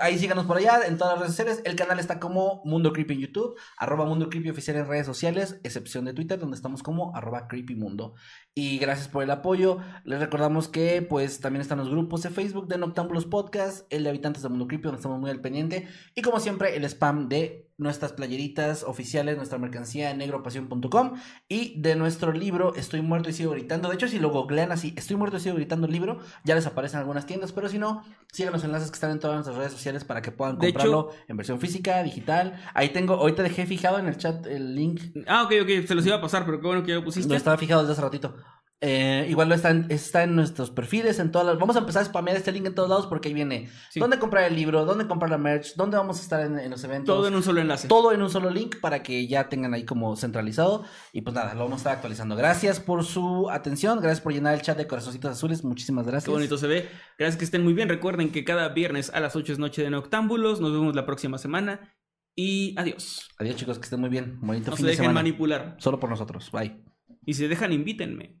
[0.00, 1.62] ahí síganos por allá en todas las redes sociales.
[1.64, 5.58] El canal está como Mundo Creepy en YouTube, arroba Mundo Creepy oficial en redes sociales,
[5.64, 8.14] excepción de Twitter, donde estamos como arroba Creepy Mundo.
[8.54, 9.78] Y gracias por el apoyo.
[10.04, 14.10] Les recordamos que pues también están los grupos de Facebook de Noctámbulos Podcast, el de
[14.10, 15.88] Habitantes de Mundo Creepy, donde estamos muy al pendiente.
[16.14, 21.14] Y como siempre, el spam de nuestras playeritas oficiales, nuestra mercancía en negropasión.com
[21.48, 23.88] y de nuestro libro Estoy muerto y sigo gritando.
[23.88, 26.66] De hecho, si lo googlean así, Estoy muerto y sigo gritando el libro, ya les
[26.66, 29.72] aparecen algunas tiendas, pero si no, sigan los enlaces que están en todas nuestras redes
[29.72, 32.60] sociales para que puedan comprarlo en versión física, digital.
[32.74, 36.06] Ahí tengo, ahorita dejé fijado en el chat el link Ah, ok, ok, se los
[36.06, 37.28] iba a pasar, pero qué bueno que ya lo pusiste.
[37.28, 38.36] no estaba fijado desde hace ratito.
[38.82, 41.58] Eh, igual está en, está en nuestros perfiles, en todas las...
[41.58, 44.00] Vamos a empezar a spamear este link en todos lados porque ahí viene Sí.
[44.00, 46.82] dónde comprar el libro, dónde comprar la merch, dónde vamos a estar en, en los
[46.84, 47.14] eventos.
[47.14, 47.88] Todo en un solo enlace.
[47.88, 50.84] Todo en un solo link para que ya tengan ahí como centralizado.
[51.12, 52.36] Y pues nada, lo vamos a estar actualizando.
[52.36, 55.62] Gracias por su atención, gracias por llenar el chat de corazoncitos azules.
[55.62, 56.24] Muchísimas gracias.
[56.24, 56.88] Qué bonito se ve.
[57.18, 57.90] Gracias que estén muy bien.
[57.90, 60.62] Recuerden que cada viernes a las 8 es noche de Noctámbulos.
[60.62, 61.94] Nos vemos la próxima semana.
[62.34, 63.28] Y adiós.
[63.36, 64.38] Adiós chicos, que estén muy bien.
[64.40, 65.20] Bonito No fin se de dejen semana.
[65.20, 65.76] manipular.
[65.78, 66.50] Solo por nosotros.
[66.50, 66.82] Bye.
[67.26, 68.40] Y si dejan, invítenme.